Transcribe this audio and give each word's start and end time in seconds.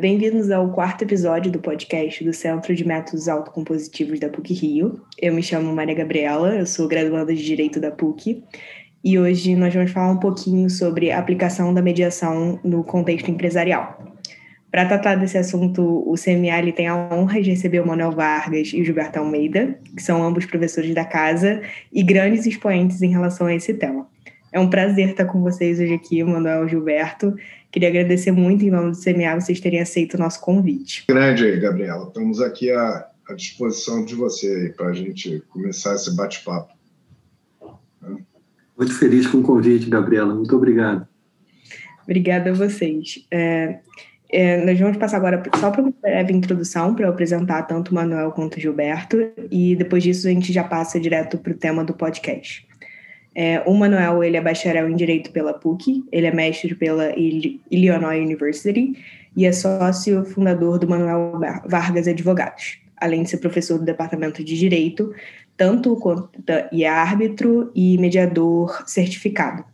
Bem-vindos 0.00 0.50
ao 0.50 0.70
quarto 0.70 1.02
episódio 1.02 1.52
do 1.52 1.58
podcast 1.58 2.24
do 2.24 2.32
Centro 2.32 2.74
de 2.74 2.86
Métodos 2.86 3.28
Autocompositivos 3.28 4.18
da 4.18 4.30
PUC 4.30 4.54
Rio. 4.54 5.02
Eu 5.20 5.34
me 5.34 5.42
chamo 5.42 5.74
Maria 5.74 5.94
Gabriela, 5.94 6.54
eu 6.54 6.64
sou 6.64 6.88
graduanda 6.88 7.34
de 7.34 7.44
Direito 7.44 7.78
da 7.78 7.90
PUC 7.90 8.42
e 9.04 9.18
hoje 9.18 9.54
nós 9.54 9.74
vamos 9.74 9.90
falar 9.90 10.10
um 10.10 10.16
pouquinho 10.16 10.70
sobre 10.70 11.10
a 11.10 11.18
aplicação 11.18 11.74
da 11.74 11.82
mediação 11.82 12.58
no 12.64 12.82
contexto 12.82 13.30
empresarial. 13.30 14.02
Para 14.70 14.86
tratar 14.86 15.16
desse 15.16 15.36
assunto, 15.36 15.82
o 15.82 16.14
CMA 16.14 16.72
tem 16.74 16.88
a 16.88 16.96
honra 16.96 17.42
de 17.42 17.50
receber 17.50 17.80
o 17.80 17.86
Manuel 17.86 18.12
Vargas 18.12 18.68
e 18.68 18.80
o 18.80 18.84
Gilberto 18.86 19.18
Almeida, 19.18 19.78
que 19.94 20.02
são 20.02 20.22
ambos 20.22 20.46
professores 20.46 20.94
da 20.94 21.04
casa 21.04 21.60
e 21.92 22.02
grandes 22.02 22.46
expoentes 22.46 23.02
em 23.02 23.10
relação 23.10 23.48
a 23.48 23.54
esse 23.54 23.74
tema. 23.74 24.08
É 24.52 24.58
um 24.58 24.68
prazer 24.68 25.10
estar 25.10 25.26
com 25.26 25.40
vocês 25.42 25.78
hoje 25.78 25.94
aqui, 25.94 26.24
Manuel 26.24 26.66
e 26.66 26.70
Gilberto, 26.70 27.34
Queria 27.70 27.88
agradecer 27.88 28.32
muito 28.32 28.64
em 28.64 28.70
nome 28.70 28.90
do 28.90 29.00
CMA 29.00 29.40
vocês 29.40 29.60
terem 29.60 29.80
aceito 29.80 30.14
o 30.14 30.18
nosso 30.18 30.40
convite. 30.40 31.04
Grande 31.08 31.44
aí, 31.44 31.60
Gabriela. 31.60 32.08
Estamos 32.08 32.40
aqui 32.40 32.70
à, 32.70 33.08
à 33.28 33.34
disposição 33.34 34.04
de 34.04 34.14
você 34.14 34.74
para 34.76 34.88
a 34.88 34.92
gente 34.92 35.42
começar 35.48 35.94
esse 35.94 36.14
bate-papo. 36.16 36.74
Muito 38.76 38.98
feliz 38.98 39.26
com 39.26 39.38
o 39.38 39.42
convite, 39.42 39.88
Gabriela. 39.88 40.34
Muito 40.34 40.56
obrigado. 40.56 41.06
Obrigada 42.02 42.50
a 42.50 42.54
vocês. 42.54 43.24
É, 43.30 43.78
é, 44.32 44.64
nós 44.64 44.78
vamos 44.78 44.96
passar 44.96 45.18
agora 45.18 45.42
só 45.58 45.70
para 45.70 45.82
uma 45.82 45.92
breve 46.00 46.32
introdução 46.32 46.94
para 46.94 47.06
eu 47.06 47.10
apresentar 47.10 47.62
tanto 47.64 47.90
o 47.90 47.94
Manuel 47.94 48.32
quanto 48.32 48.56
o 48.56 48.60
Gilberto, 48.60 49.16
e 49.50 49.76
depois 49.76 50.02
disso 50.02 50.26
a 50.26 50.30
gente 50.30 50.52
já 50.52 50.64
passa 50.64 50.98
direto 50.98 51.38
para 51.38 51.52
o 51.52 51.56
tema 51.56 51.84
do 51.84 51.94
podcast. 51.94 52.66
É, 53.34 53.62
o 53.64 53.74
Manuel 53.74 54.24
ele 54.24 54.36
é 54.36 54.40
bacharel 54.40 54.88
em 54.88 54.96
Direito 54.96 55.30
pela 55.30 55.54
PUC, 55.54 56.04
ele 56.10 56.26
é 56.26 56.34
mestre 56.34 56.74
pela 56.74 57.12
Illinois 57.16 58.22
University 58.22 58.96
e 59.36 59.46
é 59.46 59.52
sócio 59.52 60.24
fundador 60.24 60.78
do 60.78 60.88
Manuel 60.88 61.38
Vargas 61.66 62.08
Advogados, 62.08 62.78
além 62.96 63.22
de 63.22 63.30
ser 63.30 63.38
professor 63.38 63.78
do 63.78 63.84
Departamento 63.84 64.42
de 64.42 64.58
Direito, 64.58 65.14
tanto 65.56 65.94
quanto 65.96 66.30
e 66.72 66.84
é 66.84 66.88
árbitro 66.88 67.70
e 67.74 67.96
mediador 67.98 68.82
certificado. 68.86 69.64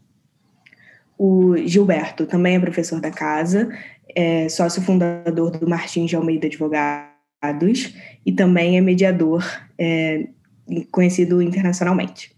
O 1.19 1.57
Gilberto 1.57 2.27
também 2.27 2.57
é 2.57 2.61
professor 2.61 3.01
da 3.01 3.11
casa, 3.11 3.71
é 4.15 4.49
sócio 4.51 4.83
fundador 4.83 5.51
do 5.51 5.67
Martins 5.67 6.11
de 6.11 6.17
Almeida 6.17 6.47
Advogados 6.47 7.95
e 8.25 8.33
também 8.33 8.77
é 8.77 8.81
mediador 8.83 9.43
é, 9.79 10.27
conhecido 10.91 11.41
internacionalmente. 11.41 12.36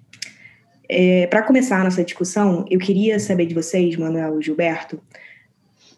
É, 0.89 1.27
Para 1.27 1.42
começar 1.42 1.81
a 1.81 1.84
nossa 1.84 2.03
discussão, 2.03 2.64
eu 2.70 2.78
queria 2.78 3.19
saber 3.20 3.47
de 3.47 3.55
vocês, 3.55 3.94
Manuel 3.97 4.41
e 4.41 4.42
Gilberto, 4.42 5.00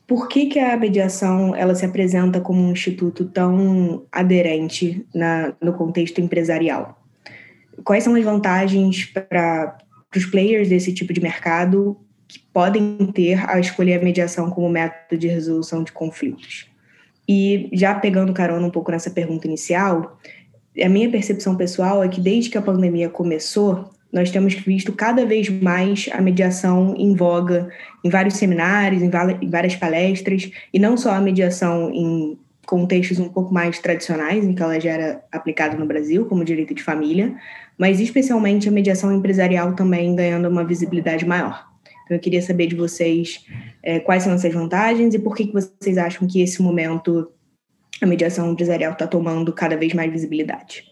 por 0.07 0.27
que, 0.27 0.47
que 0.47 0.59
a 0.59 0.77
mediação 0.77 1.55
ela 1.55 1.73
se 1.73 1.85
apresenta 1.85 2.41
como 2.41 2.61
um 2.61 2.73
instituto 2.73 3.27
tão 3.27 4.05
aderente 4.11 5.07
na, 5.15 5.55
no 5.61 5.73
contexto 5.73 6.21
empresarial? 6.21 7.01
Quais 7.85 8.03
são 8.03 8.17
as 8.17 8.25
vantagens 8.25 9.07
para 9.07 9.79
os 10.17 10.27
players 10.27 10.69
desse 10.69 10.93
tipo 10.93 11.13
de 11.13 11.21
mercado 11.21 11.97
que 12.27 12.41
podem 12.53 12.97
ter 13.15 13.49
a 13.49 13.61
escolher 13.61 14.01
a 14.01 14.05
mediação 14.05 14.51
como 14.51 14.69
método 14.69 15.17
de 15.17 15.29
resolução 15.29 15.85
de 15.85 15.93
conflitos? 15.93 16.69
E 17.29 17.71
já 17.73 17.95
pegando 17.95 18.33
carona 18.33 18.67
um 18.67 18.71
pouco 18.71 18.91
nessa 18.91 19.11
pergunta 19.11 19.47
inicial, 19.47 20.19
a 20.83 20.89
minha 20.89 21.09
percepção 21.09 21.55
pessoal 21.55 22.03
é 22.03 22.09
que 22.09 22.21
desde 22.21 22.51
que 22.51 22.59
a 22.59 22.63
pandemia 22.63 23.09
começou, 23.09 23.89
nós 24.13 24.31
temos 24.31 24.55
visto 24.55 24.93
cada 24.93 25.25
vez 25.25 25.49
mais 25.49 26.09
a 26.13 26.21
mediação 26.21 26.95
em 26.97 27.15
voga 27.15 27.69
em 28.05 28.11
vários 28.11 28.35
seminários, 28.35 29.03
em 29.03 29.11
várias 29.49 29.77
palestras, 29.77 30.51
e 30.73 30.79
não 30.79 30.97
só 30.97 31.13
a 31.13 31.21
mediação 31.21 31.91
em 31.93 32.39
contextos 32.67 33.19
um 33.19 33.29
pouco 33.29 33.53
mais 33.53 33.79
tradicionais, 33.79 34.45
em 34.45 34.55
que 34.55 34.63
ela 34.63 34.79
já 34.79 34.91
era 34.91 35.25
aplicada 35.33 35.77
no 35.77 35.87
Brasil, 35.87 36.27
como 36.27 36.45
direito 36.45 36.75
de 36.75 36.83
família, 36.83 37.35
mas 37.77 38.01
especialmente 38.01 38.69
a 38.69 38.73
mediação 38.73 39.13
empresarial 39.13 39.75
também 39.75 40.15
ganhando 40.15 40.49
uma 40.49 40.65
visibilidade 40.65 41.27
maior. 41.27 41.67
Então, 42.05 42.17
eu 42.17 42.21
queria 42.21 42.43
saber 42.43 42.67
de 42.67 42.75
vocês 42.75 43.45
é, 43.83 44.01
quais 44.01 44.23
são 44.23 44.33
essas 44.33 44.53
vantagens 44.53 45.15
e 45.15 45.19
por 45.19 45.35
que, 45.35 45.47
que 45.47 45.53
vocês 45.53 45.97
acham 45.99 46.27
que 46.27 46.43
esse 46.43 46.63
momento 46.63 47.31
a 48.01 48.07
mediação 48.07 48.51
empresarial 48.51 48.93
está 48.93 49.07
tomando 49.07 49.53
cada 49.53 49.77
vez 49.77 49.93
mais 49.93 50.11
visibilidade. 50.11 50.90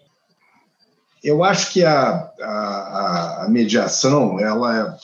Eu 1.23 1.43
acho 1.43 1.73
que 1.73 1.85
a, 1.85 2.33
a, 2.41 3.45
a 3.45 3.49
mediação 3.49 4.39
ela, 4.39 4.99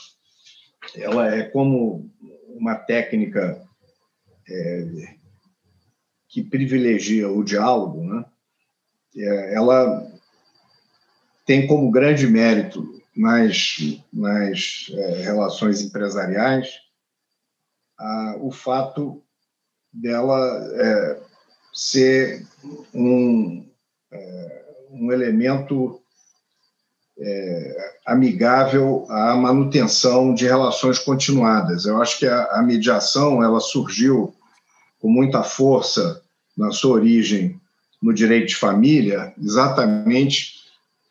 é, 0.95 1.01
ela 1.01 1.35
é 1.35 1.43
como 1.43 2.09
uma 2.49 2.75
técnica 2.75 3.61
é, 4.49 5.15
que 6.29 6.43
privilegia 6.43 7.29
o 7.29 7.43
diálogo, 7.43 8.03
né? 8.03 8.25
É, 9.17 9.55
ela 9.55 10.11
tem 11.45 11.67
como 11.67 11.91
grande 11.91 12.27
mérito 12.27 13.01
nas, 13.15 13.77
nas 14.11 14.87
é, 14.91 15.21
relações 15.21 15.81
empresariais 15.81 16.85
a, 17.97 18.35
o 18.39 18.51
fato 18.51 19.23
dela 19.91 20.37
é, 20.73 21.21
ser 21.73 22.45
um, 22.93 23.65
é, 24.11 24.65
um 24.89 25.11
elemento 25.11 26.01
é, 27.17 27.93
amigável 28.05 29.05
à 29.09 29.35
manutenção 29.35 30.33
de 30.33 30.45
relações 30.45 30.99
continuadas. 30.99 31.85
Eu 31.85 32.01
acho 32.01 32.19
que 32.19 32.27
a, 32.27 32.43
a 32.51 32.61
mediação 32.61 33.43
ela 33.43 33.59
surgiu 33.59 34.33
com 34.99 35.09
muita 35.09 35.43
força 35.43 36.21
na 36.57 36.71
sua 36.71 36.95
origem 36.95 37.59
no 38.01 38.13
direito 38.13 38.49
de 38.49 38.55
família, 38.55 39.33
exatamente 39.41 40.55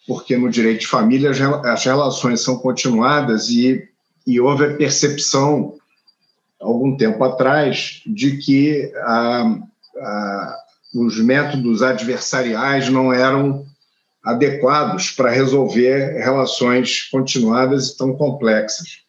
porque 0.06 0.36
no 0.36 0.50
direito 0.50 0.80
de 0.80 0.86
família 0.86 1.30
as 1.64 1.84
relações 1.84 2.40
são 2.40 2.58
continuadas 2.58 3.48
e, 3.48 3.88
e 4.26 4.38
houve 4.38 4.64
a 4.64 4.76
percepção, 4.76 5.76
algum 6.60 6.96
tempo 6.96 7.24
atrás, 7.24 8.02
de 8.06 8.36
que 8.36 8.92
a, 8.96 9.58
a, 9.96 10.56
os 10.94 11.18
métodos 11.18 11.82
adversariais 11.82 12.88
não 12.90 13.12
eram 13.12 13.66
adequados 14.24 15.10
para 15.10 15.30
resolver 15.30 16.18
relações 16.18 17.02
continuadas 17.02 17.88
e 17.88 17.96
tão 17.96 18.16
complexas. 18.16 19.02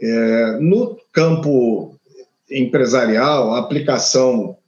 É, 0.00 0.58
no 0.60 0.98
campo 1.12 1.96
empresarial, 2.50 3.54
a 3.54 3.60
aplicação 3.60 4.58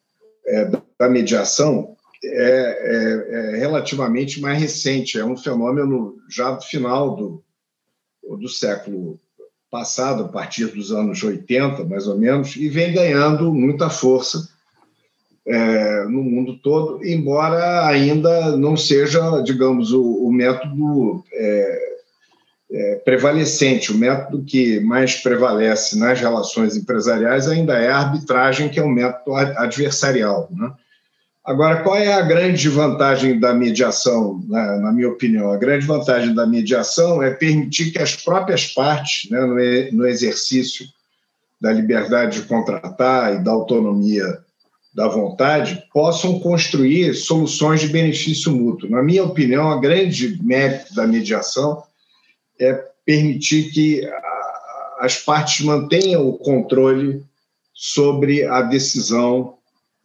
é, 0.47 0.71
da 0.99 1.09
mediação 1.09 1.97
é, 2.25 2.29
é, 2.31 3.55
é, 3.55 3.57
relativamente 3.57 4.41
mais 4.41 4.61
recente, 4.61 5.19
é 5.19 5.25
um 5.25 5.37
fenômeno 5.37 6.17
já 6.29 6.53
do 6.53 6.63
final 6.63 7.15
do, 7.15 7.45
do 8.37 8.49
século 8.49 9.21
passado, 9.71 10.25
a 10.25 10.29
partir 10.29 10.67
dos 10.67 10.93
anos 10.93 11.23
80, 11.23 11.85
mais 11.85 12.07
ou 12.07 12.17
menos, 12.17 12.57
e 12.57 12.69
vem 12.69 12.93
ganhando 12.93 13.53
muita 13.53 13.91
força 13.91 14.49
é, 15.49 16.05
no 16.05 16.23
mundo 16.23 16.59
todo, 16.59 17.03
embora 17.03 17.87
ainda 17.87 18.55
não 18.57 18.77
seja, 18.77 19.41
digamos, 19.41 19.93
o, 19.93 20.03
o 20.03 20.31
método 20.31 21.25
é, 21.33 21.97
é, 22.71 22.95
prevalecente. 22.97 23.91
O 23.91 23.97
método 23.97 24.45
que 24.45 24.79
mais 24.81 25.17
prevalece 25.17 25.99
nas 25.99 26.21
relações 26.21 26.77
empresariais 26.77 27.49
ainda 27.49 27.79
é 27.79 27.89
a 27.89 27.97
arbitragem, 27.97 28.69
que 28.69 28.79
é 28.79 28.85
um 28.85 28.91
método 28.91 29.35
adversarial. 29.35 30.49
Né? 30.51 30.71
Agora, 31.43 31.83
qual 31.83 31.97
é 31.97 32.13
a 32.13 32.21
grande 32.21 32.69
vantagem 32.69 33.41
da 33.41 33.55
mediação, 33.55 34.45
na, 34.47 34.77
na, 34.77 34.93
minha 34.93 35.09
opinião? 35.09 35.51
A 35.51 35.57
grande 35.57 35.87
vantagem 35.87 36.35
da 36.35 36.47
mediação 36.47 37.23
é 37.23 37.31
permitir 37.31 37.91
que 37.91 37.99
as 37.99 38.15
próprias 38.15 38.67
partes, 38.67 39.31
né, 39.31 39.41
no, 39.41 39.97
no 39.97 40.07
exercício 40.07 40.85
da 41.59 41.73
liberdade 41.73 42.43
de 42.43 42.47
contratar 42.47 43.35
e 43.35 43.43
da 43.43 43.51
autonomia 43.51 44.47
da 44.99 45.07
vontade, 45.07 45.85
possam 45.93 46.41
construir 46.41 47.15
soluções 47.15 47.81
de 47.81 47.87
benefício 47.87 48.51
mútuo. 48.51 48.91
Na 48.91 49.01
minha 49.01 49.23
opinião, 49.23 49.71
a 49.71 49.79
grande 49.79 50.43
mérito 50.43 50.93
da 50.93 51.07
mediação 51.07 51.85
é 52.59 52.73
permitir 53.05 53.71
que 53.71 54.03
as 54.99 55.17
partes 55.17 55.65
mantenham 55.65 56.29
o 56.29 56.37
controle 56.37 57.25
sobre 57.73 58.45
a 58.45 58.61
decisão 58.61 59.57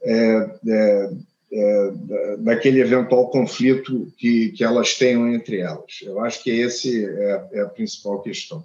é, 0.03 0.49
é, 0.67 1.09
é, 1.51 1.91
daquele 2.37 2.79
eventual 2.79 3.31
conflito 3.31 4.13
que, 4.15 4.49
que 4.49 4.63
elas 4.63 4.93
tenham 4.93 5.27
entre 5.27 5.59
elas. 5.59 6.03
Eu 6.03 6.19
acho 6.19 6.43
que 6.43 6.51
esse 6.51 7.03
é, 7.03 7.49
é 7.53 7.61
a 7.61 7.67
principal 7.67 8.21
questão. 8.21 8.63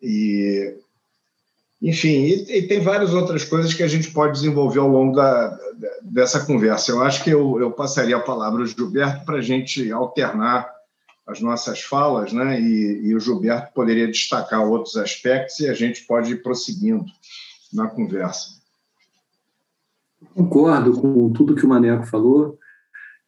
E 0.00 0.76
enfim, 1.84 2.08
e, 2.08 2.58
e, 2.58 2.66
tem 2.66 2.80
várias 2.80 3.12
outras 3.12 3.44
coisas 3.44 3.74
que 3.74 3.82
a 3.82 3.86
gente 3.86 4.10
pode 4.10 4.32
desenvolver 4.32 4.78
ao 4.78 4.88
longo 4.88 5.14
da, 5.14 5.54
dessa 6.00 6.46
conversa. 6.46 6.90
Eu 6.90 7.02
acho 7.02 7.22
que 7.22 7.28
eu, 7.28 7.60
eu 7.60 7.70
passaria 7.70 8.16
a 8.16 8.20
palavra 8.20 8.62
ao 8.62 8.66
Gilberto 8.66 9.26
para 9.26 9.36
a 9.36 9.42
gente 9.42 9.92
alternar 9.92 10.66
as 11.26 11.42
nossas 11.42 11.82
falas, 11.82 12.32
né? 12.32 12.58
E, 12.58 13.08
e, 13.08 13.14
o 13.14 13.20
Gilberto 13.20 13.74
poderia 13.74 14.06
destacar 14.06 14.66
outros 14.66 14.96
aspectos 14.96 15.60
e 15.60 15.68
a 15.68 15.74
gente 15.74 16.06
pode 16.06 16.32
ir 16.32 16.42
prosseguindo 16.42 17.04
na 17.70 17.86
conversa. 17.86 18.54
Concordo 20.34 20.98
com 20.98 21.30
tudo 21.34 21.54
que 21.54 21.66
o 21.66 21.68
Maneco 21.68 22.06
falou. 22.06 22.58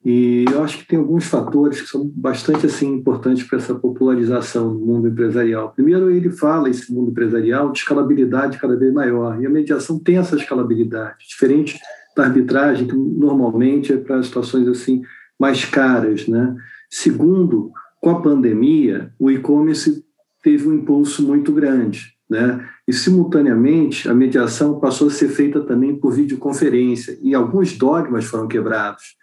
E 0.09 0.45
eu 0.53 0.63
acho 0.63 0.79
que 0.79 0.87
tem 0.87 1.01
alguns 1.01 1.25
fatores 1.25 1.81
que 1.81 1.89
são 1.89 2.09
bastante 2.15 2.65
assim 2.65 2.95
importantes 2.95 3.43
para 3.43 3.59
essa 3.59 3.75
popularização 3.75 4.73
do 4.73 4.79
mundo 4.79 5.09
empresarial. 5.09 5.73
Primeiro, 5.73 6.13
ele 6.13 6.31
fala 6.31 6.71
esse 6.71 6.95
mundo 6.95 7.11
empresarial 7.11 7.73
de 7.73 7.81
escalabilidade 7.81 8.57
cada 8.57 8.77
vez 8.77 8.95
maior, 8.95 9.43
e 9.43 9.47
a 9.47 9.51
mediação 9.51 9.99
tem 9.99 10.19
essa 10.19 10.37
escalabilidade, 10.37 11.27
diferente 11.29 11.77
da 12.17 12.23
arbitragem 12.23 12.87
que 12.87 12.95
normalmente 12.95 13.93
é 13.93 13.97
para 13.97 14.23
situações 14.23 14.69
assim 14.69 15.03
mais 15.37 15.65
caras, 15.65 16.29
né? 16.29 16.55
Segundo, 16.89 17.73
com 18.01 18.11
a 18.11 18.23
pandemia, 18.23 19.13
o 19.19 19.29
e-commerce 19.29 20.05
teve 20.41 20.69
um 20.69 20.75
impulso 20.75 21.27
muito 21.27 21.53
grande, 21.53 22.13
né? 22.31 22.65
E 22.87 22.93
simultaneamente 22.93 24.09
a 24.09 24.15
mediação 24.15 24.79
passou 24.79 25.09
a 25.09 25.11
ser 25.11 25.31
feita 25.31 25.63
também 25.63 25.97
por 25.97 26.13
videoconferência 26.13 27.19
e 27.21 27.35
alguns 27.35 27.77
dogmas 27.77 28.25
foram 28.25 28.47
quebrados 28.47 29.17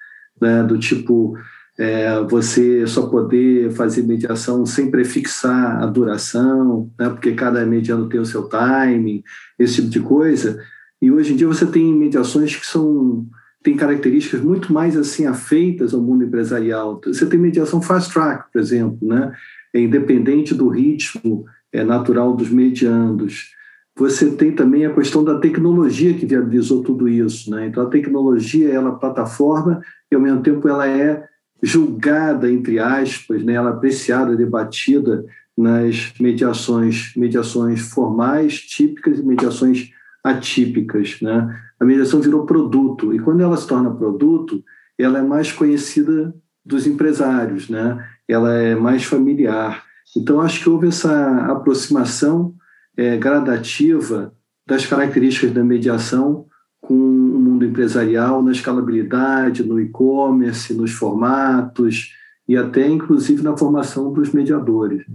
né, 0.44 0.63
do 0.63 0.78
tipo 0.78 1.36
é, 1.78 2.22
você 2.30 2.86
só 2.86 3.07
poder 3.07 3.72
fazer 3.72 4.04
mediação 4.04 4.66
sem 4.66 4.92
prefixar 4.92 5.81
a 5.81 5.86
duração, 5.88 6.92
né, 7.00 7.10
porque 7.10 7.31
cada 7.31 7.66
mediano 7.66 8.07
tem 8.07 8.19
o 8.19 8.25
seu 8.25 8.44
timing, 8.44 9.24
esse 9.57 9.75
tipo 9.75 9.90
de 9.90 10.00
coisa. 10.01 10.60
E 11.01 11.12
hoje 11.12 11.34
em 11.34 11.36
dia 11.36 11.48
você 11.48 11.66
tem 11.66 11.94
mediações 11.94 12.56
que 12.56 12.66
são 12.66 13.25
tem 13.63 13.78
características 13.78 14.42
muito 14.42 14.74
mais 14.74 14.98
assim 14.98 15.25
afeitas 15.25 15.94
ao 15.94 16.01
mundo 16.01 16.25
empresarial. 16.25 17.00
Você 17.06 17.25
tem 17.25 17.40
mediação 17.40 17.81
fast 17.81 18.12
track, 18.12 18.51
por 18.51 18.60
exemplo, 18.60 19.07
né? 19.07 19.31
É 19.74 19.80
independente 19.80 20.54
do 20.54 20.68
ritmo 20.68 21.45
é 21.72 21.84
natural 21.84 22.36
dos 22.36 22.50
mediandos. 22.50 23.51
Você 23.95 24.31
tem 24.31 24.51
também 24.51 24.86
a 24.86 24.94
questão 24.94 25.24
da 25.24 25.40
tecnologia 25.40 26.13
que 26.16 26.25
viabilizou 26.25 26.81
tudo 26.81 27.07
isso, 27.07 27.51
né? 27.51 27.68
Então 27.68 27.84
a 27.84 27.90
tecnologia 27.90 28.69
ela 28.69 28.90
é 28.90 29.00
plataforma 29.00 29.81
e 30.12 30.16
ao 30.16 30.22
mesmo 30.22 30.42
tempo 30.42 30.68
ela 30.68 30.88
é 30.88 31.24
julgada 31.62 32.51
entre 32.51 32.80
aspas, 32.80 33.44
né? 33.44 33.54
Ela 33.54 33.69
é 33.69 33.74
apreciada, 33.74 34.36
debatida 34.36 35.24
nas 35.56 36.12
mediações, 36.19 37.13
mediações 37.16 37.81
formais, 37.81 38.60
típicas 38.60 39.19
e 39.19 39.24
mediações 39.24 39.92
atípicas, 40.24 41.19
né? 41.22 41.56
A 41.80 41.86
mediação 41.86 42.19
virou 42.19 42.48
produto 42.48 43.13
e 43.13 43.19
quando 43.19 43.42
ela 43.42 43.57
se 43.57 43.68
torna 43.68 43.94
produto, 43.94 44.63
ela 44.98 45.19
é 45.19 45.22
mais 45.22 45.51
conhecida 45.51 46.34
dos 46.66 46.88
empresários, 46.88 47.69
né? 47.69 48.04
Ela 48.28 48.54
é 48.54 48.74
mais 48.74 49.04
familiar. 49.04 49.84
Então 50.18 50.42
acho 50.42 50.63
que 50.63 50.69
houve 50.69 50.88
essa 50.88 51.45
aproximação 51.45 52.56
é, 52.98 53.18
gradativa 53.18 54.34
das 54.66 54.86
características 54.86 55.51
da 55.51 55.63
mediação 55.63 56.45
com 56.81 56.94
o 56.94 57.40
mundo 57.40 57.66
empresarial 57.66 58.42
na 58.42 58.51
escalabilidade, 58.51 59.63
no 59.63 59.80
e-commerce, 59.80 60.74
nos 60.74 60.92
formatos 60.92 62.13
e 62.48 62.57
até 62.57 62.88
inclusive 62.88 63.42
na 63.42 63.57
formação 63.57 64.12
dos 64.12 64.31
mediadores. 64.34 65.06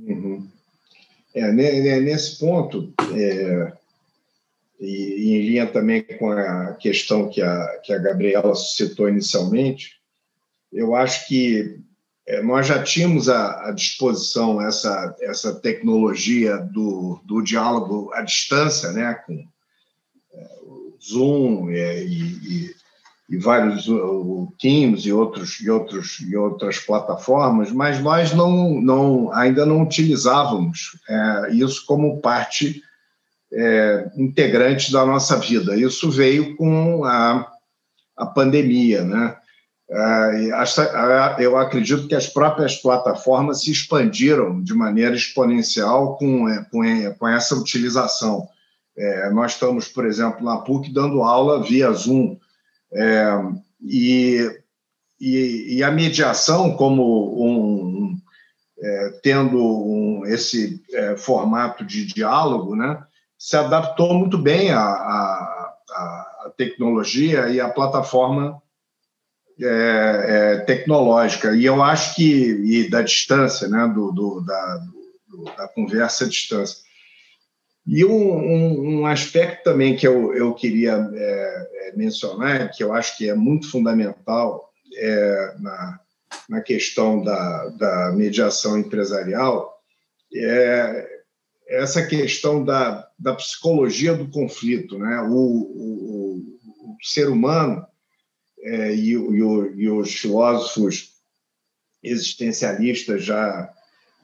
Uhum. 0.00 0.46
É, 1.34 1.52
nesse 2.00 2.38
ponto, 2.38 2.92
é, 3.12 3.72
e, 4.80 5.36
em 5.36 5.42
linha 5.42 5.66
também 5.66 6.02
com 6.18 6.30
a 6.30 6.72
questão 6.74 7.28
que 7.28 7.42
a, 7.42 7.80
que 7.84 7.92
a 7.92 7.98
Gabriela 7.98 8.54
citou 8.54 9.08
inicialmente, 9.08 9.98
eu 10.72 10.94
acho 10.94 11.26
que 11.28 11.80
é, 12.28 12.42
nós 12.42 12.66
já 12.66 12.82
tínhamos 12.82 13.30
à, 13.30 13.72
disposição 13.72 14.60
essa, 14.60 15.16
essa 15.22 15.54
tecnologia 15.54 16.58
do, 16.58 17.18
do 17.24 17.40
diálogo 17.40 18.10
à 18.12 18.20
distância, 18.20 18.92
né, 18.92 19.14
com 19.26 19.32
é, 20.34 20.48
o 20.62 20.94
Zoom 21.02 21.70
é, 21.70 22.04
e, 22.04 22.20
e, 22.20 22.74
e, 23.30 23.38
vários 23.38 23.88
o 23.88 24.52
Teams 24.58 25.06
e 25.06 25.12
outros 25.12 25.58
e 25.58 25.70
outros 25.70 26.20
e 26.20 26.36
outras 26.36 26.78
plataformas, 26.78 27.72
mas 27.72 27.98
nós 28.00 28.34
não, 28.34 28.78
não 28.78 29.32
ainda 29.32 29.64
não 29.64 29.80
utilizávamos 29.80 31.00
é, 31.08 31.54
isso 31.54 31.86
como 31.86 32.20
parte 32.20 32.82
é, 33.50 34.10
integrante 34.18 34.92
da 34.92 35.06
nossa 35.06 35.38
vida. 35.38 35.74
Isso 35.74 36.10
veio 36.10 36.54
com 36.56 37.04
a, 37.04 37.50
a 38.14 38.26
pandemia, 38.26 39.02
né? 39.02 39.34
Eu 41.38 41.56
acredito 41.56 42.06
que 42.06 42.14
as 42.14 42.26
próprias 42.26 42.76
plataformas 42.76 43.62
se 43.62 43.70
expandiram 43.70 44.62
de 44.62 44.74
maneira 44.74 45.14
exponencial 45.14 46.16
com, 46.18 46.48
é, 46.48 46.66
é, 47.04 47.10
com 47.10 47.26
essa 47.26 47.54
utilização. 47.54 48.46
É, 48.96 49.30
nós 49.30 49.52
estamos, 49.52 49.88
por 49.88 50.04
exemplo, 50.04 50.44
na 50.44 50.58
PUC 50.58 50.92
dando 50.92 51.22
aula 51.22 51.62
via 51.62 51.90
Zoom. 51.92 52.36
É, 52.92 53.30
e, 53.80 54.60
e, 55.20 55.76
e, 55.76 55.82
a 55.82 55.90
mediação, 55.90 56.76
como 56.76 57.42
um, 57.42 58.16
é, 58.80 59.20
tendo 59.22 59.58
um, 59.58 60.26
esse 60.26 60.82
é, 60.92 61.16
formato 61.16 61.84
de 61.84 62.04
diálogo, 62.06 62.76
né, 62.76 63.02
se 63.38 63.56
adaptou 63.56 64.14
muito 64.14 64.36
bem 64.36 64.70
à, 64.70 64.80
à, 64.80 65.74
à 65.90 66.52
tecnologia 66.56 67.48
e 67.48 67.60
à 67.60 67.68
plataforma 67.68 68.60
é, 69.60 69.66
é, 69.66 70.56
tecnológica. 70.58 71.54
E 71.54 71.64
eu 71.64 71.82
acho 71.82 72.14
que, 72.14 72.22
e 72.24 72.88
da 72.88 73.02
distância, 73.02 73.68
né, 73.68 73.90
do, 73.92 74.12
do 74.12 74.40
da, 74.40 74.86
do, 75.28 75.44
da 75.44 75.68
conversa 75.68 76.24
à 76.24 76.28
distância. 76.28 76.78
E 77.86 78.04
um, 78.04 78.36
um, 78.36 79.00
um, 79.00 79.06
aspecto 79.06 79.64
também 79.64 79.96
que 79.96 80.06
eu, 80.06 80.34
eu 80.34 80.54
queria 80.54 81.10
é, 81.12 81.88
é 81.88 81.96
mencionar, 81.96 82.70
que 82.70 82.84
eu 82.84 82.92
acho 82.92 83.16
que 83.16 83.28
é 83.28 83.34
muito 83.34 83.70
fundamental 83.70 84.70
é, 84.94 85.54
na, 85.58 86.00
na 86.48 86.60
questão 86.60 87.22
da, 87.22 87.68
da 87.70 88.12
mediação 88.12 88.78
empresarial, 88.78 89.74
é 90.34 91.18
essa 91.68 92.06
questão 92.06 92.64
da, 92.64 93.08
da 93.18 93.34
psicologia 93.34 94.14
do 94.14 94.28
conflito. 94.28 94.98
Né? 94.98 95.20
O, 95.22 95.34
o, 95.34 96.36
o 96.36 96.96
ser 97.02 97.28
humano 97.28 97.86
é, 98.62 98.94
e, 98.94 99.12
e, 99.12 99.14
e, 99.14 99.90
os 99.90 100.14
filósofos 100.14 101.12
existencialistas 102.02 103.24
já, 103.24 103.70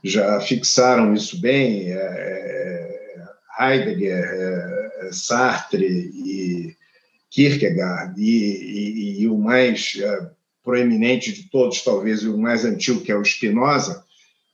já 0.03 0.41
fixaram 0.41 1.15
isso 1.15 1.41
bem, 1.41 1.93
é, 1.93 1.97
é 1.97 3.25
Heidegger, 3.61 5.11
Sartre 5.13 5.87
e 5.87 6.77
Kierkegaard, 7.31 8.21
e, 8.21 9.23
e 9.23 9.29
o 9.29 9.37
mais 9.39 9.97
proeminente 10.65 11.33
de 11.33 11.51
todos, 11.51 11.83
talvez 11.83 12.25
o 12.25 12.39
mais 12.39 12.65
antigo, 12.65 13.03
que 13.03 13.13
é 13.13 13.17
o 13.17 13.25
Spinoza, 13.25 14.05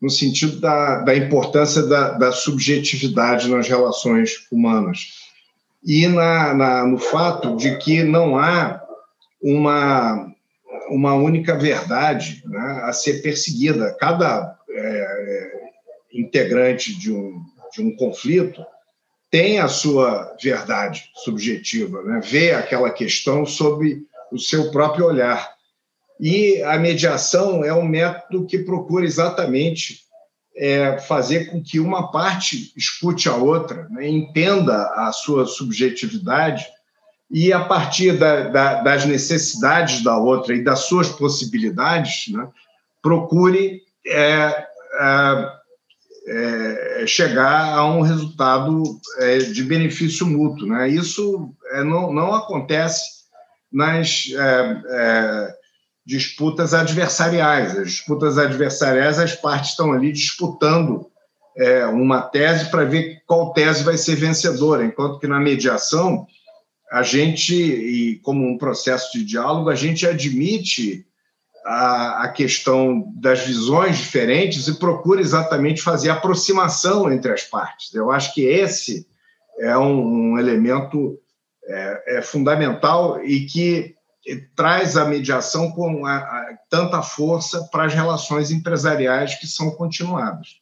no 0.00 0.10
sentido 0.10 0.58
da, 0.58 1.00
da 1.00 1.14
importância 1.14 1.82
da, 1.82 2.12
da 2.12 2.32
subjetividade 2.32 3.48
nas 3.48 3.68
relações 3.68 4.46
humanas. 4.50 5.20
E 5.84 6.06
na, 6.08 6.54
na, 6.54 6.86
no 6.86 6.98
fato 6.98 7.56
de 7.56 7.76
que 7.78 8.02
não 8.02 8.36
há 8.36 8.79
uma, 9.42 10.32
uma 10.88 11.14
única 11.14 11.56
verdade 11.56 12.42
né, 12.46 12.80
a 12.84 12.92
ser 12.92 13.22
perseguida. 13.22 13.96
Cada 13.98 14.58
é, 14.68 15.60
integrante 16.12 16.98
de 16.98 17.12
um, 17.12 17.40
de 17.72 17.82
um 17.82 17.96
conflito 17.96 18.64
tem 19.30 19.60
a 19.60 19.68
sua 19.68 20.36
verdade 20.42 21.04
subjetiva, 21.14 22.02
né, 22.02 22.20
vê 22.22 22.52
aquela 22.52 22.90
questão 22.90 23.46
sob 23.46 24.02
o 24.32 24.38
seu 24.38 24.70
próprio 24.70 25.06
olhar. 25.06 25.54
E 26.18 26.60
a 26.62 26.76
mediação 26.78 27.64
é 27.64 27.72
um 27.72 27.86
método 27.86 28.44
que 28.44 28.58
procura 28.58 29.06
exatamente 29.06 30.00
é, 30.56 30.98
fazer 30.98 31.46
com 31.46 31.62
que 31.62 31.78
uma 31.80 32.10
parte 32.10 32.72
escute 32.76 33.28
a 33.28 33.36
outra, 33.36 33.88
né, 33.88 34.06
entenda 34.08 34.92
a 34.94 35.12
sua 35.12 35.46
subjetividade 35.46 36.66
e 37.30 37.52
a 37.52 37.60
partir 37.60 38.18
da, 38.18 38.48
da, 38.48 38.82
das 38.82 39.04
necessidades 39.04 40.02
da 40.02 40.18
outra 40.18 40.54
e 40.54 40.64
das 40.64 40.80
suas 40.80 41.08
possibilidades, 41.08 42.32
né, 42.32 42.48
procure 43.00 43.82
é, 44.04 44.66
é, 45.00 45.52
é, 46.26 47.04
chegar 47.06 47.72
a 47.72 47.86
um 47.86 48.00
resultado 48.00 48.82
é, 49.18 49.38
de 49.38 49.62
benefício 49.62 50.26
mútuo. 50.26 50.66
Né? 50.66 50.88
Isso 50.88 51.54
é, 51.72 51.84
não, 51.84 52.12
não 52.12 52.34
acontece 52.34 53.20
nas 53.72 54.24
é, 54.36 55.54
disputas 56.04 56.74
adversariais. 56.74 57.78
As 57.78 57.86
disputas 57.86 58.38
adversariais, 58.38 59.20
as 59.20 59.36
partes 59.36 59.70
estão 59.70 59.92
ali 59.92 60.12
disputando 60.12 61.06
uma 61.92 62.22
tese 62.22 62.70
para 62.70 62.84
ver 62.84 63.22
qual 63.26 63.52
tese 63.52 63.82
vai 63.82 63.98
ser 63.98 64.14
vencedora, 64.14 64.82
enquanto 64.82 65.18
que 65.18 65.26
na 65.26 65.38
mediação 65.38 66.26
a 66.90 67.02
gente, 67.02 67.54
e 67.54 68.16
como 68.16 68.46
um 68.46 68.58
processo 68.58 69.12
de 69.12 69.24
diálogo, 69.24 69.70
a 69.70 69.76
gente 69.76 70.06
admite 70.06 71.06
a, 71.64 72.24
a 72.24 72.28
questão 72.28 73.12
das 73.14 73.40
visões 73.40 73.98
diferentes 73.98 74.66
e 74.66 74.78
procura 74.78 75.20
exatamente 75.20 75.82
fazer 75.82 76.10
aproximação 76.10 77.12
entre 77.12 77.32
as 77.32 77.44
partes. 77.44 77.94
Eu 77.94 78.10
acho 78.10 78.34
que 78.34 78.42
esse 78.42 79.06
é 79.58 79.76
um, 79.78 80.32
um 80.32 80.38
elemento 80.38 81.18
é, 81.64 82.18
é 82.18 82.22
fundamental 82.22 83.22
e 83.24 83.46
que 83.46 83.94
traz 84.56 84.96
a 84.96 85.04
mediação 85.04 85.70
com 85.70 86.04
a, 86.04 86.16
a, 86.16 86.58
tanta 86.68 87.02
força 87.02 87.68
para 87.70 87.84
as 87.84 87.94
relações 87.94 88.50
empresariais 88.50 89.36
que 89.36 89.46
são 89.46 89.70
continuadas. 89.70 90.59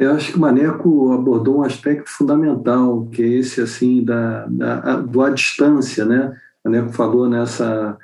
Eu 0.00 0.14
acho 0.14 0.32
que 0.32 0.38
o 0.38 0.40
Maneco 0.40 1.12
abordou 1.12 1.58
um 1.58 1.62
aspecto 1.62 2.08
fundamental, 2.08 3.06
que 3.12 3.22
é 3.22 3.26
esse 3.26 3.60
assim 3.60 4.02
da, 4.02 4.46
da 4.46 4.96
do 4.96 5.20
à 5.20 5.28
distância, 5.28 6.06
né? 6.06 6.34
O 6.64 6.70
Maneco 6.70 6.90
falou 6.94 7.28
nessa 7.28 7.98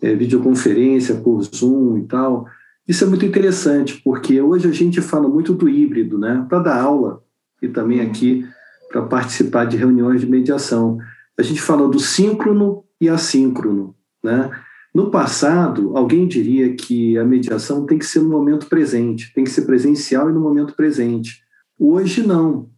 é, 0.00 0.14
videoconferência 0.14 1.16
por 1.16 1.42
Zoom 1.42 1.98
e 1.98 2.04
tal. 2.04 2.46
Isso 2.88 3.04
é 3.04 3.06
muito 3.06 3.26
interessante, 3.26 4.00
porque 4.02 4.40
hoje 4.40 4.66
a 4.66 4.72
gente 4.72 5.02
fala 5.02 5.28
muito 5.28 5.52
do 5.52 5.68
híbrido, 5.68 6.18
né? 6.18 6.46
Para 6.48 6.60
dar 6.60 6.80
aula 6.80 7.22
e 7.60 7.68
também 7.68 8.00
aqui 8.00 8.48
para 8.90 9.02
participar 9.02 9.66
de 9.66 9.76
reuniões 9.76 10.22
de 10.22 10.26
mediação. 10.26 10.96
A 11.38 11.42
gente 11.42 11.60
fala 11.60 11.86
do 11.86 12.00
síncrono 12.00 12.84
e 12.98 13.06
assíncrono, 13.06 13.94
né? 14.22 14.50
No 14.94 15.10
passado, 15.10 15.96
alguém 15.96 16.28
diria 16.28 16.72
que 16.76 17.18
a 17.18 17.24
mediação 17.24 17.84
tem 17.84 17.98
que 17.98 18.06
ser 18.06 18.20
no 18.20 18.28
momento 18.28 18.66
presente, 18.66 19.32
tem 19.34 19.42
que 19.42 19.50
ser 19.50 19.62
presencial 19.62 20.30
e 20.30 20.32
no 20.32 20.40
momento 20.40 20.76
presente. 20.76 21.42
Hoje, 21.76 22.24
não. 22.24 22.68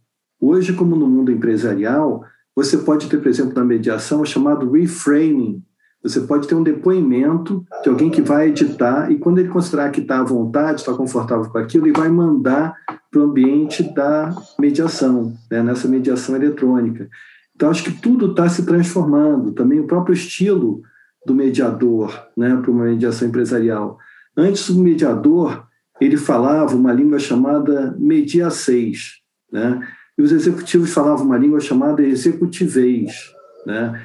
Hoje, 0.40 0.72
como 0.72 0.96
no 0.96 1.06
mundo 1.06 1.30
empresarial, 1.30 2.24
você 2.54 2.78
pode 2.78 3.06
ter, 3.08 3.18
por 3.18 3.28
exemplo, 3.28 3.52
na 3.54 3.64
mediação, 3.64 4.22
o 4.22 4.26
chamado 4.26 4.70
reframing. 4.70 5.62
Você 6.02 6.20
pode 6.20 6.48
ter 6.48 6.54
um 6.54 6.62
depoimento 6.62 7.66
de 7.82 7.90
alguém 7.90 8.10
que 8.10 8.22
vai 8.22 8.48
editar 8.48 9.12
e, 9.12 9.18
quando 9.18 9.38
ele 9.38 9.50
considerar 9.50 9.90
que 9.90 10.00
está 10.00 10.20
à 10.20 10.24
vontade, 10.24 10.80
está 10.80 10.94
confortável 10.94 11.50
com 11.50 11.58
aquilo, 11.58 11.86
ele 11.86 11.98
vai 11.98 12.08
mandar 12.08 12.76
para 13.10 13.20
o 13.20 13.24
ambiente 13.24 13.82
da 13.94 14.34
mediação, 14.58 15.34
né, 15.50 15.62
nessa 15.62 15.86
mediação 15.86 16.34
eletrônica. 16.34 17.10
Então, 17.54 17.68
acho 17.68 17.84
que 17.84 18.00
tudo 18.00 18.30
está 18.30 18.48
se 18.48 18.64
transformando. 18.64 19.52
Também 19.52 19.80
o 19.80 19.86
próprio 19.86 20.14
estilo 20.14 20.80
do 21.26 21.34
mediador 21.34 22.28
né, 22.36 22.56
para 22.56 22.70
uma 22.70 22.84
mediação 22.84 23.26
empresarial. 23.26 23.98
Antes, 24.36 24.68
o 24.68 24.80
mediador 24.80 25.66
ele 26.00 26.16
falava 26.16 26.76
uma 26.76 26.92
língua 26.92 27.18
chamada 27.18 27.94
media 27.98 28.48
6, 28.48 29.16
né? 29.50 29.86
e 30.16 30.22
os 30.22 30.30
executivos 30.30 30.92
falavam 30.92 31.26
uma 31.26 31.36
língua 31.36 31.58
chamada 31.58 32.02
executivez. 32.02 33.32
Né? 33.66 34.00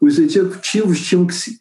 Os 0.00 0.18
executivos 0.18 1.00
tinham 1.00 1.26
que 1.26 1.34
se 1.34 1.60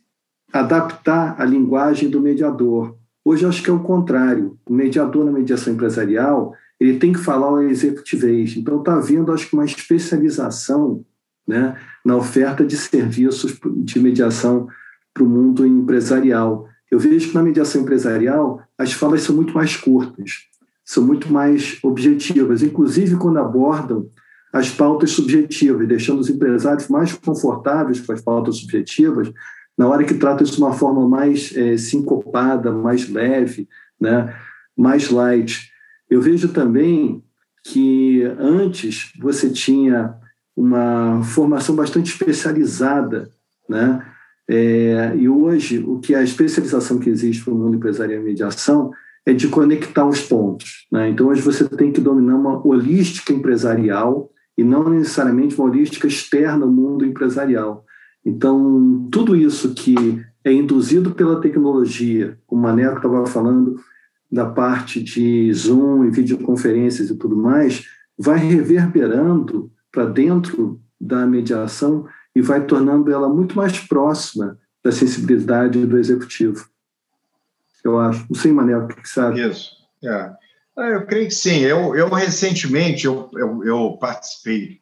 adaptar 0.53 1.41
à 1.41 1.45
linguagem 1.45 2.09
do 2.09 2.21
mediador. 2.21 2.95
Hoje, 3.25 3.45
acho 3.45 3.63
que 3.63 3.69
é 3.69 3.73
o 3.73 3.79
contrário. 3.79 4.57
O 4.65 4.73
mediador 4.73 5.25
na 5.25 5.31
mediação 5.31 5.73
empresarial 5.73 6.53
ele 6.79 6.97
tem 6.97 7.11
que 7.11 7.19
falar 7.19 7.51
o 7.51 7.61
executivez. 7.61 8.55
Então, 8.55 8.79
está 8.79 8.93
havendo, 8.93 9.33
acho 9.33 9.49
que, 9.49 9.53
uma 9.53 9.65
especialização 9.65 11.03
né, 11.45 11.75
na 12.05 12.15
oferta 12.15 12.65
de 12.65 12.77
serviços 12.77 13.59
de 13.83 13.99
mediação 13.99 14.67
para 15.19 15.25
o 15.25 15.29
mundo 15.29 15.67
empresarial. 15.67 16.69
Eu 16.89 16.97
vejo 16.97 17.29
que 17.29 17.35
na 17.35 17.43
mediação 17.43 17.81
empresarial 17.81 18.61
as 18.77 18.93
falas 18.93 19.21
são 19.21 19.35
muito 19.35 19.53
mais 19.53 19.75
curtas, 19.75 20.45
são 20.85 21.05
muito 21.05 21.31
mais 21.31 21.77
objetivas, 21.83 22.63
inclusive 22.63 23.17
quando 23.17 23.37
abordam 23.37 24.09
as 24.51 24.71
pautas 24.71 25.11
subjetivas, 25.11 25.87
deixando 25.87 26.19
os 26.19 26.29
empresários 26.29 26.87
mais 26.87 27.13
confortáveis 27.13 27.99
com 27.99 28.13
as 28.13 28.21
pautas 28.21 28.57
subjetivas, 28.57 29.31
na 29.77 29.87
hora 29.87 30.03
que 30.03 30.13
trata 30.13 30.43
isso 30.43 30.55
de 30.55 30.61
uma 30.61 30.73
forma 30.73 31.07
mais 31.07 31.55
é, 31.55 31.77
sincopada, 31.77 32.71
mais 32.71 33.07
leve, 33.09 33.67
né, 33.99 34.33
mais 34.75 35.09
light. 35.09 35.69
Eu 36.09 36.21
vejo 36.21 36.47
também 36.49 37.21
que 37.63 38.23
antes 38.39 39.11
você 39.19 39.49
tinha 39.49 40.15
uma 40.55 41.21
formação 41.23 41.75
bastante 41.75 42.11
especializada, 42.11 43.29
né? 43.69 44.03
É, 44.51 45.15
e 45.15 45.29
hoje, 45.29 45.77
o 45.77 45.99
que 45.99 46.15
a 46.15 46.23
especialização 46.23 46.97
que 46.97 47.07
existe 47.07 47.47
no 47.47 47.55
mundo 47.55 47.75
empresarial 47.75 48.19
e 48.19 48.25
mediação 48.25 48.91
é 49.23 49.31
de 49.31 49.47
conectar 49.47 50.07
os 50.07 50.21
pontos. 50.21 50.87
Né? 50.91 51.09
Então, 51.09 51.27
hoje 51.27 51.39
você 51.39 51.69
tem 51.69 51.91
que 51.91 52.01
dominar 52.01 52.35
uma 52.35 52.65
holística 52.67 53.31
empresarial 53.31 54.31
e 54.57 54.63
não 54.63 54.89
necessariamente 54.89 55.55
uma 55.55 55.69
holística 55.69 56.07
externa 56.07 56.65
ao 56.65 56.71
mundo 56.71 57.05
empresarial. 57.05 57.85
Então, 58.25 59.07
tudo 59.11 59.35
isso 59.35 59.75
que 59.75 59.95
é 60.43 60.51
induzido 60.51 61.11
pela 61.11 61.39
tecnologia, 61.39 62.35
como 62.47 62.61
o 62.61 62.63
Maneco 62.63 62.97
estava 62.97 63.25
falando, 63.27 63.79
da 64.31 64.47
parte 64.47 65.01
de 65.01 65.53
Zoom 65.53 66.05
e 66.05 66.09
videoconferências 66.09 67.11
e 67.11 67.15
tudo 67.15 67.35
mais, 67.35 67.85
vai 68.17 68.39
reverberando 68.39 69.71
para 69.91 70.05
dentro 70.05 70.81
da 70.99 71.25
mediação 71.27 72.05
e 72.35 72.41
vai 72.41 72.65
tornando 72.65 73.11
ela 73.11 73.27
muito 73.29 73.55
mais 73.55 73.79
próxima 73.79 74.57
da 74.83 74.91
sensibilidade 74.91 75.85
do 75.85 75.97
executivo. 75.97 76.69
Eu 77.83 77.99
acho. 77.99 78.25
Não 78.29 78.39
sei, 78.39 78.51
Manel, 78.51 78.85
o 78.85 78.87
que 78.87 79.07
você 79.07 79.19
acha? 79.19 79.47
Isso. 79.47 79.71
É. 80.03 80.31
Ah, 80.77 80.87
eu 80.87 81.05
creio 81.05 81.27
que 81.27 81.33
sim. 81.33 81.59
Eu, 81.59 81.95
eu 81.95 82.09
recentemente 82.09 83.05
eu, 83.05 83.29
eu, 83.33 83.63
eu 83.63 83.97
participei 83.99 84.79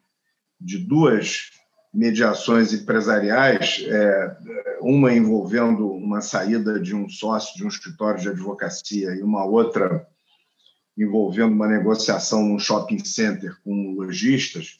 de 0.60 0.78
duas 0.78 1.50
mediações 1.92 2.72
empresariais, 2.72 3.84
é, 3.88 4.36
uma 4.80 5.12
envolvendo 5.12 5.90
uma 5.90 6.20
saída 6.20 6.78
de 6.78 6.94
um 6.94 7.08
sócio 7.08 7.56
de 7.56 7.64
um 7.64 7.68
escritório 7.68 8.20
de 8.20 8.28
advocacia 8.28 9.14
e 9.14 9.22
uma 9.22 9.44
outra 9.44 10.06
envolvendo 10.96 11.52
uma 11.52 11.68
negociação 11.68 12.44
num 12.44 12.58
shopping 12.58 13.04
center 13.04 13.56
com 13.64 13.94
lojistas. 13.96 14.78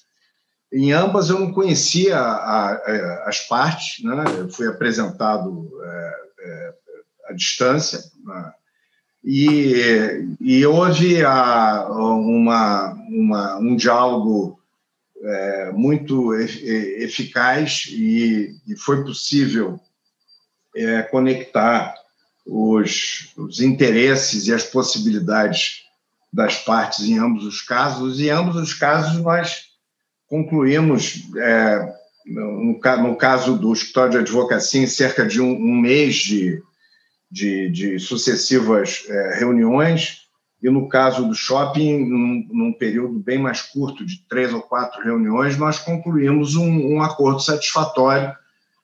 Em 0.72 0.92
ambas 0.92 1.30
eu 1.30 1.38
não 1.38 1.52
conhecia 1.52 2.18
a, 2.18 2.72
a, 2.72 3.28
as 3.28 3.40
partes, 3.46 4.04
né? 4.04 4.25
eu 4.38 4.48
fui 4.50 4.66
apresentado 4.66 5.70
é, 5.82 6.14
é, 6.40 6.75
à 7.30 7.32
distância, 7.32 8.00
né? 8.25 8.52
e, 9.25 10.37
e 10.40 10.66
houve 10.66 11.25
a, 11.25 11.88
uma, 11.90 12.92
uma, 13.08 13.58
um 13.58 13.76
diálogo 13.76 14.60
é, 15.22 15.72
muito 15.72 16.34
eficaz 16.34 17.87
e, 17.90 18.54
e 18.66 18.76
foi 18.76 19.02
possível 19.04 19.80
é, 20.76 21.02
conectar 21.02 21.94
os, 22.46 23.32
os 23.37 23.60
interesses 23.60 24.46
e 24.46 24.54
as 24.54 24.64
possibilidades 24.64 25.84
das 26.32 26.58
partes 26.58 27.00
em 27.00 27.18
ambos 27.18 27.44
os 27.44 27.62
casos, 27.62 28.20
e 28.20 28.26
em 28.26 28.30
ambos 28.30 28.56
os 28.56 28.75
casos 28.75 29.20
nós 29.22 29.67
concluímos, 30.28 31.28
é, 31.37 31.94
no, 32.26 32.78
no, 33.02 33.16
caso 33.16 33.56
do 33.56 33.73
escritório 33.73 34.12
de 34.12 34.18
advocacia, 34.18 34.82
em 34.82 34.87
cerca 34.87 35.26
de 35.26 35.40
um, 35.40 35.50
um 35.50 35.80
mês 35.80 36.16
de, 36.16 36.62
de, 37.30 37.70
de 37.70 37.99
sucessivas 37.99 39.04
é, 39.08 39.38
reuniões, 39.38 40.28
e 40.62 40.68
no 40.68 40.88
caso 40.88 41.26
do 41.26 41.35
shopping, 41.35 42.04
num, 42.04 42.49
num, 42.50 42.73
período 42.73 43.18
bem 43.18 43.38
mais 43.38 43.62
curto, 43.62 44.04
de 44.04 44.18
três 44.28 44.52
ou 44.52 44.61
quatro 44.61 45.02
reuniões, 45.02 45.56
nós 45.56 45.78
concluímos 45.78 46.56
um, 46.56 46.94
um 46.94 47.02
acordo 47.02 47.40
satisfatório, 47.40 48.35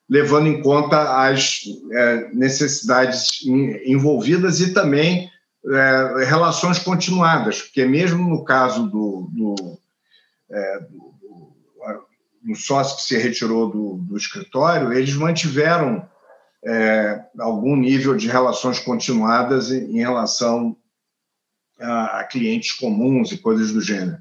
levando 0.08 0.46
em 0.46 0.62
conta 0.62 1.26
as 1.26 1.62
é, 1.92 2.28
necessidades 2.32 3.44
envolvidas 3.84 4.60
e 4.60 4.72
também 4.72 5.28
é, 5.66 6.24
relações 6.26 6.78
continuadas, 6.78 7.62
porque 7.62 7.84
mesmo 7.84 8.28
no 8.28 8.44
caso 8.44 8.88
do, 8.88 9.28
do, 9.32 9.78
é, 10.50 10.80
do 10.80 11.13
do 12.44 12.54
sócio 12.54 12.96
que 12.96 13.02
se 13.02 13.16
retirou 13.16 13.70
do, 13.70 13.94
do 13.96 14.16
escritório, 14.16 14.92
eles 14.92 15.14
mantiveram 15.14 16.06
é, 16.64 17.24
algum 17.38 17.74
nível 17.74 18.14
de 18.14 18.28
relações 18.28 18.78
continuadas 18.78 19.70
em, 19.70 19.96
em 19.96 20.00
relação 20.00 20.76
a, 21.80 22.20
a, 22.20 22.24
clientes 22.24 22.72
comuns 22.72 23.32
e 23.32 23.38
coisas 23.38 23.72
do 23.72 23.80
gênero. 23.80 24.18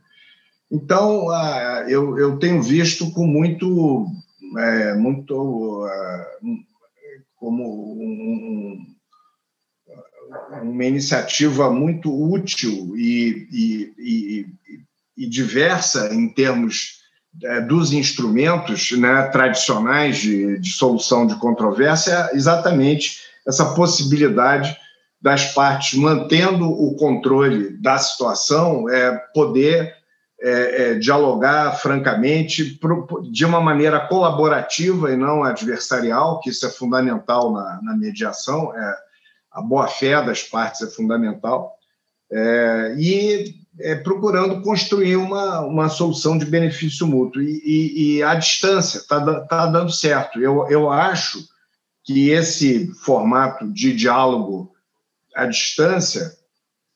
Então, 0.72 1.30
a, 1.30 1.86
eu, 1.88 2.18
eu 2.18 2.40
tenho 2.40 2.64
visto 2.64 3.12
com 3.12 3.28
muito, 3.28 4.08
é, 4.58 4.96
muito 4.96 5.86
como 7.36 7.94
um, 8.02 8.86
uma 10.62 10.86
iniciativa 10.86 11.70
muito 11.70 12.10
útil 12.10 12.96
e, 12.96 13.48
e, 13.52 13.94
e, 14.00 14.46
e 15.18 15.30
diversa 15.30 16.14
em 16.14 16.30
termos 16.30 17.03
dos 17.68 17.92
instrumentos 17.92 18.92
né, 18.92 19.24
tradicionais 19.24 20.18
de, 20.18 20.60
de 20.60 20.72
solução 20.72 21.26
de 21.26 21.36
controvérsia 21.36 22.30
é 22.32 22.36
exatamente 22.36 23.22
essa 23.46 23.74
possibilidade 23.74 24.78
das 25.22 25.54
partes, 25.54 25.98
mantendo 25.98 26.70
o 26.70 26.96
controle 26.96 27.78
da 27.78 27.98
situação, 27.98 28.90
é, 28.90 29.18
poder 29.34 29.96
é, 30.42 30.52
é, 30.92 30.94
dialogar 30.96 31.78
francamente 31.78 32.78
de 33.32 33.46
uma 33.46 33.62
maneira 33.62 34.02
colaborativa 34.02 35.10
e 35.12 35.16
não 35.16 35.42
adversarial, 35.42 36.42
que 36.42 36.50
isso 36.50 36.66
é 36.66 36.70
fundamental 36.70 37.54
na, 37.54 37.80
na 37.82 37.96
mediação, 37.96 38.76
é, 38.76 38.96
a 39.54 39.62
boa-fé 39.62 40.22
das 40.22 40.44
partes 40.44 40.82
é 40.82 40.88
fundamental, 40.88 41.74
é, 42.30 42.96
e 42.98 43.63
é, 43.80 43.96
procurando 43.96 44.62
construir 44.62 45.16
uma, 45.16 45.62
uma 45.62 45.90
solução 45.90 46.38
de 46.38 46.46
benefício 46.46 47.08
mútuo. 47.08 47.42
E, 47.42 47.62
e, 47.64 48.18
e 48.18 48.24
a 48.24 48.36
distância 48.36 49.00
está 49.00 49.42
tá 49.42 49.66
dando 49.68 49.92
certo. 49.92 50.40
Eu, 50.40 50.68
eu 50.70 50.92
acho 50.92 51.40
que 52.04 52.30
esse 52.30 52.92
formato 53.04 53.68
de 53.72 53.94
diálogo 53.94 54.72
à 55.36 55.46
distância 55.46 56.38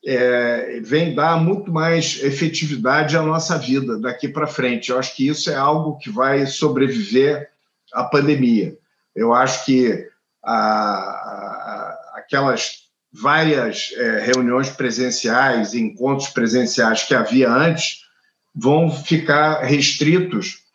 é, 0.06 0.80
vem 0.82 1.16
dar 1.16 1.42
muito 1.42 1.72
mais 1.72 2.22
efetividade 2.24 3.18
à 3.18 3.22
nossa 3.22 3.58
vida 3.58 4.00
daqui 4.00 4.28
para 4.28 4.48
frente. 4.48 4.90
Eu 4.90 5.00
acho 5.00 5.16
que 5.16 5.28
isso 5.28 5.50
é 5.50 5.56
algo 5.56 5.98
que 5.98 6.10
vai 6.10 6.46
sobreviver 6.46 7.50
à 7.94 8.04
pandemia. 8.04 8.78
Eu 9.16 9.34
acho 9.34 9.66
que 9.66 10.08
a, 10.44 10.54
a, 10.54 12.14
aquelas 12.16 12.87
várias 13.14 13.92
é, 13.96 14.20
reuniões 14.20 14.70
presenciais, 14.70 15.74
encontros 15.74 16.30
presenciais 16.30 17.04
que 17.04 17.16
havia 17.16 17.50
antes, 17.50 18.02
vão 18.54 18.92
ficar 18.92 19.64
restritos 19.64 20.68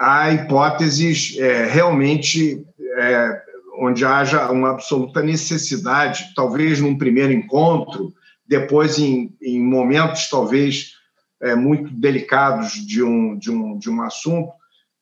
a 0.00 0.32
hipóteses 0.32 1.36
é, 1.38 1.66
realmente 1.66 2.64
é, 2.96 3.42
onde 3.78 4.04
haja 4.04 4.50
uma 4.50 4.70
absoluta 4.70 5.22
necessidade, 5.22 6.32
talvez 6.34 6.80
num 6.80 6.96
primeiro 6.96 7.32
encontro, 7.32 8.12
depois 8.46 8.98
em, 8.98 9.36
em 9.42 9.62
momentos 9.62 10.28
talvez 10.30 10.94
é, 11.40 11.54
muito 11.54 11.92
delicados 11.92 12.72
de 12.72 13.02
um, 13.02 13.36
de 13.38 13.50
um, 13.50 13.78
de 13.78 13.90
um 13.90 14.02
assunto, 14.02 14.50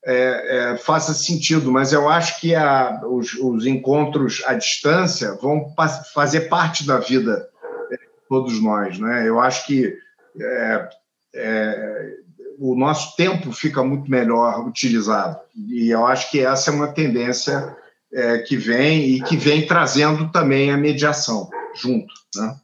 é, 0.04 0.72
é, 0.72 0.76
faça 0.76 1.12
sentido, 1.12 1.72
mas 1.72 1.92
eu 1.92 2.08
acho 2.08 2.40
que 2.40 2.54
a, 2.54 3.00
os, 3.04 3.34
os, 3.34 3.66
encontros 3.66 4.42
à 4.46 4.54
distância 4.54 5.34
vão 5.34 5.74
fazer 6.14 6.42
parte 6.42 6.86
da 6.86 6.98
vida 6.98 7.48
de 7.90 7.98
todos 8.28 8.62
nós. 8.62 8.98
Né? 8.98 9.28
Eu 9.28 9.40
acho 9.40 9.66
que 9.66 9.92
é, 10.40 10.88
é, 11.34 12.16
o 12.58 12.76
nosso 12.76 13.16
tempo 13.16 13.52
fica 13.52 13.82
muito 13.82 14.10
melhor 14.10 14.66
utilizado, 14.66 15.38
e 15.54 15.90
eu 15.90 16.06
acho 16.06 16.30
que 16.30 16.40
essa 16.40 16.70
é 16.70 16.74
uma 16.74 16.88
tendência 16.88 17.76
é, 18.12 18.38
que 18.38 18.56
vem 18.56 19.10
e 19.10 19.22
que 19.22 19.36
vem 19.36 19.66
trazendo 19.66 20.30
também 20.30 20.70
a 20.70 20.76
mediação 20.76 21.48
junto. 21.74 22.12
Né? 22.36 22.56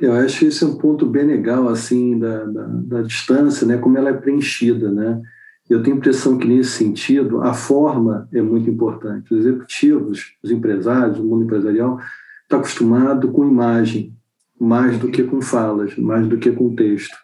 Eu 0.00 0.14
acho 0.14 0.38
que 0.38 0.46
esse 0.46 0.64
é 0.64 0.66
um 0.66 0.76
ponto 0.76 1.04
bem 1.04 1.26
legal, 1.26 1.68
assim, 1.68 2.18
da, 2.18 2.44
da, 2.44 2.66
da, 2.66 3.02
distância, 3.02 3.66
né? 3.66 3.76
Como 3.76 3.98
ela 3.98 4.08
é 4.08 4.14
preenchida, 4.14 4.90
né? 4.90 5.20
Eu 5.68 5.82
tenho 5.82 5.96
a 5.96 5.98
impressão 5.98 6.38
que, 6.38 6.48
nesse 6.48 6.70
sentido, 6.70 7.42
a 7.42 7.52
forma 7.52 8.26
é 8.32 8.40
muito 8.40 8.70
importante. 8.70 9.32
Os 9.32 9.40
executivos, 9.40 10.34
os 10.42 10.50
empresários, 10.50 11.18
o 11.18 11.24
mundo 11.24 11.44
empresarial, 11.44 12.00
está 12.42 12.56
acostumado 12.56 13.30
com 13.30 13.46
imagem, 13.46 14.14
mais 14.58 14.98
do 14.98 15.08
que 15.08 15.22
com 15.22 15.42
falas, 15.42 15.94
mais 15.96 16.26
do 16.26 16.38
que 16.38 16.50
com 16.50 16.74
texto. 16.74 17.16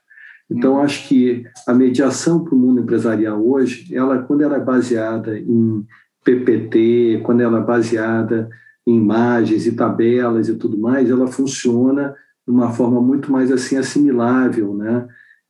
Então, 0.50 0.80
acho 0.80 1.08
que 1.08 1.44
a 1.66 1.72
mediação 1.72 2.44
para 2.44 2.54
o 2.54 2.58
mundo 2.58 2.80
empresarial 2.82 3.44
hoje, 3.44 3.92
ela, 3.94 4.18
quando 4.18 4.42
ela 4.42 4.56
é 4.56 4.60
baseada 4.60 5.36
em 5.38 5.84
PPT, 6.22 7.22
quando 7.24 7.40
ela 7.40 7.58
é 7.58 7.64
baseada 7.64 8.50
em 8.86 8.96
imagens 8.96 9.66
e 9.66 9.72
tabelas 9.72 10.48
e 10.48 10.54
tudo 10.54 10.78
mais, 10.78 11.10
ela 11.10 11.26
funciona 11.26 12.14
de 12.46 12.52
uma 12.52 12.70
forma 12.70 13.00
muito 13.00 13.30
mais 13.30 13.50
assim 13.50 13.76
assimilável, 13.76 14.74
né? 14.74 15.06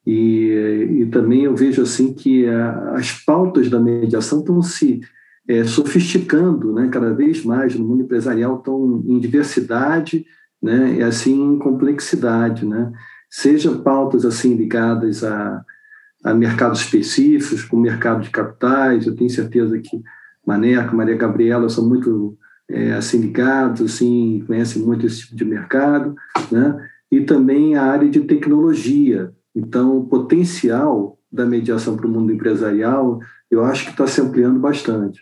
E, 0.07 1.00
e 1.00 1.07
também 1.07 1.45
eu 1.45 1.55
vejo 1.55 1.83
assim 1.83 2.15
que 2.15 2.47
a, 2.49 2.93
as 2.93 3.12
pautas 3.12 3.69
da 3.69 3.81
mediação 3.81 4.38
estão 4.41 4.62
se 4.62 5.00
é, 5.49 5.65
sofisticando, 5.65 6.73
né? 6.73 6.88
Cada 6.91 7.12
vez 7.12 7.45
mais 7.45 7.75
no 7.75 7.85
mundo 7.85 8.03
empresarial 8.03 8.59
estão 8.59 9.05
em 9.07 9.19
diversidade, 9.19 10.25
né? 10.62 10.97
E 10.99 11.03
assim 11.03 11.55
em 11.55 11.59
complexidade, 11.59 12.65
né? 12.65 12.93
Seja 13.29 13.73
pautas 13.73 14.25
assim 14.25 14.55
ligadas 14.55 15.23
a, 15.25 15.64
a 16.25 16.35
mercados 16.35 16.81
específicos, 16.81 17.64
como 17.64 17.83
mercado 17.83 18.23
de 18.23 18.31
capitais, 18.31 19.07
eu 19.07 19.14
tenho 19.14 19.29
certeza 19.31 19.79
que 19.79 20.03
Maneca, 20.47 20.94
Maria 20.94 21.16
Gabriela 21.16 21.68
são 21.68 21.88
muito 21.88 22.38
é, 22.68 22.92
assim 22.92 23.20
ligados, 23.20 23.81
assim 23.81 24.44
conhecem 24.47 24.83
muito 24.83 25.07
esse 25.07 25.20
tipo 25.23 25.37
de 25.37 25.44
mercado, 25.44 26.14
né? 26.51 26.88
E 27.11 27.21
também 27.21 27.77
a 27.77 27.85
área 27.85 28.09
de 28.09 28.21
tecnologia. 28.21 29.35
Então, 29.55 29.99
o 29.99 30.07
potencial 30.07 31.19
da 31.31 31.47
mediação 31.47 31.97
para 31.97 32.07
o 32.07 32.11
mundo 32.11 32.33
empresarial, 32.33 33.21
eu 33.51 33.64
acho 33.64 33.85
que 33.85 33.90
está 33.90 34.07
se 34.07 34.21
ampliando 34.21 34.59
bastante. 34.59 35.21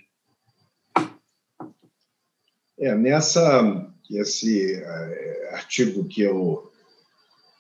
É, 2.79 2.95
nessa 2.95 3.91
esse 4.11 4.75
é, 4.75 5.51
artigo 5.55 6.05
que 6.05 6.21
eu 6.21 6.71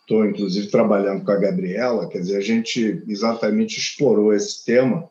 estou 0.01 0.27
inclusive 0.27 0.67
trabalhando 0.69 1.25
com 1.25 1.33
a 1.33 1.37
Gabriela, 1.37 2.09
quer 2.09 2.19
dizer, 2.19 2.37
a 2.37 2.43
gente 2.43 3.03
exatamente 3.09 3.79
explorou 3.79 4.35
esse 4.35 4.65
tema 4.65 5.09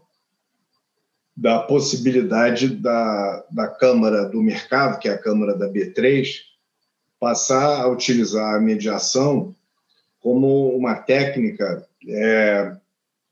da 1.35 1.59
possibilidade 1.59 2.75
da, 2.75 3.43
da 3.51 3.67
Câmara 3.67 4.25
do 4.25 4.41
Mercado, 4.41 4.99
que 4.99 5.09
é 5.09 5.13
a 5.13 5.17
Câmara 5.17 5.55
da 5.57 5.67
B3, 5.67 6.27
passar 7.23 7.81
a 7.81 7.87
utilizar 7.87 8.55
a 8.55 8.59
mediação 8.59 9.55
como 10.19 10.75
uma 10.75 10.93
técnica 10.93 11.87
é, 12.05 12.75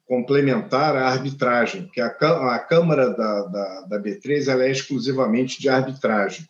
complementar 0.08 0.96
à 0.96 1.10
arbitragem, 1.10 1.84
porque 1.84 2.00
a, 2.00 2.08
a 2.08 2.60
Câmara 2.60 3.10
da, 3.10 3.42
da, 3.44 3.82
da 3.82 4.00
B3 4.00 4.48
ela 4.48 4.64
é 4.64 4.72
exclusivamente 4.72 5.60
de 5.60 5.68
arbitragem. 5.68 6.48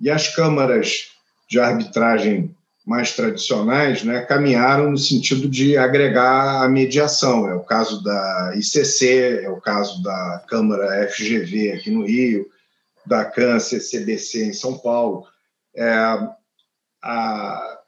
E 0.00 0.08
as 0.08 0.34
câmaras 0.34 1.10
de 1.50 1.60
arbitragem 1.60 2.56
mais 2.86 3.14
tradicionais 3.14 4.02
né, 4.02 4.22
caminharam 4.22 4.90
no 4.90 4.96
sentido 4.96 5.50
de 5.50 5.76
agregar 5.76 6.64
a 6.64 6.68
mediação. 6.68 7.46
É 7.46 7.54
o 7.54 7.60
caso 7.60 8.02
da 8.02 8.54
ICC, 8.54 9.42
é 9.44 9.50
o 9.50 9.60
caso 9.60 10.02
da 10.02 10.42
Câmara 10.48 11.06
FGV 11.10 11.72
aqui 11.72 11.90
no 11.90 12.06
Rio, 12.06 12.46
da 13.06 13.26
CAN-CCBC 13.26 14.46
em 14.46 14.52
São 14.54 14.78
Paulo. 14.78 15.26
É, 15.76 16.39
a, 17.02 17.78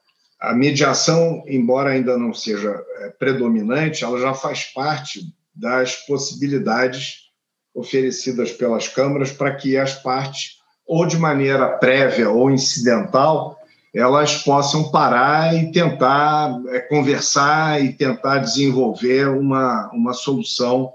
a 0.41 0.55
mediação, 0.55 1.43
embora 1.47 1.91
ainda 1.91 2.17
não 2.19 2.33
seja 2.35 2.83
é, 2.99 3.11
predominante, 3.11 4.05
ela 4.05 4.19
já 4.21 4.35
faz 4.35 4.65
parte 4.65 5.21
das 5.55 5.97
possibilidades 6.07 7.31
oferecidas 7.75 8.53
pelas 8.53 8.89
câmaras 8.89 9.33
para 9.33 9.55
que 9.55 9.77
as 9.77 9.95
partes, 9.95 10.59
ou 10.87 11.07
de 11.07 11.17
maneira 11.17 11.79
prévia 11.79 12.29
ou 12.29 12.51
incidental, 12.51 13.59
elas 13.95 14.43
possam 14.43 14.91
parar 14.91 15.55
e 15.55 15.71
tentar 15.71 16.61
é, 16.69 16.81
conversar 16.81 17.83
e 17.83 17.93
tentar 17.93 18.39
desenvolver 18.39 19.29
uma, 19.29 19.91
uma 19.93 20.15
solução 20.15 20.93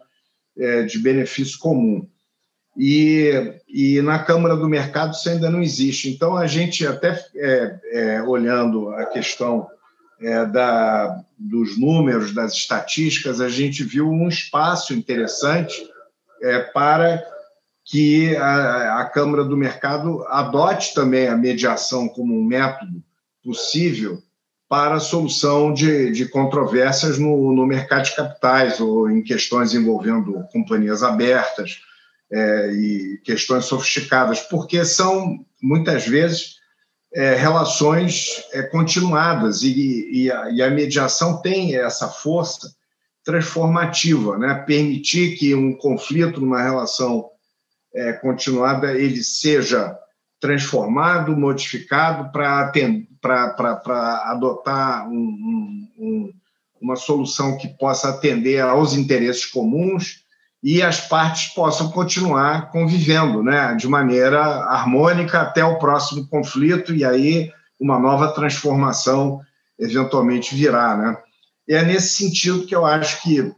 é, 0.58 0.84
de 0.84 0.98
benefício 0.98 1.60
comum. 1.60 2.08
E, 2.78 3.56
e 3.68 4.02
na 4.04 4.20
Câmara 4.20 4.56
do 4.56 4.70
Mercado 4.70 5.14
isso 5.14 5.28
ainda 5.28 5.50
não 5.50 5.64
existe. 5.64 6.10
Então, 6.10 6.38
a 6.38 6.46
gente, 6.46 6.86
até 6.86 7.20
é, 7.36 7.80
é 7.92 8.22
olhando 8.22 8.90
a 8.90 9.06
questão 9.06 9.68
é, 10.22 10.46
da, 10.46 11.24
dos 11.38 11.80
números, 11.80 12.34
das 12.34 12.54
estatísticas, 12.54 13.42
a 13.42 13.50
gente 13.50 13.84
viu 13.84 14.08
um 14.08 14.28
espaço 14.28 14.94
interessante 14.94 15.90
é, 16.42 16.60
para 16.60 17.24
que 17.84 18.36
a, 18.36 19.02
a 19.02 19.06
Câmara 19.06 19.44
do 19.44 19.58
Mercado 19.58 20.24
adote 20.28 20.94
também 20.94 21.28
a 21.28 21.36
mediação 21.36 22.08
como 22.08 22.38
um 22.38 22.44
método 22.44 23.02
possível 23.44 24.22
para 24.70 24.96
a 24.96 25.00
solução 25.00 25.74
de, 25.74 26.12
de 26.12 26.28
controvérsias 26.28 27.18
no, 27.18 27.54
no 27.54 27.66
mercado 27.66 28.04
de 28.04 28.16
capitais 28.16 28.82
ou 28.82 29.10
em 29.10 29.24
questões 29.24 29.74
envolvendo 29.74 30.44
companhias 30.52 31.02
abertas 31.02 31.87
é, 32.32 32.72
e 32.72 33.18
questões 33.24 33.66
sofisticadas, 33.66 34.42
porque 34.42 34.84
são, 34.84 35.46
muitas 35.62 36.06
vezes, 36.06 36.58
é, 37.14 37.36
relações 37.36 38.44
é, 38.54 38.64
continuadas 38.64 39.64
e, 39.64 40.10
e, 40.12 40.32
a, 40.32 40.52
e, 40.52 40.62
a, 40.62 40.70
mediação 40.70 41.42
tem 41.42 41.76
essa 41.76 42.08
força 42.08 42.76
transformativa, 43.24 44.38
né? 44.38 44.56
permitir 44.68 45.38
que 45.38 45.56
um 45.56 45.76
conflito 45.76 46.40
numa 46.42 46.62
relação 46.62 47.30
é, 47.94 48.14
continuada 48.14 48.94
ele 48.94 49.24
seja 49.24 49.98
transformado, 50.40 51.36
modificado 51.36 52.32
para 52.32 52.72
adotar 54.26 55.10
um, 55.10 55.16
um, 55.16 55.90
um, 55.98 56.34
uma 56.80 56.96
solução 56.96 57.58
que 57.58 57.68
possa 57.68 58.10
atender 58.10 58.60
aos 58.60 58.94
interesses 58.94 59.46
comuns 59.46 60.27
e 60.70 60.84
as 60.84 61.00
partes 61.00 61.54
possam 61.54 61.90
continuar 61.92 62.72
convivendo 62.72 63.42
né, 63.42 63.74
de 63.76 63.88
maneira 63.88 64.42
harmônica 64.66 65.40
até 65.40 65.64
o 65.64 65.80
próximo 65.80 66.28
conflito 66.28 66.94
e 66.94 67.06
aí 67.06 67.54
uma 67.80 67.98
nova 67.98 68.34
transformação 68.34 69.40
eventualmente 69.80 70.54
virá. 70.54 70.98
Né? 70.98 71.18
E 71.70 71.74
é 71.74 71.84
nesse 71.84 72.22
sentido 72.22 72.66
que 72.66 72.76
eu 72.76 72.86
acho 72.86 73.22
que, 73.22 73.50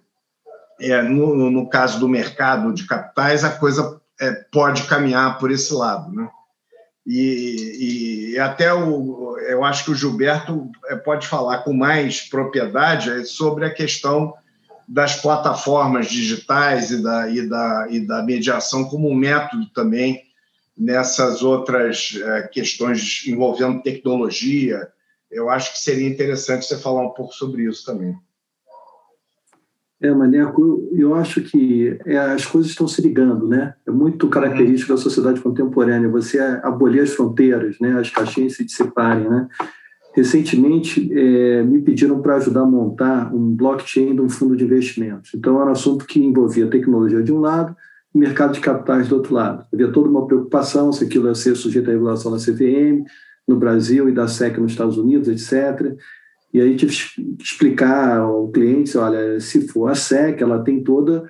é, 0.80 1.02
no, 1.02 1.50
no 1.50 1.68
caso 1.68 2.00
do 2.00 2.08
mercado 2.08 2.72
de 2.72 2.86
capitais, 2.86 3.44
a 3.44 3.50
coisa 3.50 4.00
é, 4.22 4.32
pode 4.52 4.84
caminhar 4.84 5.40
por 5.40 5.50
esse 5.50 5.74
lado. 5.74 6.14
Né? 6.14 6.30
E, 7.08 8.34
e, 8.36 8.40
até 8.40 8.72
o, 8.72 9.36
eu 9.48 9.64
acho 9.64 9.84
que 9.84 9.90
o 9.90 9.96
Gilberto 9.96 10.70
é, 10.86 10.96
pode 10.96 11.26
falar 11.26 11.64
com 11.64 11.74
mais 11.74 12.22
propriedade 12.22 13.26
sobre 13.26 13.66
a 13.66 13.74
questão 13.74 14.36
das 14.90 15.22
plataformas 15.22 16.08
digitais 16.08 16.90
e 16.90 17.04
da, 17.04 17.30
e 17.30 17.48
da, 17.48 17.88
e 17.92 18.00
da 18.00 18.24
mediação 18.24 18.86
como 18.86 19.08
um 19.08 19.14
método 19.14 19.68
também 19.68 20.24
nessas 20.76 21.44
outras 21.44 22.20
é, 22.20 22.42
questões 22.44 23.24
envolvendo 23.28 23.84
tecnologia. 23.84 24.88
Eu 25.30 25.48
acho 25.48 25.74
que 25.74 25.80
seria 25.80 26.10
interessante 26.10 26.66
você 26.66 26.76
falar 26.76 27.06
um 27.06 27.12
pouco 27.12 27.34
sobre 27.34 27.70
isso 27.70 27.86
também. 27.86 28.16
É, 30.02 30.10
Maneco, 30.12 30.90
eu 30.94 31.14
acho 31.14 31.42
que 31.42 32.00
é, 32.06 32.18
as 32.18 32.46
coisas 32.46 32.72
estão 32.72 32.88
se 32.88 33.02
ligando, 33.02 33.48
né? 33.48 33.76
É 33.86 33.92
muito 33.92 34.28
característico 34.30 34.94
uhum. 34.94 34.98
da 34.98 35.04
sociedade 35.04 35.42
contemporânea 35.42 36.10
você 36.10 36.40
abolir 36.64 37.04
as 37.04 37.12
fronteiras, 37.12 37.78
né? 37.80 38.00
As 38.00 38.10
caixinhas 38.10 38.56
se 38.56 38.64
dissiparem, 38.64 39.30
né? 39.30 39.48
Recentemente, 40.20 41.10
é, 41.18 41.64
me 41.64 41.82
pediram 41.82 42.22
para 42.22 42.36
ajudar 42.36 42.64
a 42.64 42.66
montar 42.66 43.34
um 43.34 43.56
blockchain 43.56 44.14
de 44.14 44.20
um 44.20 44.28
fundo 44.28 44.54
de 44.54 44.66
investimentos. 44.66 45.32
Então, 45.34 45.56
era 45.62 45.70
um 45.70 45.72
assunto 45.72 46.06
que 46.06 46.22
envolvia 46.22 46.68
tecnologia 46.68 47.24
de 47.24 47.32
um 47.32 47.40
lado 47.40 47.74
e 48.14 48.18
mercado 48.18 48.52
de 48.52 48.60
capitais 48.60 49.08
do 49.08 49.16
outro 49.16 49.34
lado. 49.34 49.66
Havia 49.74 49.88
toda 49.88 50.10
uma 50.10 50.28
preocupação 50.28 50.92
se 50.92 51.06
aquilo 51.06 51.30
ia 51.30 51.36
ser 51.36 51.56
sujeito 51.56 51.90
à 51.90 51.94
regulação 51.94 52.34
da 52.34 52.38
CVM 52.38 53.06
no 53.48 53.56
Brasil 53.56 54.10
e 54.10 54.12
da 54.12 54.28
SEC 54.28 54.58
nos 54.58 54.74
Estados 54.74 54.98
Unidos, 54.98 55.30
etc. 55.30 55.96
E 56.54 56.60
aí 56.60 56.76
tive 56.76 56.94
que 56.94 57.38
explicar 57.42 58.18
ao 58.18 58.50
cliente, 58.50 58.98
olha, 58.98 59.40
se 59.40 59.70
for 59.70 59.90
a 59.90 59.96
SEC, 59.96 60.42
ela 60.42 60.62
tem 60.62 60.84
toda 60.84 61.30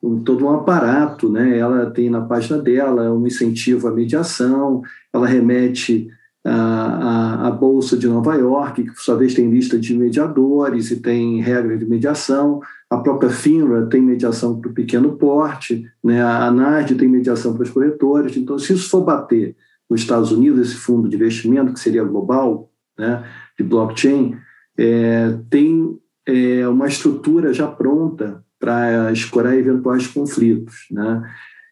um, 0.00 0.22
todo 0.22 0.44
um 0.44 0.50
aparato, 0.50 1.28
né? 1.28 1.58
Ela 1.58 1.90
tem 1.90 2.08
na 2.08 2.20
página 2.20 2.62
dela 2.62 3.12
um 3.12 3.26
incentivo 3.26 3.88
à 3.88 3.92
mediação, 3.92 4.80
ela 5.12 5.26
remete 5.26 6.08
à, 6.44 7.50
Bolsa 7.50 7.96
de 7.96 8.06
Nova 8.06 8.34
York, 8.34 8.82
que 8.82 8.90
por 8.92 9.00
sua 9.00 9.16
vez 9.16 9.34
tem 9.34 9.50
lista 9.50 9.78
de 9.78 9.94
mediadores 9.94 10.90
e 10.90 11.00
tem 11.00 11.40
regras 11.40 11.78
de 11.78 11.86
mediação, 11.86 12.60
a 12.88 12.96
própria 12.98 13.30
FINRA 13.30 13.86
tem 13.86 14.00
mediação 14.00 14.60
para 14.60 14.70
o 14.70 14.74
pequeno 14.74 15.16
porte, 15.16 15.84
né? 16.02 16.22
a 16.22 16.46
ANAD 16.46 16.94
tem 16.94 17.08
mediação 17.08 17.54
para 17.54 17.64
os 17.64 17.70
corretores, 17.70 18.36
então 18.36 18.58
se 18.58 18.72
isso 18.72 18.88
for 18.88 19.02
bater 19.02 19.56
nos 19.88 20.00
Estados 20.00 20.30
Unidos, 20.30 20.68
esse 20.68 20.76
fundo 20.76 21.08
de 21.08 21.16
investimento, 21.16 21.72
que 21.72 21.80
seria 21.80 22.04
global, 22.04 22.70
né, 22.98 23.24
de 23.56 23.64
blockchain, 23.64 24.36
é, 24.76 25.38
tem 25.48 25.98
é, 26.26 26.68
uma 26.68 26.86
estrutura 26.86 27.52
já 27.52 27.66
pronta 27.66 28.44
para 28.60 29.10
escorar 29.12 29.56
eventuais 29.56 30.06
conflitos. 30.06 30.86
Né? 30.90 31.22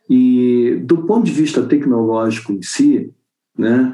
E, 0.09 0.81
do 0.85 0.99
ponto 0.99 1.25
de 1.25 1.33
vista 1.33 1.63
tecnológico 1.63 2.53
em 2.53 2.63
si, 2.63 3.13
né, 3.59 3.93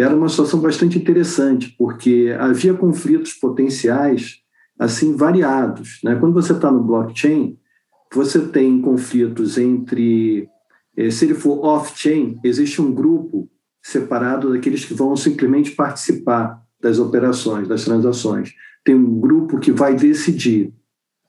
era 0.00 0.14
uma 0.14 0.28
situação 0.28 0.60
bastante 0.60 0.98
interessante, 0.98 1.74
porque 1.78 2.34
havia 2.38 2.74
conflitos 2.74 3.32
potenciais 3.34 4.40
assim 4.78 5.14
variados. 5.14 6.00
Né? 6.02 6.16
Quando 6.16 6.34
você 6.34 6.52
está 6.52 6.70
no 6.70 6.82
blockchain, 6.82 7.56
você 8.12 8.40
tem 8.40 8.80
conflitos 8.80 9.56
entre, 9.56 10.48
eh, 10.96 11.10
se 11.10 11.24
ele 11.24 11.34
for 11.34 11.64
off-chain, 11.64 12.38
existe 12.42 12.82
um 12.82 12.92
grupo 12.92 13.48
separado 13.82 14.52
daqueles 14.52 14.84
que 14.84 14.94
vão 14.94 15.14
simplesmente 15.16 15.72
participar 15.72 16.60
das 16.80 16.98
operações, 16.98 17.68
das 17.68 17.84
transações. 17.84 18.52
Tem 18.84 18.94
um 18.94 19.20
grupo 19.20 19.58
que 19.58 19.70
vai 19.70 19.94
decidir, 19.94 20.72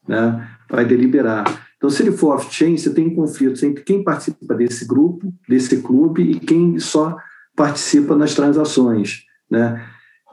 né? 0.07 0.49
vai 0.69 0.85
deliberar. 0.85 1.67
Então, 1.77 1.89
se 1.89 2.01
ele 2.01 2.11
for 2.11 2.35
off-chain, 2.35 2.77
você 2.77 2.93
tem 2.93 3.13
conflitos 3.13 3.61
entre 3.61 3.83
quem 3.83 4.03
participa 4.03 4.55
desse 4.55 4.87
grupo, 4.87 5.33
desse 5.47 5.81
clube, 5.81 6.23
e 6.23 6.39
quem 6.39 6.79
só 6.79 7.15
participa 7.55 8.15
nas 8.15 8.33
transações. 8.33 9.23
Né? 9.49 9.83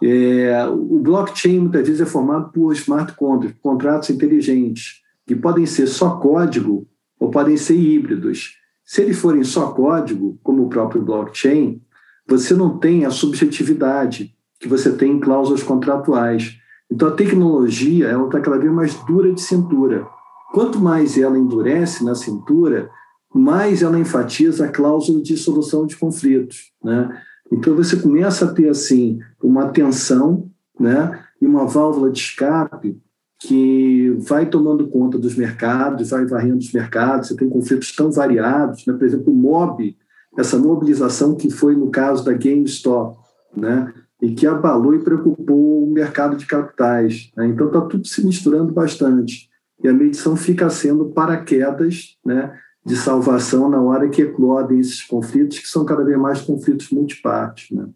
É, 0.02 0.66
o 0.66 0.98
blockchain 0.98 1.60
muitas 1.60 1.86
vezes 1.86 2.00
é 2.00 2.06
formado 2.06 2.50
por 2.52 2.72
smart 2.72 3.14
contracts, 3.14 3.60
contratos 3.62 4.10
inteligentes, 4.10 5.00
que 5.26 5.36
podem 5.36 5.64
ser 5.64 5.86
só 5.86 6.16
código 6.16 6.86
ou 7.18 7.30
podem 7.30 7.56
ser 7.56 7.76
híbridos. 7.76 8.58
Se 8.84 9.02
eles 9.02 9.18
forem 9.18 9.44
só 9.44 9.68
código, 9.68 10.38
como 10.42 10.64
o 10.64 10.68
próprio 10.68 11.02
blockchain, 11.02 11.80
você 12.26 12.54
não 12.54 12.78
tem 12.78 13.04
a 13.04 13.10
subjetividade 13.10 14.34
que 14.58 14.68
você 14.68 14.92
tem 14.92 15.12
em 15.12 15.20
cláusulas 15.20 15.62
contratuais. 15.62 16.56
Então, 16.90 17.08
a 17.08 17.12
tecnologia 17.12 18.12
está 18.12 18.40
cada 18.40 18.58
vez 18.58 18.72
mais 18.72 18.94
dura 19.04 19.32
de 19.32 19.40
cintura. 19.40 20.06
Quanto 20.52 20.78
mais 20.78 21.16
ela 21.16 21.38
endurece 21.38 22.04
na 22.04 22.14
cintura, 22.14 22.90
mais 23.34 23.82
ela 23.82 23.98
enfatiza 23.98 24.66
a 24.66 24.68
cláusula 24.68 25.22
de 25.22 25.36
solução 25.36 25.86
de 25.86 25.96
conflitos. 25.96 26.72
Né? 26.82 27.22
Então, 27.50 27.74
você 27.74 27.96
começa 27.96 28.44
a 28.44 28.52
ter 28.52 28.68
assim 28.68 29.18
uma 29.42 29.68
tensão 29.68 30.50
né? 30.78 31.18
e 31.40 31.46
uma 31.46 31.66
válvula 31.66 32.10
de 32.10 32.18
escape 32.18 33.00
que 33.40 34.10
vai 34.20 34.46
tomando 34.46 34.86
conta 34.86 35.18
dos 35.18 35.34
mercados, 35.34 36.10
vai 36.10 36.24
varrendo 36.26 36.58
os 36.58 36.72
mercados, 36.72 37.28
você 37.28 37.36
tem 37.36 37.48
conflitos 37.48 37.94
tão 37.94 38.10
variados, 38.10 38.86
né? 38.86 38.94
por 38.94 39.04
exemplo, 39.04 39.32
o 39.32 39.36
MOB, 39.36 39.96
essa 40.38 40.56
mobilização 40.58 41.34
que 41.34 41.50
foi 41.50 41.74
no 41.74 41.90
caso 41.90 42.24
da 42.24 42.32
GameStop, 42.32 43.18
né? 43.56 43.92
e 44.22 44.32
que 44.32 44.46
abalou 44.46 44.94
e 44.94 45.02
preocupou 45.02 45.82
o 45.84 45.90
mercado 45.90 46.36
de 46.36 46.46
capitais. 46.46 47.32
Né? 47.36 47.48
Então 47.48 47.66
está 47.66 47.80
tudo 47.80 48.06
se 48.06 48.24
misturando 48.24 48.72
bastante. 48.72 49.50
E 49.82 49.88
a 49.88 49.92
medição 49.92 50.36
fica 50.36 50.70
sendo 50.70 51.06
paraquedas 51.06 52.16
né, 52.24 52.56
de 52.84 52.96
salvação 52.96 53.68
na 53.68 53.80
hora 53.80 54.08
que 54.08 54.22
eclodem 54.22 54.80
esses 54.80 55.02
conflitos, 55.02 55.58
que 55.58 55.68
são 55.68 55.84
cada 55.84 56.04
vez 56.04 56.18
mais 56.18 56.40
conflitos 56.40 56.90
multipartes. 56.90 57.70
Né? 57.70 57.88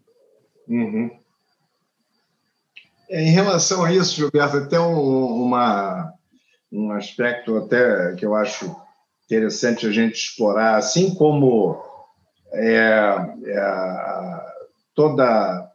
Uhum. 0.67 1.11
É, 3.09 3.21
em 3.21 3.31
relação 3.31 3.83
a 3.83 3.91
isso, 3.91 4.15
Gilberto, 4.15 4.57
até 4.57 4.79
um, 4.79 5.43
uma, 5.43 6.13
um 6.71 6.91
aspecto 6.91 7.57
até 7.57 8.15
que 8.15 8.25
eu 8.25 8.35
acho 8.35 8.75
interessante 9.25 9.85
a 9.85 9.91
gente 9.91 10.15
explorar, 10.15 10.77
assim 10.77 11.13
como 11.15 11.81
é, 12.53 13.15
é, 13.45 14.45
toda 14.95 15.67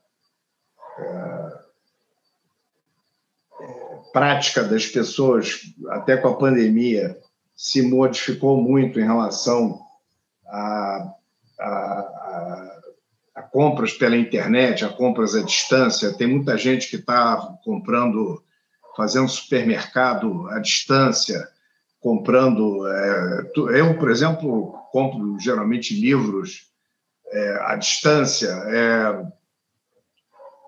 prática 4.12 4.62
das 4.62 4.87
pessoas, 4.87 5.61
até 5.88 6.16
com 6.16 6.29
a 6.29 6.37
pandemia, 6.37 7.18
se 7.62 7.81
modificou 7.81 8.61
muito 8.61 8.98
em 8.98 9.05
relação 9.05 9.81
a, 10.48 11.14
a, 11.61 11.64
a, 11.64 12.81
a 13.37 13.42
compras 13.42 13.92
pela 13.92 14.16
internet, 14.16 14.85
a 14.85 14.88
compras 14.88 15.37
à 15.37 15.42
distância. 15.44 16.12
Tem 16.12 16.27
muita 16.27 16.59
gente 16.59 16.90
que 16.90 16.96
está 16.96 17.37
comprando, 17.64 18.42
fazendo 18.96 19.29
supermercado 19.29 20.48
à 20.48 20.59
distância, 20.59 21.48
comprando. 22.01 22.85
É, 22.88 23.53
eu, 23.79 23.96
por 23.96 24.11
exemplo, 24.11 24.72
compro 24.90 25.38
geralmente 25.38 25.94
livros 25.94 26.66
é, 27.29 27.59
à 27.62 27.77
distância. 27.77 28.48
É, 28.48 29.25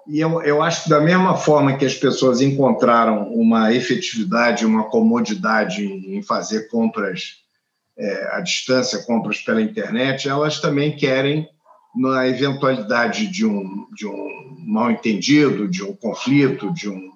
e 0.07 0.21
eu, 0.21 0.43
eu 0.43 0.62
acho 0.62 0.85
que, 0.85 0.90
da 0.90 1.01
mesma 1.01 1.37
forma 1.37 1.77
que 1.77 1.85
as 1.85 1.95
pessoas 1.95 2.40
encontraram 2.40 3.33
uma 3.33 3.73
efetividade, 3.73 4.67
uma 4.67 4.85
comodidade 4.85 5.85
em 5.85 6.23
fazer 6.23 6.69
compras 6.69 7.43
é, 7.97 8.37
à 8.37 8.40
distância, 8.40 9.03
compras 9.05 9.38
pela 9.38 9.62
internet, 9.62 10.29
elas 10.29 10.61
também 10.61 10.97
querem, 10.97 11.49
na 11.97 12.27
eventualidade 12.27 13.29
de 13.29 13.47
um, 13.47 13.87
de 13.95 14.07
um 14.07 14.57
mal-entendido, 14.67 15.69
de 15.69 15.83
um 15.83 15.95
conflito, 15.95 16.73
de 16.75 16.88
um, 16.88 17.12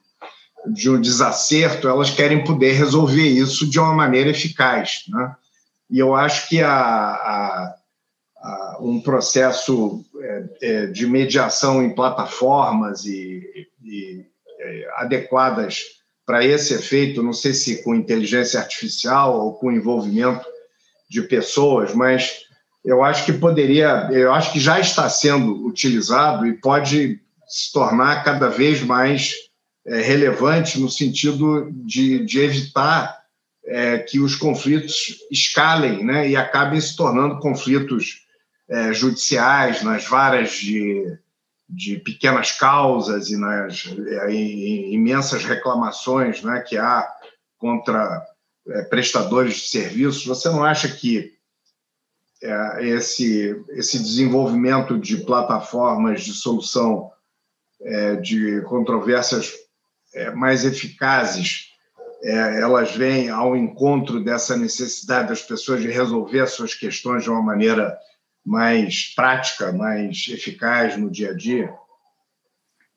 de 0.72 0.88
um 0.88 1.00
desacerto, 1.00 1.88
elas 1.88 2.10
querem 2.10 2.44
poder 2.44 2.72
resolver 2.72 3.26
isso 3.26 3.68
de 3.68 3.78
uma 3.78 3.92
maneira 3.92 4.30
eficaz. 4.30 5.02
Né? 5.08 5.34
E 5.90 5.98
eu 5.98 6.14
acho 6.14 6.48
que 6.48 6.62
a, 6.62 6.70
a, 6.70 7.74
a 8.40 8.78
um 8.80 9.00
processo 9.00 10.04
de 10.92 11.06
mediação 11.06 11.82
em 11.82 11.94
plataformas 11.94 13.04
e, 13.04 13.68
e 13.84 14.24
é, 14.60 14.88
adequadas 14.96 15.98
para 16.26 16.44
esse 16.44 16.74
efeito, 16.74 17.22
não 17.22 17.32
sei 17.32 17.54
se 17.54 17.82
com 17.82 17.94
inteligência 17.94 18.60
artificial 18.60 19.40
ou 19.40 19.54
com 19.54 19.72
envolvimento 19.72 20.44
de 21.08 21.22
pessoas, 21.22 21.94
mas 21.94 22.40
eu 22.84 23.02
acho 23.02 23.24
que 23.24 23.32
poderia, 23.32 24.08
eu 24.12 24.32
acho 24.32 24.52
que 24.52 24.60
já 24.60 24.78
está 24.78 25.08
sendo 25.08 25.66
utilizado 25.66 26.46
e 26.46 26.60
pode 26.60 27.20
se 27.46 27.72
tornar 27.72 28.24
cada 28.24 28.48
vez 28.48 28.82
mais 28.82 29.32
é, 29.86 30.02
relevante 30.02 30.78
no 30.78 30.90
sentido 30.90 31.70
de, 31.72 32.24
de 32.26 32.40
evitar 32.40 33.18
é, 33.64 33.98
que 33.98 34.20
os 34.20 34.34
conflitos 34.34 35.18
escalem 35.30 36.04
né, 36.04 36.28
e 36.28 36.36
acabem 36.36 36.80
se 36.80 36.94
tornando 36.94 37.38
conflitos 37.38 38.26
é, 38.68 38.92
judiciais, 38.92 39.82
nas 39.82 40.06
varas 40.06 40.50
de, 40.52 41.18
de 41.68 41.98
pequenas 41.98 42.52
causas 42.52 43.30
e 43.30 43.36
nas 43.36 43.86
é, 43.86 44.32
imensas 44.32 45.44
reclamações 45.44 46.42
né, 46.42 46.60
que 46.60 46.76
há 46.76 47.08
contra 47.56 48.24
é, 48.68 48.82
prestadores 48.82 49.54
de 49.54 49.68
serviços, 49.68 50.26
você 50.26 50.48
não 50.48 50.62
acha 50.62 50.88
que 50.88 51.32
é, 52.42 52.86
esse, 52.86 53.64
esse 53.70 53.98
desenvolvimento 53.98 54.98
de 54.98 55.16
plataformas 55.18 56.22
de 56.22 56.32
solução 56.32 57.10
é, 57.80 58.16
de 58.16 58.60
controvérsias 58.62 59.52
é, 60.14 60.30
mais 60.30 60.64
eficazes, 60.64 61.68
é, 62.22 62.60
elas 62.60 62.94
vêm 62.94 63.28
ao 63.28 63.56
encontro 63.56 64.22
dessa 64.22 64.56
necessidade 64.56 65.28
das 65.28 65.42
pessoas 65.42 65.80
de 65.80 65.88
resolver 65.88 66.40
as 66.40 66.52
suas 66.52 66.74
questões 66.74 67.22
de 67.22 67.30
uma 67.30 67.42
maneira 67.42 67.96
mais 68.48 69.12
prática, 69.14 69.70
mais 69.72 70.26
eficaz 70.30 70.96
no 70.96 71.10
dia 71.10 71.32
a 71.32 71.34
dia? 71.34 71.70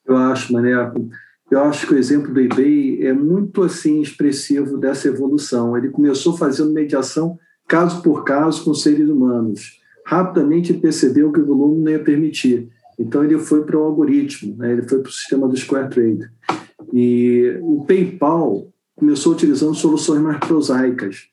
Eu 0.05 0.15
acho, 0.15 0.53
Maneco. 0.53 1.09
Eu 1.51 1.61
acho 1.65 1.85
que 1.85 1.93
o 1.93 1.97
exemplo 1.97 2.33
do 2.33 2.39
eBay 2.39 3.05
é 3.05 3.11
muito 3.11 3.61
assim 3.61 3.99
expressivo 4.01 4.77
dessa 4.77 5.09
evolução. 5.09 5.77
Ele 5.77 5.89
começou 5.89 6.37
fazendo 6.37 6.71
mediação 6.71 7.37
caso 7.67 8.01
por 8.01 8.23
caso 8.23 8.63
com 8.63 8.73
seres 8.73 9.09
humanos. 9.09 9.81
Rapidamente 10.05 10.73
percebeu 10.73 11.33
que 11.33 11.41
o 11.41 11.45
volume 11.45 11.83
não 11.83 11.91
ia 11.91 12.01
permitir. 12.01 12.69
Então 12.97 13.21
ele 13.21 13.37
foi 13.37 13.65
para 13.65 13.77
o 13.77 13.83
algoritmo, 13.83 14.55
né? 14.55 14.71
ele 14.71 14.83
foi 14.83 14.99
para 14.99 15.09
o 15.09 15.13
sistema 15.13 15.49
do 15.49 15.57
Square 15.57 15.89
Trade. 15.89 16.31
E 16.93 17.57
o 17.61 17.83
PayPal 17.85 18.71
começou 18.95 19.33
utilizando 19.33 19.75
soluções 19.75 20.21
mais 20.21 20.39
prosaicas. 20.39 21.27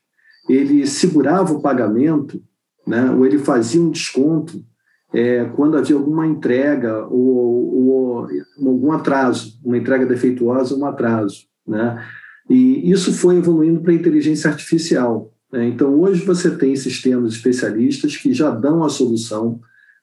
Ele 0.49 0.85
segurava 0.85 1.53
o 1.53 1.61
pagamento, 1.61 2.43
né? 2.89 3.11
ou 3.11 3.23
ele 3.25 3.37
fazia 3.37 3.79
um 3.79 3.91
desconto 3.91 4.65
é, 5.13 5.45
quando 5.55 5.77
havia 5.77 5.95
alguma 5.95 6.25
entrega 6.25 7.05
ou, 7.05 7.87
ou, 7.87 8.27
algum 8.57 8.91
atraso, 8.91 9.59
uma 9.63 9.77
entrega 9.77 10.05
defeituosa 10.05 10.73
ou 10.73 10.81
um 10.81 10.85
atraso. 10.85 11.45
Né? 11.67 12.03
E 12.49 12.89
isso 12.89 13.13
foi 13.13 13.37
evoluindo 13.37 13.79
para 13.81 13.91
a 13.91 13.95
inteligência 13.95 14.49
artificial. 14.49 15.31
Né? 15.51 15.67
Então, 15.67 15.99
hoje 15.99 16.25
você 16.25 16.49
tem 16.49 16.75
sistemas 16.75 17.33
especialistas 17.33 18.17
que 18.17 18.33
já 18.33 18.49
dão 18.49 18.83
a 18.83 18.89
solução, 18.89 19.59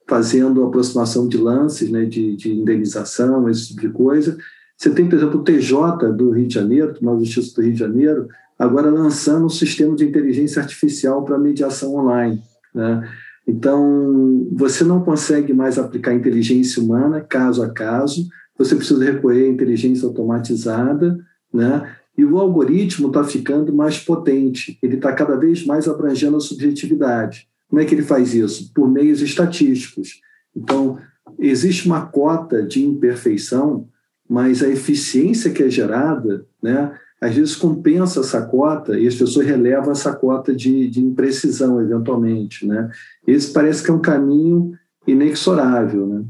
fazendo 0.08 0.64
aproximação 0.64 1.26
de 1.26 1.36
lances, 1.36 1.90
né, 1.90 2.04
de, 2.04 2.36
de 2.36 2.52
indenização, 2.52 3.48
esse 3.48 3.68
tipo 3.68 3.80
de 3.80 3.88
coisa. 3.88 4.38
Você 4.78 4.90
tem, 4.90 5.08
por 5.08 5.16
exemplo, 5.16 5.40
o 5.40 5.42
TJ 5.42 6.12
do 6.16 6.30
Rio 6.30 6.46
de 6.46 6.54
Janeiro, 6.54 6.92
Tribunal 6.92 7.18
de 7.18 7.24
Justiça 7.24 7.56
do 7.56 7.64
Rio 7.64 7.72
de 7.72 7.78
Janeiro, 7.80 8.28
agora 8.56 8.88
lançando 8.88 9.46
um 9.46 9.48
sistema 9.48 9.96
de 9.96 10.04
inteligência 10.04 10.62
artificial 10.62 11.24
para 11.24 11.36
mediação 11.36 11.96
online. 11.96 12.40
Né? 12.76 13.10
Então, 13.48 14.46
você 14.52 14.84
não 14.84 15.02
consegue 15.02 15.54
mais 15.54 15.78
aplicar 15.78 16.12
inteligência 16.12 16.82
humana 16.82 17.22
caso 17.22 17.62
a 17.62 17.70
caso, 17.70 18.28
você 18.58 18.76
precisa 18.76 19.02
recorrer 19.02 19.46
à 19.46 19.48
inteligência 19.48 20.06
automatizada, 20.06 21.18
né? 21.52 21.96
E 22.16 22.24
o 22.24 22.38
algoritmo 22.38 23.08
está 23.08 23.22
ficando 23.22 23.74
mais 23.74 23.98
potente, 23.98 24.78
ele 24.82 24.96
está 24.96 25.12
cada 25.12 25.36
vez 25.36 25.64
mais 25.66 25.86
abrangendo 25.86 26.38
a 26.38 26.40
subjetividade. 26.40 27.46
Como 27.68 27.80
é 27.80 27.84
que 27.84 27.94
ele 27.94 28.02
faz 28.02 28.34
isso? 28.34 28.72
Por 28.74 28.90
meios 28.90 29.20
estatísticos. 29.20 30.20
Então, 30.54 30.98
existe 31.38 31.86
uma 31.86 32.06
cota 32.06 32.62
de 32.62 32.82
imperfeição, 32.82 33.86
mas 34.28 34.62
a 34.62 34.68
eficiência 34.68 35.50
que 35.50 35.62
é 35.62 35.68
gerada, 35.68 36.46
né, 36.62 36.90
às 37.20 37.34
vezes 37.34 37.56
compensa 37.56 38.20
essa 38.20 38.42
cota 38.42 38.98
e 38.98 39.06
as 39.06 39.14
pessoas 39.14 39.46
relevam 39.46 39.92
essa 39.92 40.14
cota 40.14 40.54
de, 40.54 40.88
de 40.88 41.00
imprecisão, 41.00 41.80
eventualmente. 41.80 42.66
Né? 42.66 42.90
Esse 43.26 43.52
parece 43.52 43.82
que 43.82 43.90
é 43.90 43.94
um 43.94 44.00
caminho 44.00 44.72
inexorável. 45.06 46.06
Né? 46.06 46.24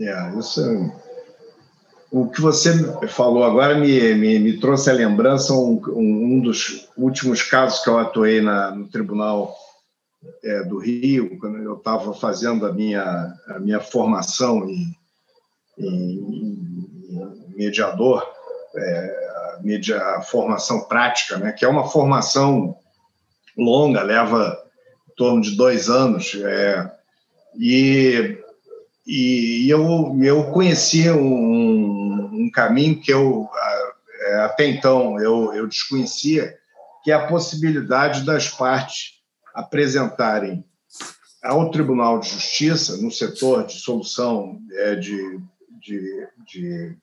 É, 0.00 0.38
isso 0.38 0.60
é 0.60 1.06
o 2.10 2.28
que 2.28 2.40
você 2.40 2.72
falou 3.08 3.44
agora 3.44 3.78
me, 3.78 4.14
me, 4.14 4.38
me 4.38 4.58
trouxe 4.58 4.88
a 4.88 4.94
lembrança 4.94 5.52
um, 5.52 5.80
um, 5.88 6.40
dos 6.40 6.88
últimos 6.96 7.42
casos 7.42 7.82
que 7.82 7.90
eu 7.90 7.98
atuei 7.98 8.40
na, 8.40 8.70
no 8.70 8.88
Tribunal 8.88 9.54
é, 10.42 10.62
do 10.64 10.78
Rio, 10.78 11.36
quando 11.38 11.58
eu 11.58 11.74
estava 11.74 12.14
fazendo 12.14 12.64
a 12.64 12.72
minha, 12.72 13.34
a 13.48 13.58
minha 13.58 13.80
formação 13.80 14.68
em, 14.68 14.94
em, 15.78 16.56
em 17.10 17.54
mediador, 17.56 18.26
é, 18.76 19.25
media, 19.62 20.20
formação 20.22 20.84
prática, 20.84 21.36
né, 21.38 21.52
que 21.52 21.64
é 21.64 21.68
uma 21.68 21.88
formação 21.88 22.76
longa, 23.56 24.02
leva 24.02 24.58
em 25.10 25.14
torno 25.14 25.40
de 25.40 25.56
dois 25.56 25.88
anos, 25.88 26.34
é, 26.34 26.90
e, 27.58 28.38
e 29.06 29.68
eu, 29.70 30.16
eu 30.22 30.44
conheci 30.52 31.10
um, 31.10 32.30
um 32.32 32.50
caminho 32.52 33.00
que 33.00 33.12
eu 33.12 33.48
é, 34.26 34.34
até 34.40 34.66
então 34.66 35.20
eu, 35.20 35.54
eu 35.54 35.66
desconhecia, 35.66 36.56
que 37.04 37.12
é 37.12 37.14
a 37.14 37.26
possibilidade 37.26 38.24
das 38.24 38.48
partes 38.48 39.20
apresentarem 39.54 40.64
ao 41.42 41.70
Tribunal 41.70 42.18
de 42.18 42.28
Justiça, 42.28 42.96
no 42.96 43.10
setor 43.10 43.66
de 43.66 43.74
solução 43.74 44.58
é, 44.72 44.96
de, 44.96 45.40
de, 45.80 46.28
de 46.44 46.96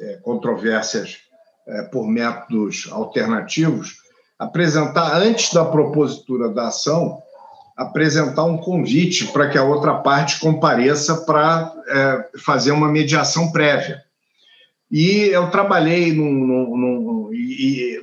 é, 0.00 0.16
controvérsias 0.16 1.18
é, 1.66 1.82
por 1.82 2.06
métodos 2.06 2.88
alternativos, 2.90 3.96
apresentar, 4.38 5.16
antes 5.16 5.52
da 5.52 5.64
propositura 5.64 6.48
da 6.48 6.68
ação, 6.68 7.22
apresentar 7.76 8.44
um 8.44 8.56
convite 8.56 9.26
para 9.26 9.48
que 9.48 9.58
a 9.58 9.64
outra 9.64 9.94
parte 9.94 10.40
compareça 10.40 11.16
para 11.24 11.72
é, 11.88 12.38
fazer 12.38 12.70
uma 12.70 12.88
mediação 12.88 13.52
prévia. 13.52 14.02
E 14.90 15.28
eu 15.32 15.50
trabalhei 15.50 16.12
num, 16.12 16.32
num, 16.32 16.76
num, 16.76 17.30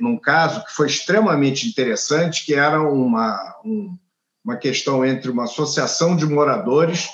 num, 0.00 0.18
caso 0.18 0.64
que 0.64 0.72
foi 0.72 0.86
extremamente 0.86 1.66
interessante, 1.66 2.44
que 2.44 2.54
era 2.54 2.80
uma, 2.82 3.56
um, 3.64 3.96
uma 4.44 4.56
questão 4.56 5.04
entre 5.04 5.30
uma 5.30 5.44
associação 5.44 6.14
de 6.14 6.26
moradores 6.26 7.08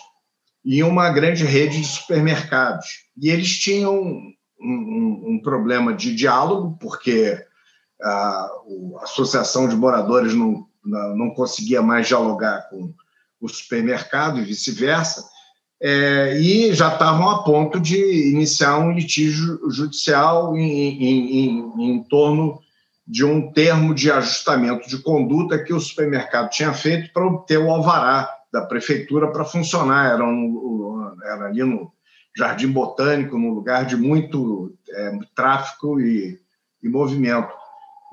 e 0.65 0.83
uma 0.83 1.09
grande 1.11 1.45
rede 1.45 1.81
de 1.81 1.87
supermercados. 1.87 3.05
E 3.17 3.31
eles 3.31 3.59
tinham 3.59 4.21
um, 4.61 5.35
um, 5.35 5.41
problema 5.43 5.95
de 5.95 6.15
diálogo, 6.15 6.77
porque 6.81 7.39
a, 8.03 8.09
a, 8.09 8.51
associação 9.03 9.69
de 9.69 9.77
moradores 9.77 10.35
não, 10.35 10.67
não 10.85 11.31
conseguia 11.31 11.83
mais 11.83 12.07
dialogar 12.07 12.69
com 12.69 12.93
o 13.41 13.49
supermercado 13.49 14.39
e 14.39 14.45
vice-versa 14.45 15.25
é, 15.83 16.39
e 16.39 16.75
já 16.75 16.93
estavam 16.93 17.31
a 17.31 17.43
ponto 17.43 17.81
de 17.81 17.97
iniciar 18.31 18.79
um 18.79 18.93
litígio 18.93 19.59
judicial 19.71 20.55
em, 20.55 21.03
em, 21.03 21.49
em, 21.49 21.73
em, 21.79 22.03
torno 22.05 22.61
de 23.07 23.25
um 23.25 23.51
termo 23.51 23.95
de 23.95 24.13
ajustamento 24.13 24.87
de 24.89 24.99
conduta 24.99 25.63
que 25.63 25.73
o 25.73 25.81
supermercado 25.81 26.51
tinha 26.51 26.75
feito 26.75 27.11
para 27.15 27.27
obter 27.27 27.59
o 27.59 27.71
alvará 27.71 28.29
da 28.53 28.61
prefeitura 28.61 29.33
para 29.33 29.45
funcionar. 29.45 30.13
Era, 30.13 30.25
um, 30.25 31.17
era, 31.25 31.47
ali 31.47 31.65
no 31.65 31.91
Jardim 32.41 32.73
Botânico, 32.73 33.39
num 33.39 33.53
lugar 33.53 33.85
de 33.85 33.97
muito 33.97 34.75
é, 34.89 35.19
tráfico 35.35 36.01
e, 36.01 36.41
e, 36.83 36.89
movimento. 36.89 37.53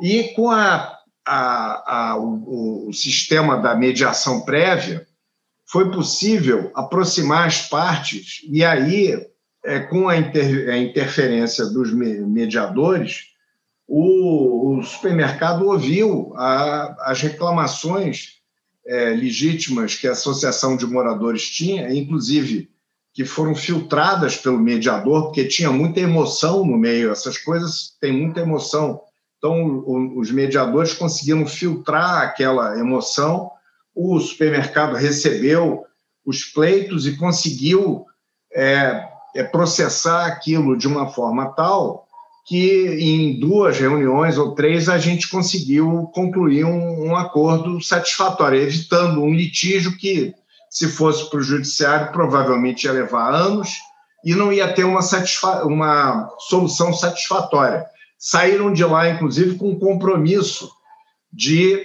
E 0.02 0.34
com 0.36 0.52
a, 0.52 0.98
a, 1.26 2.10
a 2.12 2.18
o, 2.18 2.90
o 2.90 2.94
sistema 2.94 3.58
da 3.58 3.74
mediação 3.74 4.42
prévia, 4.42 5.08
foi 5.66 5.92
possível 5.92 6.72
aproximar 6.76 7.48
as 7.48 7.68
partes, 7.68 8.42
e 8.50 8.64
aí, 8.64 9.28
é, 9.64 9.80
com 9.80 10.08
a, 10.08 10.18
inter, 10.18 10.70
a 10.70 10.78
interferência 10.78 11.66
dos 11.66 11.92
mediadores, 11.94 13.34
o, 13.88 14.78
o 14.78 14.84
supermercado 14.84 15.66
ouviu 15.66 16.34
a, 16.36 17.12
as 17.12 17.22
reclamações 17.22 18.42
é, 18.86 19.10
legítimas 19.10 19.96
que 19.96 20.08
a 20.08 20.12
Associação 20.12 20.76
de 20.76 20.86
Moradores 20.86 21.50
tinha, 21.50 21.94
inclusive 21.94 22.70
que 23.18 23.26
foram 23.26 23.56
filtradas 23.56 24.38
pelo 24.38 24.60
mediador, 24.60 25.24
porque 25.24 25.44
tinha 25.44 25.72
muita 25.72 26.00
emoção 26.00 26.64
no 26.64 26.78
meio, 26.78 27.12
essas 27.12 27.36
coisas 27.36 27.96
têm 28.00 28.14
muita 28.14 28.42
emoção. 28.42 29.02
Então, 29.40 29.84
os 30.16 30.30
mediadores 30.30 30.94
conseguiram 30.94 31.46
filtrar 31.48 32.22
aquela 32.22 32.78
emoção 32.80 33.50
o 33.98 34.20
supermercado 34.20 34.96
recebeu 34.96 35.84
os 36.24 36.44
pleitos 36.44 37.08
e 37.08 37.18
conseguiu 37.18 38.06
é, 38.54 39.04
é, 39.36 39.44
processar 39.44 40.28
aquilo 40.28 40.78
de 40.78 40.88
uma 40.88 41.08
forma 41.08 41.48
tal 41.56 42.06
que 42.46 42.86
em 43.00 43.40
duas 43.40 43.80
reuniões 43.80 44.38
ou 44.38 44.54
três 44.54 44.88
a 44.88 45.00
gente 45.00 45.28
conseguiu 45.28 46.12
concluir 46.14 46.64
um, 46.64 47.08
um 47.08 47.16
acordo 47.16 47.82
satisfatório, 47.82 48.62
evitando 48.62 49.22
um 49.24 49.34
litígio 49.34 49.98
que, 49.98 50.36
se 50.78 50.88
fosse 50.90 51.28
para 51.28 51.40
o 51.40 51.44
judiciário, 51.44 52.12
provavelmente 52.12 52.84
ia 52.84 52.92
levar 52.92 53.34
anos 53.34 53.78
e 54.24 54.36
não 54.36 54.54
ia 54.54 54.72
ter 54.72 54.84
uma, 54.84 55.00
uma 55.64 56.30
solução 56.38 56.94
satisfatória. 56.94 57.84
Saíram 58.20 58.72
de 58.72 58.84
lá, 58.84 59.10
inclusive, 59.10 59.58
com 59.58 59.72
um 59.72 59.80
compromisso 59.80 60.70
de 61.34 61.84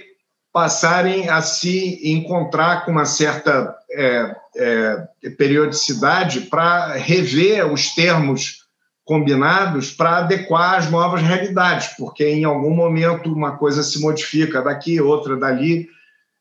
passarem 0.51 1.27
a 1.27 1.41
se 1.41 1.99
encontrar 2.11 2.85
com 2.85 2.91
uma 2.91 3.05
certa 3.05 3.75
é, 3.91 4.35
é, 4.57 5.07
periodicidade 5.39 6.41
para 6.41 6.93
rever 6.93 7.65
os 7.73 7.95
termos 7.95 8.61
combinados 9.03 9.89
para 9.89 10.17
adequar 10.17 10.75
às 10.75 10.91
novas 10.91 11.21
realidades, 11.21 11.87
porque 11.97 12.25
em 12.25 12.43
algum 12.43 12.75
momento 12.75 13.33
uma 13.33 13.57
coisa 13.57 13.81
se 13.81 13.99
modifica 13.99 14.61
daqui, 14.61 15.01
outra 15.01 15.35
dali, 15.35 15.89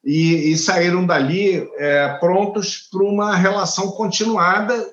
e, 0.05 0.53
e 0.53 0.57
saíram 0.57 1.07
dali 1.07 1.69
é, 1.77 2.09
prontos 2.19 2.89
para 2.91 3.05
uma 3.05 3.37
relação 3.37 3.93
continuada 3.93 4.93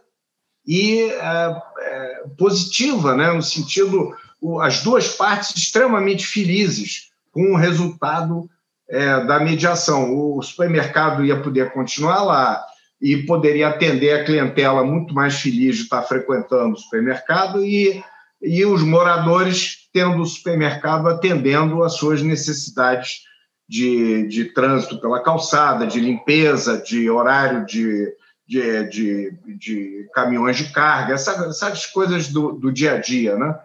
e 0.65 1.01
é, 1.01 1.61
é, 1.79 2.23
positiva, 2.37 3.15
né? 3.15 3.31
no 3.31 3.41
sentido, 3.41 4.15
as 4.61 4.83
duas 4.83 5.07
partes 5.07 5.55
extremamente 5.55 6.25
felizes 6.27 7.09
com 7.31 7.53
o 7.53 7.57
resultado 7.57 8.49
é, 8.87 9.25
da 9.25 9.39
mediação. 9.39 10.15
O 10.15 10.41
supermercado 10.41 11.25
ia 11.25 11.41
poder 11.41 11.71
continuar 11.71 12.23
lá 12.23 12.63
e 13.01 13.17
poderia 13.17 13.69
atender 13.69 14.13
a 14.13 14.23
clientela 14.23 14.83
muito 14.83 15.13
mais 15.13 15.39
feliz 15.39 15.77
de 15.77 15.83
estar 15.83 16.03
frequentando 16.03 16.73
o 16.73 16.77
supermercado 16.77 17.63
e, 17.63 18.03
e 18.41 18.65
os 18.65 18.83
moradores 18.83 19.89
tendo 19.91 20.21
o 20.21 20.25
supermercado 20.25 21.07
atendendo 21.07 21.81
às 21.83 21.93
suas 21.93 22.21
necessidades 22.21 23.28
de, 23.69 24.27
de 24.27 24.45
trânsito 24.45 24.99
pela 24.99 25.21
calçada, 25.21 25.85
de 25.85 25.99
limpeza, 25.99 26.81
de 26.81 27.07
horário 27.07 27.67
de, 27.67 28.11
de, 28.47 28.83
de, 28.89 29.37
de 29.45 30.09
caminhões 30.11 30.57
de 30.57 30.71
carga, 30.73 31.13
essas, 31.13 31.39
essas 31.39 31.85
coisas 31.85 32.29
do, 32.29 32.53
do 32.53 32.71
dia 32.71 32.93
a 32.93 32.97
dia, 32.97 33.37
né? 33.37 33.55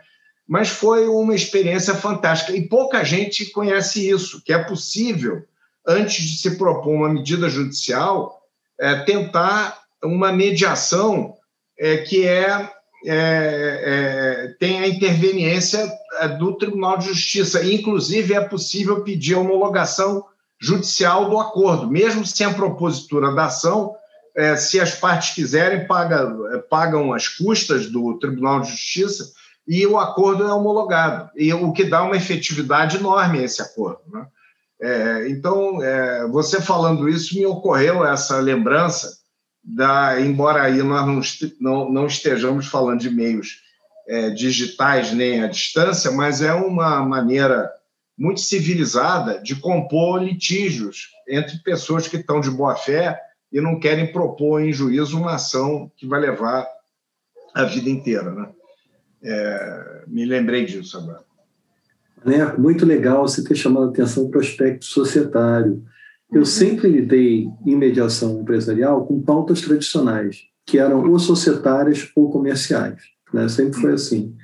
Mas 0.47 0.69
foi 0.69 1.09
uma 1.09 1.35
experiência 1.35 1.95
fantástica 1.95 2.55
e 2.55 2.69
pouca 2.69 3.03
gente 3.03 3.47
conhece 3.47 4.07
isso, 4.07 4.43
que 4.45 4.53
é 4.53 4.59
possível, 4.59 5.43
antes 5.89 6.23
de 6.23 6.37
se 6.37 6.59
propor 6.59 6.93
uma 6.93 7.09
medida 7.09 7.49
judicial, 7.49 8.43
é, 8.79 8.97
tentar 9.05 9.85
uma 10.03 10.31
mediação 10.31 11.35
é, 11.79 11.97
que 11.97 12.27
é, 12.29 12.71
é, 13.05 13.83
é 13.85 14.55
tem 14.59 14.81
a 14.81 14.89
interveniência 14.89 15.91
é, 16.21 16.29
do 16.29 16.57
Tribunal 16.57 16.99
de 16.99 17.09
Justiça. 17.09 17.65
Inclusive, 17.65 18.35
é 18.35 18.41
possível 18.41 19.03
pedir 19.03 19.35
a 19.35 19.41
homologação 19.41 20.25
judicial 20.61 21.29
do 21.29 21.39
acordo, 21.39 21.91
mesmo 21.91 22.25
sem 22.25 22.47
a 22.47 22.55
propositura 22.55 23.35
da 23.35 23.47
ação, 23.47 23.95
é, 24.37 24.57
se 24.57 24.81
as 24.81 24.95
partes 24.95 25.35
quiserem, 25.35 25.87
paga, 25.87 26.35
é, 26.53 26.59
pagam 26.59 27.13
as 27.13 27.29
custas 27.29 27.87
do 27.87 28.19
Tribunal 28.19 28.61
de 28.61 28.71
Justiça 28.71 29.33
e 29.67 29.87
o 29.87 29.99
acordo 29.99 30.45
é 30.45 30.53
homologado, 30.53 31.31
e 31.37 31.53
o 31.53 31.73
que 31.73 31.85
dá 31.85 32.03
uma 32.03 32.17
efetividade 32.17 32.97
enorme 32.97 33.39
a 33.39 33.43
esse 33.43 33.63
acordo. 33.63 34.01
Né? 34.13 34.27
É, 34.81 35.29
então, 35.31 35.79
você 36.31 36.61
falando 36.61 37.09
isso, 37.09 37.35
me 37.35 37.47
ocorreu 37.47 38.05
essa 38.05 38.39
lembrança, 38.41 39.24
da, 39.65 40.21
embora 40.21 40.63
aí 40.63 40.83
nós 40.83 41.39
não, 41.59 41.91
não 41.91 42.07
estejamos 42.07 42.67
falando 42.67 43.01
de 43.01 43.11
meios 43.11 43.63
é, 44.07 44.31
digitais 44.31 45.13
nem 45.13 45.43
à 45.43 45.47
distância, 45.47 46.11
mas 46.11 46.43
é 46.43 46.53
uma 46.53 47.03
maneira 47.05 47.71
muito 48.17 48.41
civilizada 48.41 49.41
de 49.41 49.57
compor 49.57 50.23
litígios 50.23 51.09
entre 51.27 51.59
pessoas 51.59 52.07
que 52.07 52.17
estão 52.17 52.41
de 52.41 52.51
boa 52.51 52.77
fé 52.77 53.19
e 53.51 53.61
não 53.61 53.79
querem 53.79 54.13
propor 54.13 54.61
em 54.61 54.73
juízo 54.73 55.19
uma 55.19 55.35
ação 55.37 55.91
que 55.97 56.07
vai 56.07 56.21
levar 56.21 56.67
a 57.55 57.65
vida 57.65 57.89
inteira. 57.89 58.31
Né? 58.31 58.49
É, 59.23 60.03
me 60.07 60.25
lembrei 60.25 60.65
disso 60.65 60.99
agora. 60.99 61.23
Né? 62.25 62.45
Muito 62.59 62.85
legal 62.85 63.27
você 63.27 63.43
ter 63.43 63.55
chamado 63.55 63.87
a 63.87 63.91
atenção 63.91 64.29
para 64.29 64.39
o 64.39 64.43
aspecto 64.43 64.85
societário. 64.85 65.83
Eu 66.35 66.45
sempre 66.45 66.89
lidei 66.89 67.49
em 67.65 67.77
mediação 67.77 68.41
empresarial 68.41 69.07
com 69.07 69.23
pautas 69.23 69.61
tradicionais, 69.61 70.43
que 70.67 70.79
eram 70.79 71.09
ou 71.09 71.17
societárias 71.17 72.11
ou 72.17 72.29
comerciais. 72.29 73.01
Né? 73.33 73.49
Sempre 73.49 73.81
foi 73.81 73.93
assim. 73.93 74.35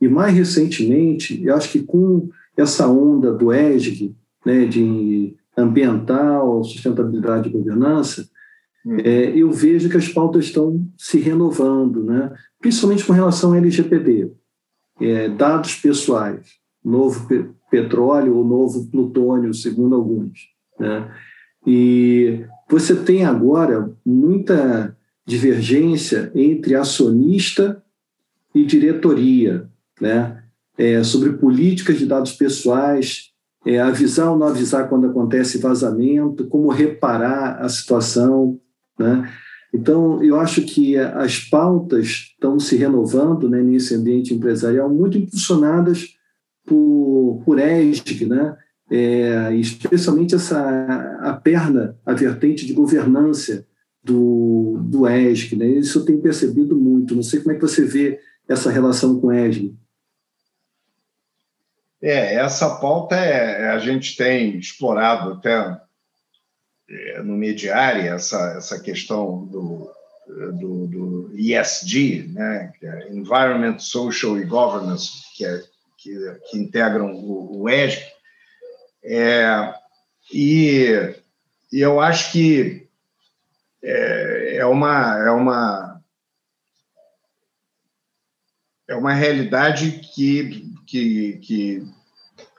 E 0.00 0.08
mais 0.08 0.34
recentemente, 0.34 1.44
eu 1.44 1.54
acho 1.54 1.70
que 1.70 1.82
com 1.82 2.30
essa 2.56 2.88
onda 2.88 3.34
do 3.34 3.52
ESG, 3.52 4.16
né, 4.46 4.64
de 4.64 5.36
ambiental, 5.54 6.64
sustentabilidade 6.64 7.50
e 7.50 7.52
governança, 7.52 8.26
hum. 8.84 8.96
é, 9.04 9.36
eu 9.36 9.50
vejo 9.50 9.90
que 9.90 9.96
as 9.98 10.08
pautas 10.08 10.46
estão 10.46 10.86
se 10.96 11.18
renovando, 11.18 12.02
né? 12.02 12.32
principalmente 12.58 13.04
com 13.04 13.12
relação 13.12 13.50
ao 13.50 13.56
LGPD, 13.56 14.32
é, 15.02 15.28
dados 15.28 15.74
pessoais, 15.74 16.46
novo 16.82 17.28
pe 17.28 17.44
petróleo 17.68 18.36
ou 18.36 18.44
novo 18.44 18.88
plutônio, 18.88 19.52
segundo 19.52 19.96
alguns. 19.96 20.55
Né? 20.78 21.10
E 21.66 22.44
você 22.68 22.94
tem 22.94 23.24
agora 23.24 23.90
muita 24.04 24.96
divergência 25.26 26.30
entre 26.34 26.74
acionista 26.74 27.82
e 28.54 28.64
diretoria, 28.64 29.68
né? 30.00 30.42
É, 30.78 31.02
sobre 31.02 31.32
políticas 31.32 31.98
de 31.98 32.06
dados 32.06 32.32
pessoais, 32.32 33.30
é, 33.64 33.80
avisar 33.80 34.30
ou 34.30 34.38
não 34.38 34.46
avisar 34.46 34.88
quando 34.88 35.06
acontece 35.06 35.58
vazamento, 35.58 36.46
como 36.46 36.68
reparar 36.68 37.60
a 37.60 37.68
situação, 37.68 38.60
né? 38.98 39.28
Então, 39.74 40.22
eu 40.22 40.38
acho 40.38 40.62
que 40.62 40.96
as 40.96 41.38
pautas 41.38 42.30
estão 42.32 42.58
se 42.58 42.76
renovando 42.76 43.48
né, 43.48 43.62
nesse 43.62 43.94
ambiente 43.94 44.32
empresarial, 44.32 44.88
muito 44.88 45.18
impulsionadas 45.18 46.14
por, 46.64 47.42
por 47.44 47.58
ESG, 47.58 48.26
né? 48.26 48.56
É, 48.90 49.52
especialmente 49.54 50.34
essa 50.34 50.60
a 51.20 51.32
perna, 51.32 51.98
a 52.06 52.12
vertente 52.12 52.64
de 52.64 52.72
governança 52.72 53.66
do, 54.02 54.78
do 54.84 55.08
ESG. 55.08 55.56
Né? 55.56 55.66
Isso 55.66 55.98
eu 55.98 56.04
tenho 56.04 56.22
percebido 56.22 56.76
muito. 56.76 57.14
Não 57.14 57.22
sei 57.22 57.40
como 57.40 57.52
é 57.52 57.54
que 57.56 57.62
você 57.62 57.84
vê 57.84 58.20
essa 58.48 58.70
relação 58.70 59.20
com 59.20 59.32
ESG? 59.32 59.74
É, 62.00 62.34
essa 62.36 62.76
pauta 62.76 63.16
é, 63.16 63.70
a 63.70 63.78
gente 63.78 64.16
tem 64.16 64.56
explorado 64.56 65.32
até 65.32 65.80
é, 66.88 67.22
no 67.22 67.36
Mediari 67.36 68.06
essa, 68.06 68.54
essa 68.56 68.78
questão 68.80 69.44
do, 69.46 69.90
do, 70.52 70.86
do 70.86 71.32
ESG, 71.34 72.28
né, 72.28 72.72
é 72.82 73.12
Environment, 73.12 73.78
Social 73.78 74.38
e 74.38 74.44
Governance, 74.44 75.22
que, 75.34 75.44
é, 75.44 75.62
que, 75.98 76.16
que 76.48 76.58
integram 76.58 77.12
o, 77.12 77.62
o 77.62 77.68
ESG, 77.68 78.04
é, 79.06 79.74
e, 80.32 81.14
e 81.72 81.80
eu 81.80 82.00
acho 82.00 82.32
que 82.32 82.88
é, 83.82 84.56
é, 84.56 84.66
uma, 84.66 85.16
é 85.24 85.30
uma 85.30 86.02
é 88.88 88.94
uma 88.94 89.14
realidade 89.14 90.00
que, 90.14 90.72
que, 90.86 91.38
que 91.38 91.86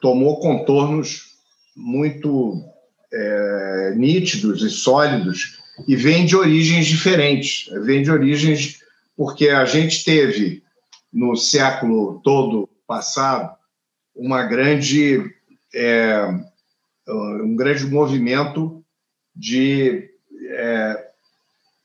tomou 0.02 0.40
contornos 0.40 1.38
muito 1.76 2.64
é, 3.12 3.94
nítidos 3.96 4.62
e 4.62 4.70
sólidos 4.70 5.60
e 5.88 5.96
vem 5.96 6.26
de 6.26 6.36
origens 6.36 6.86
diferentes. 6.86 7.70
Vem 7.84 8.04
de 8.04 8.12
origens 8.12 8.82
porque 9.16 9.50
a 9.50 9.64
gente 9.66 10.04
teve 10.04 10.64
no 11.12 11.36
século 11.36 12.20
todo 12.24 12.70
passado 12.86 13.56
uma 14.16 14.44
grande 14.44 15.37
é, 15.74 16.28
um 17.08 17.56
grande 17.56 17.86
movimento 17.86 18.84
de 19.36 20.10
é, 20.50 21.08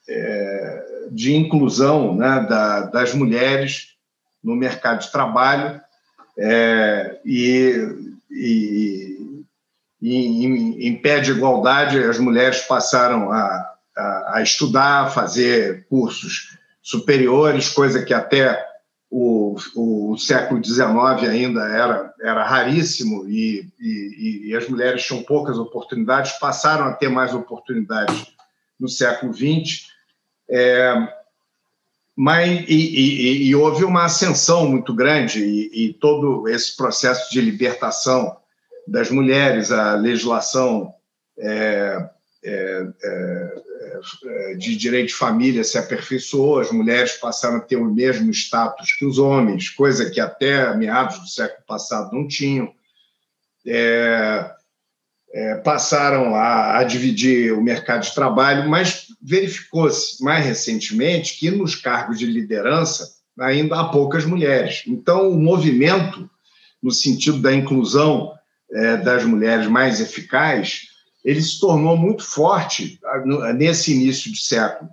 é 0.08 0.82
de 1.10 1.34
inclusão 1.34 2.14
né, 2.16 2.46
da, 2.48 2.80
das 2.86 3.14
mulheres 3.14 3.94
no 4.42 4.56
mercado 4.56 5.00
de 5.00 5.12
trabalho 5.12 5.80
é, 6.38 7.20
e, 7.24 8.16
e, 8.30 9.44
e 10.00 10.46
em, 10.46 10.86
em, 10.88 10.96
pé 10.96 11.20
de 11.20 11.30
igualdade 11.32 12.02
as 12.02 12.18
mulheres 12.18 12.62
passaram 12.62 13.30
a, 13.30 13.74
a, 13.96 14.36
a, 14.36 14.42
estudar, 14.42 15.04
a 15.04 15.10
fazer 15.10 15.86
cursos 15.88 16.56
superiores, 16.82 17.68
coisa 17.68 18.02
que 18.02 18.14
até 18.14 18.71
o, 19.14 19.54
o 19.76 20.16
século 20.16 20.64
XIX 20.64 21.28
ainda 21.28 21.64
era, 21.66 22.14
era 22.18 22.44
raríssimo 22.44 23.28
e, 23.28 23.68
e, 23.78 24.48
e 24.48 24.56
as 24.56 24.66
mulheres 24.70 25.04
tinham 25.04 25.22
poucas 25.22 25.58
oportunidades, 25.58 26.32
passaram 26.38 26.86
a 26.86 26.94
ter 26.94 27.10
mais 27.10 27.34
oportunidades 27.34 28.32
no 28.80 28.88
século 28.88 29.34
XX. 29.34 29.86
É, 30.48 30.94
mas, 32.16 32.64
e, 32.66 33.48
e, 33.48 33.54
houve 33.54 33.84
uma 33.84 34.06
ascensão 34.06 34.66
muito 34.66 34.94
grande, 34.94 35.40
e, 35.42 35.92
todo 35.92 36.48
esse 36.48 36.74
processo 36.74 37.30
de 37.30 37.40
libertação 37.42 38.38
das 38.88 39.10
mulheres, 39.10 39.70
a 39.70 39.94
legislação 39.94 40.94
é, 41.38 42.08
é, 42.44 42.86
é, 43.04 43.62
de 44.58 44.76
direito 44.76 45.08
de 45.08 45.14
família 45.14 45.64
se 45.64 45.78
aperfeiçoou, 45.78 46.60
as 46.60 46.70
mulheres 46.70 47.12
passaram 47.12 47.56
a 47.56 47.60
ter 47.60 47.76
o 47.76 47.92
mesmo 47.92 48.30
status 48.30 48.92
que 48.92 49.04
os 49.04 49.18
homens, 49.18 49.70
coisa 49.70 50.10
que 50.10 50.20
até 50.20 50.76
meados 50.76 51.18
do 51.18 51.28
século 51.28 51.64
passado 51.66 52.14
não 52.14 52.26
tinham. 52.26 52.72
É, 53.66 54.50
é, 55.34 55.54
passaram 55.56 56.34
a, 56.34 56.78
a, 56.78 56.84
dividir 56.84 57.54
o 57.54 57.62
mercado 57.62 58.02
de 58.02 58.14
trabalho, 58.14 58.68
mas 58.68 59.06
verificou-se 59.20 60.22
mais 60.22 60.44
recentemente 60.44 61.38
que 61.38 61.50
nos 61.50 61.74
cargos 61.74 62.18
de 62.18 62.26
liderança 62.26 63.08
ainda 63.40 63.80
há 63.80 63.84
poucas 63.84 64.26
mulheres. 64.26 64.82
Então, 64.86 65.30
o 65.30 65.38
movimento, 65.38 66.28
no 66.82 66.90
sentido 66.90 67.38
da 67.38 67.54
inclusão 67.54 68.34
é, 68.70 68.96
das 68.98 69.24
mulheres 69.24 69.66
mais 69.68 70.00
eficaz, 70.00 70.91
ele 71.24 71.40
se 71.40 71.60
tornou 71.60 71.96
muito 71.96 72.24
forte 72.24 72.98
nesse 73.54 73.92
início 73.92 74.30
de 74.32 74.42
século. 74.42 74.90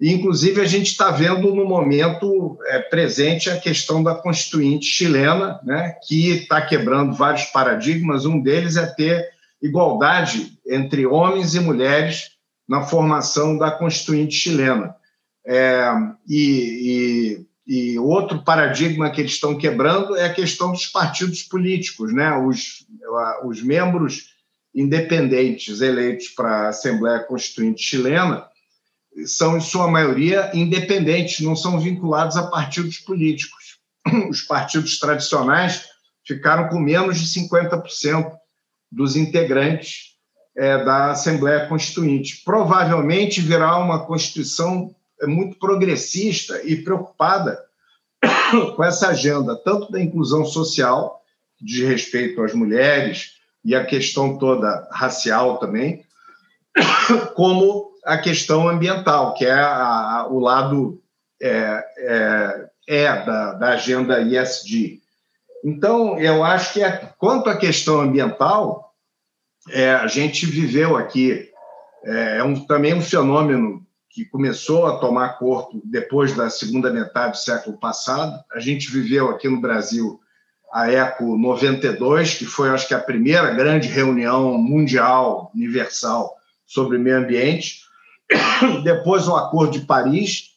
E, 0.00 0.12
inclusive, 0.12 0.60
a 0.60 0.66
gente 0.66 0.90
está 0.90 1.10
vendo 1.10 1.54
no 1.54 1.64
momento 1.64 2.58
é, 2.66 2.80
presente 2.80 3.48
a 3.48 3.58
questão 3.58 4.02
da 4.02 4.14
Constituinte 4.14 4.84
chilena, 4.84 5.58
né, 5.64 5.96
que 6.06 6.30
está 6.30 6.60
quebrando 6.60 7.14
vários 7.14 7.44
paradigmas. 7.46 8.26
Um 8.26 8.40
deles 8.40 8.76
é 8.76 8.86
ter 8.86 9.30
igualdade 9.62 10.58
entre 10.66 11.06
homens 11.06 11.54
e 11.54 11.60
mulheres 11.60 12.32
na 12.68 12.82
formação 12.82 13.56
da 13.56 13.70
Constituinte 13.70 14.34
chilena. 14.34 14.94
É, 15.46 15.90
e, 16.28 17.46
e, 17.66 17.92
e, 17.92 17.98
outro 17.98 18.42
paradigma 18.42 19.10
que 19.10 19.20
eles 19.20 19.32
estão 19.32 19.56
quebrando 19.56 20.14
é 20.14 20.26
a 20.26 20.34
questão 20.34 20.72
dos 20.72 20.86
partidos 20.86 21.42
políticos. 21.42 22.12
Né? 22.12 22.36
Os, 22.36 22.84
os 23.44 23.62
membros 23.62 24.35
independentes 24.76 25.80
eleitos 25.80 26.28
para 26.28 26.66
a 26.66 26.68
Assembleia 26.68 27.20
Constituinte 27.20 27.82
chilena 27.82 28.46
são, 29.24 29.56
em 29.56 29.60
sua 29.60 29.88
maioria, 29.88 30.50
independentes, 30.52 31.40
não 31.40 31.56
são 31.56 31.80
vinculados 31.80 32.36
a 32.36 32.46
partidos 32.48 32.98
políticos. 32.98 33.78
Os 34.28 34.42
partidos 34.42 34.98
tradicionais 34.98 35.86
ficaram 36.22 36.68
com 36.68 36.78
menos 36.78 37.18
de 37.18 37.26
50% 37.40 38.30
dos 38.92 39.16
integrantes 39.16 40.16
é, 40.54 40.84
da 40.84 41.12
Assembleia 41.12 41.66
Constituinte. 41.66 42.42
Provavelmente 42.44 43.40
virá 43.40 43.78
uma 43.78 44.04
Constituição 44.04 44.94
é, 45.22 45.26
muito 45.26 45.58
progressista 45.58 46.60
e 46.62 46.76
preocupada 46.76 47.58
com 48.76 48.84
essa 48.84 49.08
agenda, 49.08 49.56
tanto 49.56 49.90
da 49.90 50.02
inclusão 50.02 50.44
social, 50.44 51.22
de 51.58 51.86
respeito 51.86 52.42
às 52.42 52.52
mulheres 52.52 53.35
e 53.66 53.74
a 53.74 53.84
questão 53.84 54.38
toda 54.38 54.88
racial 54.92 55.58
também, 55.58 56.04
como 57.34 57.90
a 58.04 58.16
questão 58.16 58.68
ambiental, 58.68 59.34
que 59.34 59.44
é 59.44 59.52
a, 59.52 60.28
o 60.30 60.38
lado 60.38 61.02
é, 61.42 61.84
é, 61.98 62.68
é 62.86 63.24
da, 63.24 63.52
da, 63.54 63.68
agenda 63.70 64.20
ISD. 64.20 65.00
Então, 65.64 66.16
eu 66.16 66.44
acho 66.44 66.74
que, 66.74 66.82
é, 66.82 67.12
quanto 67.18 67.50
à 67.50 67.56
questão 67.56 68.00
ambiental, 68.00 68.94
é, 69.70 69.90
a 69.94 70.06
gente 70.06 70.46
viveu 70.46 70.96
aqui, 70.96 71.50
é, 72.04 72.38
é 72.38 72.44
um, 72.44 72.64
também 72.66 72.94
um 72.94 73.02
fenômeno 73.02 73.84
que 74.08 74.24
começou 74.26 74.86
a 74.86 74.98
tomar 74.98 75.40
corpo 75.40 75.82
depois 75.84 76.36
da 76.36 76.48
segunda 76.48 76.92
metade 76.92 77.32
do 77.32 77.38
século 77.38 77.76
passado. 77.76 78.40
A 78.52 78.60
gente 78.60 78.92
viveu 78.92 79.28
aqui 79.28 79.48
no 79.48 79.60
Brasil 79.60 80.20
a 80.72 80.90
ECO 80.90 81.36
92, 81.38 82.34
que 82.34 82.44
foi, 82.44 82.70
acho 82.70 82.88
que, 82.88 82.94
a 82.94 83.00
primeira 83.00 83.54
grande 83.54 83.88
reunião 83.88 84.58
mundial, 84.58 85.50
universal, 85.54 86.34
sobre 86.66 86.98
meio 86.98 87.18
ambiente, 87.18 87.82
depois 88.82 89.28
o 89.28 89.36
Acordo 89.36 89.78
de 89.78 89.86
Paris, 89.86 90.50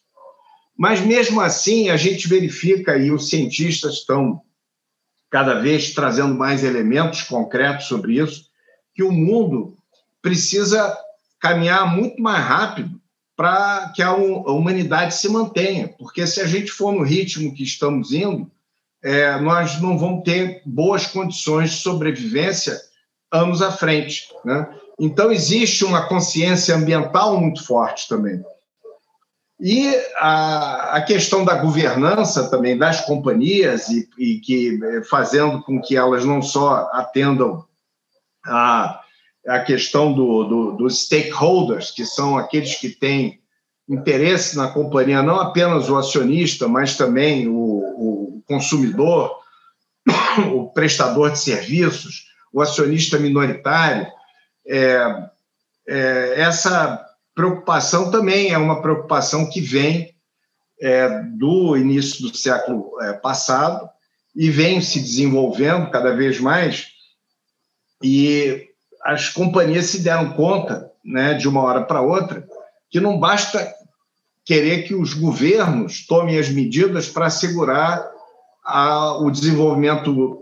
mas 0.78 1.02
mesmo 1.02 1.42
assim 1.42 1.90
a 1.90 1.98
gente 1.98 2.28
verifica, 2.28 2.98
e 2.98 3.12
os 3.12 3.30
cientistas 3.30 3.96
estão 3.96 4.42
cada 5.30 5.60
vez 5.60 5.94
trazendo 5.94 6.34
mais 6.34 6.64
elementos 6.64 7.22
concretos 7.22 7.86
sobre 7.86 8.20
isso, 8.20 8.46
que 8.96 9.04
o 9.04 9.12
mundo 9.12 9.78
precisa 10.22 10.98
caminhar 11.40 11.96
muito 11.96 12.22
mais 12.22 12.44
rápido 12.44 13.00
para 13.36 13.94
que 13.96 14.02
a 14.02 14.14
humanidade 14.14 15.16
se 15.16 15.30
mantenha, 15.30 15.88
porque 15.98 16.28
se 16.28 16.42
a 16.42 16.46
gente 16.46 16.72
for 16.72 16.92
no 16.92 17.04
ritmo 17.04 17.54
que 17.54 17.64
estamos 17.64 18.12
indo, 18.12 18.52
é, 19.04 19.40
nós 19.40 19.82
não 19.82 19.98
vamos 19.98 20.24
ter 20.24 20.62
boas 20.66 21.06
condições 21.06 21.72
de 21.72 21.78
sobrevivência 21.78 22.78
anos 23.32 23.62
à 23.62 23.72
frente. 23.72 24.28
Né? 24.44 24.68
Então, 25.00 25.32
existe 25.32 25.86
uma 25.86 26.08
consciência 26.08 26.76
ambiental 26.76 27.40
muito 27.40 27.66
forte 27.66 28.08
também. 28.08 28.44
E 29.62 29.94
a, 30.16 30.98
a 30.98 31.02
questão 31.02 31.44
da 31.44 31.56
governança 31.56 32.50
também 32.50 32.78
das 32.78 33.02
companhias, 33.02 33.90
e, 33.90 34.08
e, 34.18 34.40
que 34.40 34.80
fazendo 35.10 35.62
com 35.64 35.82
que 35.82 35.98
elas 35.98 36.24
não 36.24 36.42
só 36.42 36.90
atendam 36.94 37.66
a, 38.46 39.02
a 39.46 39.60
questão 39.60 40.14
do, 40.14 40.44
do, 40.46 40.72
dos 40.78 41.04
stakeholders, 41.06 41.92
que 41.92 42.06
são 42.06 42.38
aqueles 42.38 42.76
que 42.76 42.90
têm 42.90 43.42
interesse 43.90 44.56
na 44.56 44.70
companhia, 44.70 45.22
não 45.22 45.40
apenas 45.40 45.90
o 45.90 45.98
acionista, 45.98 46.68
mas 46.68 46.96
também 46.96 47.48
o, 47.48 47.54
o 47.54 48.29
consumidor, 48.50 49.38
o 50.52 50.70
prestador 50.72 51.32
de 51.32 51.40
serviços, 51.40 52.26
o 52.52 52.62
acionista 52.62 53.20
minoritário 53.20 54.08
é, 54.68 55.30
é, 55.88 56.42
essa 56.42 57.06
preocupação 57.34 58.12
também 58.12 58.52
é 58.52 58.58
uma 58.58 58.82
preocupação 58.82 59.50
que 59.50 59.62
vem 59.62 60.14
é, 60.82 61.22
do 61.24 61.78
início 61.78 62.22
do 62.22 62.36
século 62.36 62.92
é, 63.02 63.14
passado 63.14 63.90
e 64.36 64.50
vem 64.50 64.82
se 64.82 65.00
desenvolvendo 65.00 65.90
cada 65.90 66.16
vez 66.16 66.40
mais. 66.40 66.88
E 68.04 68.68
as 69.04 69.30
companhias 69.30 69.88
se 69.88 70.02
deram 70.02 70.34
conta, 70.34 70.92
né, 71.04 71.34
de 71.34 71.48
uma 71.48 71.62
hora 71.64 71.84
para 71.84 72.02
outra, 72.02 72.48
que 72.90 73.00
não 73.00 73.20
basta 73.20 73.74
querer 74.46 74.84
que 74.84 74.96
os 74.96 75.14
governos 75.14 76.06
tomem 76.06 76.38
as 76.38 76.50
medidas 76.50 77.10
para 77.10 77.28
assegurar 77.28 78.10
a, 78.70 79.18
o 79.18 79.32
desenvolvimento 79.32 80.40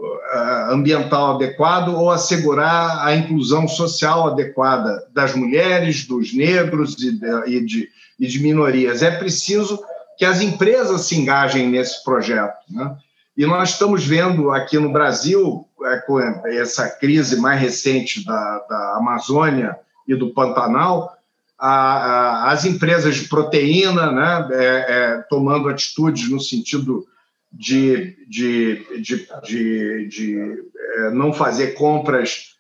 ambiental 0.70 1.36
adequado 1.36 1.96
ou 1.96 2.12
assegurar 2.12 3.06
a 3.06 3.16
inclusão 3.16 3.68
social 3.68 4.28
adequada 4.28 5.08
das 5.14 5.34
mulheres, 5.34 6.06
dos 6.06 6.34
negros 6.34 6.96
e 7.02 7.12
de, 7.12 7.26
e 7.48 7.66
de, 7.66 7.90
e 8.20 8.28
de 8.28 8.40
minorias. 8.42 9.02
É 9.02 9.12
preciso 9.12 9.80
que 10.18 10.26
as 10.26 10.42
empresas 10.42 11.02
se 11.02 11.16
engajem 11.16 11.70
nesse 11.70 12.04
projeto. 12.04 12.58
Né? 12.70 12.96
E 13.38 13.46
nós 13.46 13.70
estamos 13.70 14.06
vendo 14.06 14.52
aqui 14.52 14.78
no 14.80 14.92
Brasil, 14.92 15.66
é, 15.84 15.98
com 15.98 16.20
essa 16.20 16.90
crise 16.90 17.40
mais 17.40 17.62
recente 17.62 18.26
da, 18.26 18.66
da 18.68 18.98
Amazônia 18.98 19.78
e 20.08 20.16
do 20.16 20.34
Pantanal, 20.34 21.14
a, 21.58 21.70
a, 21.70 22.52
as 22.52 22.66
empresas 22.66 23.16
de 23.16 23.28
proteína 23.28 24.12
né, 24.12 24.48
é, 24.52 24.66
é, 24.66 25.18
tomando 25.30 25.70
atitudes 25.70 26.30
no 26.30 26.40
sentido 26.40 27.06
de, 27.52 28.16
de, 28.28 29.02
de, 29.02 29.28
de, 29.44 30.08
de 30.08 30.64
é, 30.98 31.10
não 31.12 31.34
fazer 31.34 31.74
compras 31.74 32.56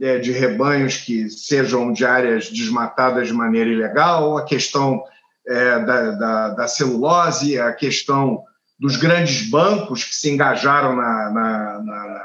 é, 0.00 0.18
de 0.18 0.30
rebanhos 0.32 0.96
que 0.96 1.28
sejam 1.28 1.92
de 1.92 2.04
áreas 2.04 2.50
desmatadas 2.50 3.28
de 3.28 3.34
maneira 3.34 3.70
ilegal, 3.70 4.36
a 4.36 4.44
questão 4.44 5.02
é, 5.46 5.78
da, 5.80 6.10
da, 6.12 6.48
da, 6.50 6.68
celulose, 6.68 7.58
a 7.58 7.72
questão 7.72 8.44
dos 8.78 8.96
grandes 8.96 9.48
bancos 9.48 10.04
que 10.04 10.14
se 10.14 10.30
engajaram 10.30 10.94
na, 10.94 11.30
na, 11.30 11.82
na, 11.82 12.24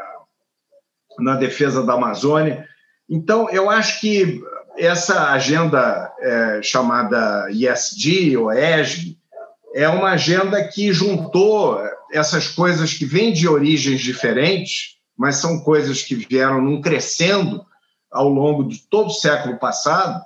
na 1.19 1.35
defesa 1.35 1.83
da 1.83 1.93
Amazônia. 1.93 2.67
Então, 3.09 3.49
eu 3.49 3.69
acho 3.69 3.99
que 3.99 4.41
essa 4.77 5.31
agenda 5.31 6.11
é, 6.19 6.61
chamada 6.61 7.47
ESG 7.49 8.37
ou 8.37 8.51
ESG 8.51 9.17
é 9.73 9.89
uma 9.89 10.11
agenda 10.11 10.63
que 10.67 10.93
juntou 10.93 11.79
essas 12.13 12.47
coisas 12.47 12.93
que 12.93 13.05
vêm 13.05 13.33
de 13.33 13.47
origens 13.47 13.99
diferentes, 13.99 14.97
mas 15.17 15.37
são 15.37 15.59
coisas 15.59 16.03
que 16.03 16.15
vieram 16.15 16.61
num 16.61 16.79
crescendo 16.79 17.65
ao 18.11 18.29
longo 18.29 18.63
de 18.63 18.79
todo 18.87 19.07
o 19.07 19.13
século 19.13 19.57
passado 19.57 20.23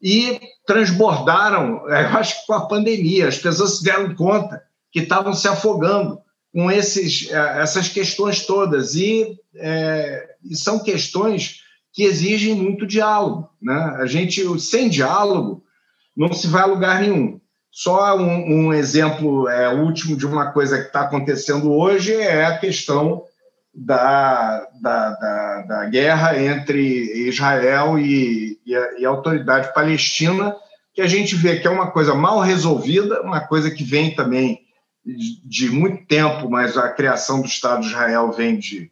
e 0.00 0.38
transbordaram, 0.66 1.82
eu 1.88 2.18
acho 2.18 2.40
que 2.40 2.46
com 2.46 2.52
a 2.52 2.66
pandemia, 2.66 3.26
as 3.26 3.38
pessoas 3.38 3.78
se 3.78 3.84
deram 3.84 4.14
conta 4.14 4.62
que 4.92 5.00
estavam 5.00 5.32
se 5.32 5.48
afogando 5.48 6.18
com 6.52 6.70
esses, 6.70 7.30
é, 7.30 7.62
essas 7.62 7.88
questões 7.88 8.46
todas 8.46 8.94
e, 8.94 9.36
é, 9.56 10.28
e 10.44 10.54
são 10.54 10.78
questões 10.78 11.62
que 11.92 12.02
exigem 12.04 12.54
muito 12.54 12.86
diálogo. 12.86 13.48
Né? 13.60 13.96
A 13.98 14.06
gente, 14.06 14.42
sem 14.60 14.88
diálogo, 14.88 15.64
não 16.16 16.32
se 16.32 16.46
vai 16.46 16.62
a 16.62 16.66
lugar 16.66 17.00
nenhum. 17.00 17.40
Só 17.74 18.16
um, 18.16 18.68
um 18.68 18.72
exemplo 18.72 19.48
é, 19.48 19.68
último 19.68 20.16
de 20.16 20.24
uma 20.24 20.52
coisa 20.52 20.78
que 20.78 20.86
está 20.86 21.00
acontecendo 21.00 21.72
hoje 21.72 22.14
é 22.14 22.44
a 22.44 22.56
questão 22.56 23.24
da, 23.74 24.64
da, 24.80 25.10
da, 25.10 25.62
da 25.62 25.84
guerra 25.86 26.40
entre 26.40 27.28
Israel 27.28 27.98
e, 27.98 28.60
e, 28.64 28.76
a, 28.76 29.00
e, 29.00 29.04
a, 29.04 29.08
autoridade 29.08 29.74
palestina, 29.74 30.54
que 30.94 31.02
a 31.02 31.08
gente 31.08 31.34
vê 31.34 31.58
que 31.58 31.66
é 31.66 31.70
uma 31.70 31.90
coisa 31.90 32.14
mal 32.14 32.38
resolvida, 32.38 33.20
uma 33.22 33.40
coisa 33.40 33.68
que 33.68 33.82
vem 33.82 34.14
também 34.14 34.60
de, 35.04 35.68
muito 35.68 36.06
tempo, 36.06 36.48
mas 36.48 36.78
a 36.78 36.90
criação 36.90 37.40
do 37.40 37.48
Estado 37.48 37.80
de 37.80 37.88
Israel 37.88 38.30
vem 38.30 38.56
de 38.56 38.88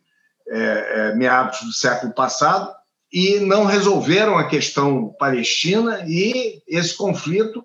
é, 0.49 0.59
é, 0.59 1.15
meados 1.15 1.61
do 1.61 1.73
século 1.73 2.13
passado, 2.13 2.69
e 3.13 3.39
não 3.39 3.65
resolveram 3.65 4.37
a 4.37 4.49
questão 4.49 5.15
palestina, 5.21 6.03
e 6.05 6.61
esse 6.67 6.97
conflito 6.97 7.65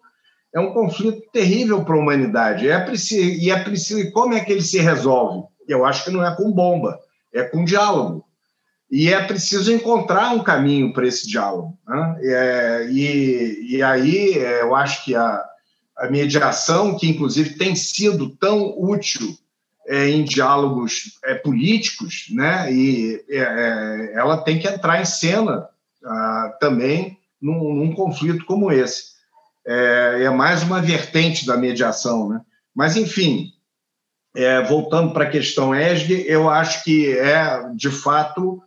é 0.58 0.60
um 0.60 0.74
conflito 0.74 1.22
terrível 1.32 1.86
para 1.86 1.96
a 1.96 2.00
humanidade. 2.00 2.68
É 2.68 2.80
preciso, 2.80 3.40
e 3.40 3.52
é 3.52 3.64
preciso. 3.64 4.12
Como 4.12 4.34
é 4.34 4.40
que 4.40 4.52
ele 4.52 4.62
se 4.62 4.80
resolve? 4.80 5.48
Eu 5.68 5.86
acho 5.86 6.04
que 6.04 6.12
não 6.12 6.26
é 6.26 6.36
com 6.36 6.52
bomba, 6.52 7.00
é 7.34 7.44
com 7.44 7.64
diálogo. 7.64 8.26
e 8.90 9.14
é 9.14 9.22
preciso 9.22 9.72
encontrar 9.72 10.34
um 10.34 10.42
caminho 10.42 10.94
para 10.94 11.06
esse 11.06 11.28
diálogo. 11.28 11.78
Né? 11.88 12.20
É, 12.24 12.88
e, 12.90 13.76
e 13.76 13.84
aí 13.84 14.34
é, 14.40 14.62
eu 14.62 14.74
acho 14.74 15.06
que 15.06 15.14
a, 15.14 15.44
a 15.98 16.10
mediação, 16.10 16.98
que 16.98 17.08
inclusive 17.08 17.58
tem 17.58 17.76
sido 17.76 18.30
tão 18.30 18.74
útil 18.80 19.38
é, 19.88 20.10
em 20.10 20.24
diálogos 20.24 21.20
é, 21.24 21.36
políticos, 21.36 22.28
né? 22.32 22.72
e 22.74 23.24
é, 23.30 23.40
é, 23.40 24.14
ela 24.16 24.38
tem 24.38 24.58
que 24.58 24.68
entrar 24.68 25.02
em 25.02 25.06
cena 25.06 25.68
ah, 26.04 26.58
também 26.60 27.18
num, 27.42 27.76
num, 27.76 27.94
conflito 27.94 28.46
como 28.46 28.72
esse. 28.72 29.17
É, 29.68 30.24
é, 30.24 30.30
mais 30.30 30.64
uma 30.64 30.82
vertente 30.82 31.46
da 31.46 31.58
mediação. 31.58 32.30
Né? 32.30 32.42
Mas, 32.74 32.96
enfim, 32.96 33.52
voltando 34.68 35.12
para 35.14 35.26
a 35.26 35.30
questão 35.30 35.76
ESG, 35.76 36.26
eu 36.28 36.50
acho 36.50 36.84
que 36.84 37.18
é, 37.18 37.70
de 37.76 37.90
fato, 37.90 38.62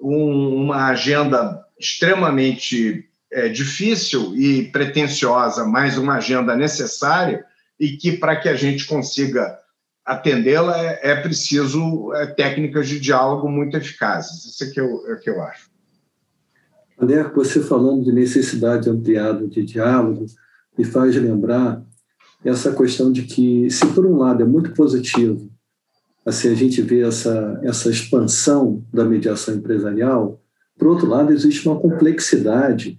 um, 0.00 0.64
uma 0.64 0.88
agenda 0.88 1.64
extremamente 1.78 3.08
é, 3.32 3.48
difícil 3.48 4.36
e 4.36 4.64
pretensiosa, 4.70 5.64
mas 5.64 5.96
uma 5.96 6.16
agenda 6.16 6.54
necessária 6.54 7.44
e 7.80 7.96
que, 7.96 8.12
para 8.12 8.36
que 8.36 8.48
a 8.48 8.54
gente 8.54 8.86
consiga 8.86 9.58
atendê-la, 10.04 10.78
é, 10.78 11.00
é 11.02 11.16
preciso 11.16 12.12
é, 12.14 12.26
técnicas 12.26 12.88
de 12.88 13.00
diálogo 13.00 13.48
muito 13.48 13.76
eficazes. 13.76 14.44
Isso 14.44 14.64
é 14.64 14.70
que 14.70 14.80
eu, 14.80 15.12
é 15.12 15.16
que 15.16 15.30
eu 15.30 15.42
acho. 15.42 15.71
André, 17.00 17.22
você 17.34 17.60
falando 17.60 18.04
de 18.04 18.12
necessidade 18.12 18.88
ampliada 18.88 19.46
de 19.46 19.62
diálogo, 19.62 20.26
me 20.78 20.84
faz 20.84 21.14
lembrar 21.16 21.84
essa 22.44 22.72
questão 22.74 23.10
de 23.10 23.22
que, 23.22 23.70
se 23.70 23.86
por 23.88 24.06
um 24.06 24.16
lado 24.16 24.42
é 24.42 24.46
muito 24.46 24.72
positivo 24.72 25.52
assim, 26.24 26.48
a 26.48 26.54
gente 26.54 26.80
vê 26.80 27.00
essa, 27.00 27.60
essa 27.62 27.90
expansão 27.90 28.84
da 28.92 29.04
mediação 29.04 29.54
empresarial, 29.54 30.40
por 30.78 30.88
outro 30.88 31.08
lado, 31.08 31.32
existe 31.32 31.66
uma 31.68 31.78
complexidade 31.78 32.98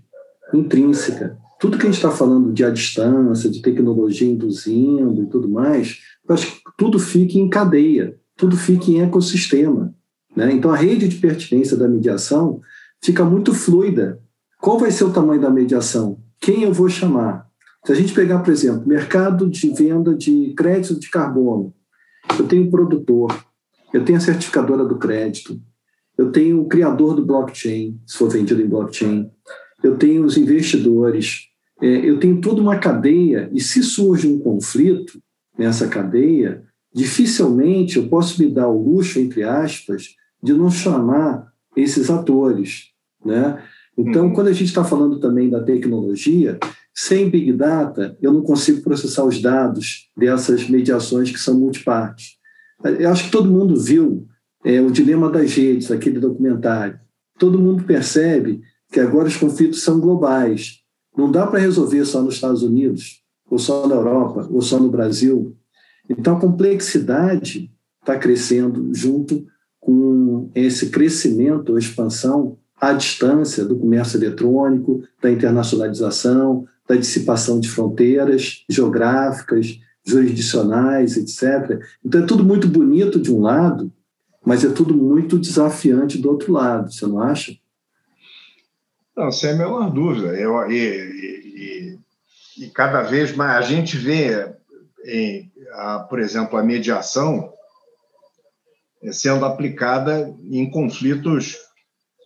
intrínseca. 0.53 1.37
Tudo 1.59 1.77
que 1.77 1.83
a 1.83 1.85
gente 1.85 1.95
está 1.95 2.11
falando 2.11 2.51
de 2.51 2.63
a 2.63 2.69
distância, 2.69 3.49
de 3.49 3.61
tecnologia 3.61 4.29
induzindo 4.29 5.23
e 5.23 5.25
tudo 5.27 5.49
mais, 5.49 5.99
acho 6.29 6.47
que 6.47 6.61
tudo 6.77 6.99
fica 6.99 7.37
em 7.37 7.49
cadeia, 7.49 8.15
tudo 8.37 8.55
fica 8.55 8.91
em 8.91 9.01
ecossistema. 9.01 9.93
Né? 10.35 10.51
Então, 10.53 10.71
a 10.71 10.75
rede 10.75 11.07
de 11.07 11.17
pertinência 11.17 11.77
da 11.77 11.87
mediação 11.87 12.61
fica 13.03 13.25
muito 13.25 13.53
fluida. 13.53 14.19
Qual 14.61 14.79
vai 14.79 14.89
ser 14.89 15.03
o 15.03 15.11
tamanho 15.11 15.41
da 15.41 15.49
mediação? 15.49 16.19
Quem 16.39 16.63
eu 16.63 16.73
vou 16.73 16.89
chamar? 16.89 17.47
Se 17.85 17.91
a 17.91 17.95
gente 17.95 18.13
pegar, 18.13 18.39
por 18.39 18.51
exemplo, 18.51 18.87
mercado 18.87 19.49
de 19.49 19.69
venda 19.71 20.15
de 20.15 20.53
crédito 20.55 20.97
de 20.97 21.09
carbono, 21.09 21.73
eu 22.39 22.47
tenho 22.47 22.67
o 22.67 22.71
produtor, 22.71 23.45
eu 23.93 24.05
tenho 24.05 24.17
a 24.17 24.21
certificadora 24.21 24.85
do 24.85 24.97
crédito, 24.97 25.61
eu 26.17 26.31
tenho 26.31 26.61
o 26.61 26.67
criador 26.67 27.15
do 27.15 27.25
blockchain, 27.25 27.99
se 28.07 28.17
for 28.17 28.29
vendido 28.29 28.61
em 28.61 28.67
blockchain, 28.67 29.29
eu 29.83 29.97
tenho 29.97 30.23
os 30.23 30.37
investidores, 30.37 31.49
é, 31.81 31.87
eu 31.87 32.17
tenho 32.19 32.39
toda 32.39 32.61
uma 32.61 32.77
cadeia, 32.77 33.49
e 33.51 33.59
se 33.59 33.83
surge 33.83 34.27
um 34.27 34.39
conflito 34.39 35.21
nessa 35.57 35.89
cadeia, 35.89 36.63
dificilmente 36.95 37.97
eu 37.97 38.07
posso 38.07 38.41
me 38.41 38.49
dar 38.49 38.69
o 38.69 38.81
luxo, 38.81 39.19
entre 39.19 39.43
aspas, 39.43 40.15
de 40.41 40.53
não 40.53 40.71
chamar 40.71 41.51
esses 41.75 42.09
atores. 42.09 42.92
Né? 43.25 43.61
Então, 43.97 44.27
uhum. 44.27 44.33
quando 44.33 44.47
a 44.47 44.53
gente 44.53 44.67
está 44.67 44.83
falando 44.83 45.19
também 45.19 45.49
da 45.49 45.63
tecnologia, 45.63 46.57
sem 46.93 47.29
Big 47.29 47.53
Data, 47.53 48.17
eu 48.21 48.31
não 48.31 48.41
consigo 48.41 48.81
processar 48.81 49.23
os 49.23 49.41
dados 49.41 50.09
dessas 50.15 50.69
mediações 50.69 51.31
que 51.31 51.39
são 51.39 51.59
multipartes. 51.59 52.37
Eu 52.83 53.09
acho 53.09 53.25
que 53.25 53.31
todo 53.31 53.51
mundo 53.51 53.79
viu 53.79 54.27
é, 54.63 54.79
o 54.81 54.91
Dilema 54.91 55.29
das 55.29 55.53
Redes, 55.53 55.91
aquele 55.91 56.19
documentário. 56.19 56.99
Todo 57.39 57.59
mundo 57.59 57.83
percebe 57.83 58.61
que 58.91 58.99
agora 58.99 59.27
os 59.27 59.37
conflitos 59.37 59.83
são 59.83 59.99
globais. 59.99 60.79
Não 61.17 61.31
dá 61.31 61.47
para 61.47 61.59
resolver 61.59 62.05
só 62.05 62.21
nos 62.21 62.35
Estados 62.35 62.61
Unidos, 62.61 63.23
ou 63.49 63.57
só 63.57 63.87
na 63.87 63.95
Europa, 63.95 64.47
ou 64.51 64.61
só 64.61 64.79
no 64.79 64.89
Brasil. 64.89 65.55
Então, 66.09 66.37
a 66.37 66.39
complexidade 66.39 67.71
está 68.01 68.17
crescendo 68.17 68.93
junto 68.93 69.45
com 69.79 70.51
esse 70.53 70.89
crescimento 70.89 71.71
ou 71.71 71.77
expansão 71.77 72.57
à 72.83 72.91
distância 72.91 73.63
do 73.63 73.79
comércio 73.79 74.17
eletrônico, 74.17 75.03
da 75.21 75.31
internacionalização, 75.31 76.67
da 76.85 76.95
dissipação 76.95 77.57
de 77.57 77.69
fronteiras 77.69 78.65
geográficas, 78.69 79.79
jurisdicionais, 80.05 81.15
etc. 81.15 81.81
Então 82.03 82.21
é 82.21 82.25
tudo 82.25 82.43
muito 82.43 82.67
bonito 82.67 83.21
de 83.21 83.31
um 83.31 83.39
lado, 83.39 83.89
mas 84.45 84.65
é 84.65 84.69
tudo 84.69 84.93
muito 84.93 85.39
desafiante 85.39 86.17
do 86.17 86.29
outro 86.29 86.51
lado, 86.51 86.91
você 86.91 87.07
não 87.07 87.21
acha? 87.21 87.55
Não, 89.15 89.31
sem 89.31 89.51
a 89.51 89.55
menor 89.55 89.89
dúvida. 89.89 90.37
Eu, 90.37 90.69
e, 90.69 90.75
e, 90.75 91.99
e, 92.65 92.67
cada 92.71 93.01
vez 93.01 93.33
mais 93.33 93.55
a 93.55 93.61
gente 93.61 93.95
vê, 93.95 94.53
em, 95.05 95.49
a, 95.71 95.99
por 95.99 96.19
exemplo, 96.19 96.57
a 96.57 96.63
mediação 96.63 97.53
sendo 99.09 99.45
aplicada 99.45 100.35
em 100.51 100.69
conflitos 100.69 101.57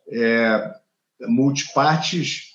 é, 0.09 0.73
multipartes 1.21 2.53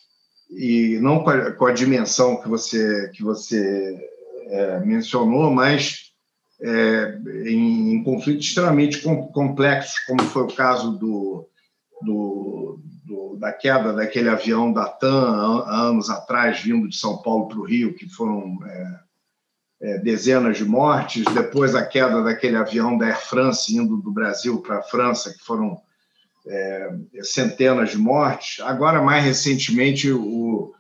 e 0.51 0.99
não 1.01 1.23
com 1.23 1.31
a, 1.31 1.53
com 1.53 1.67
a, 1.67 1.73
dimensão 1.73 2.41
que 2.41 2.49
você, 2.49 3.09
que 3.11 3.23
você 3.23 3.99
é, 4.49 4.81
mencionou, 4.81 5.51
mas 5.51 6.13
é, 6.61 7.19
em, 7.47 7.95
em, 7.95 8.05
conflitos 8.05 8.47
extremamente 8.47 9.01
complexos, 9.33 9.99
como 10.01 10.23
foi 10.25 10.43
o 10.43 10.55
caso 10.55 10.93
do, 10.99 11.49
do, 12.03 12.81
do, 13.05 13.37
da 13.39 13.53
queda 13.53 13.93
daquele 13.93 14.29
avião 14.29 14.73
da 14.73 14.87
TAM 14.87 15.65
anos 15.67 16.11
atrás, 16.11 16.61
vindo 16.61 16.89
de 16.89 16.97
São 16.97 17.19
Paulo 17.19 17.49
para 17.49 17.59
o 17.59 17.65
Rio, 17.65 17.95
que 17.95 18.09
foram 18.09 18.59
é, 18.65 19.01
é, 19.83 19.99
dezenas 19.99 20.59
de 20.59 20.65
mortes, 20.65 21.25
depois 21.35 21.75
a 21.75 21.85
queda 21.85 22.23
daquele 22.23 22.57
avião 22.57 22.97
da 22.97 23.07
Air 23.07 23.21
France 23.21 23.75
indo 23.75 23.97
do 23.97 24.13
Brasil 24.13 24.61
para 24.61 24.79
a 24.79 24.83
França, 24.83 25.33
que 25.33 25.43
foram 25.43 25.81
é, 26.47 26.91
centenas 27.23 27.91
de 27.91 27.99
mortes. 27.99 28.61
Agora, 28.65 29.03
mais 29.03 29.25
recentemente, 29.25 30.11
o, 30.11 30.73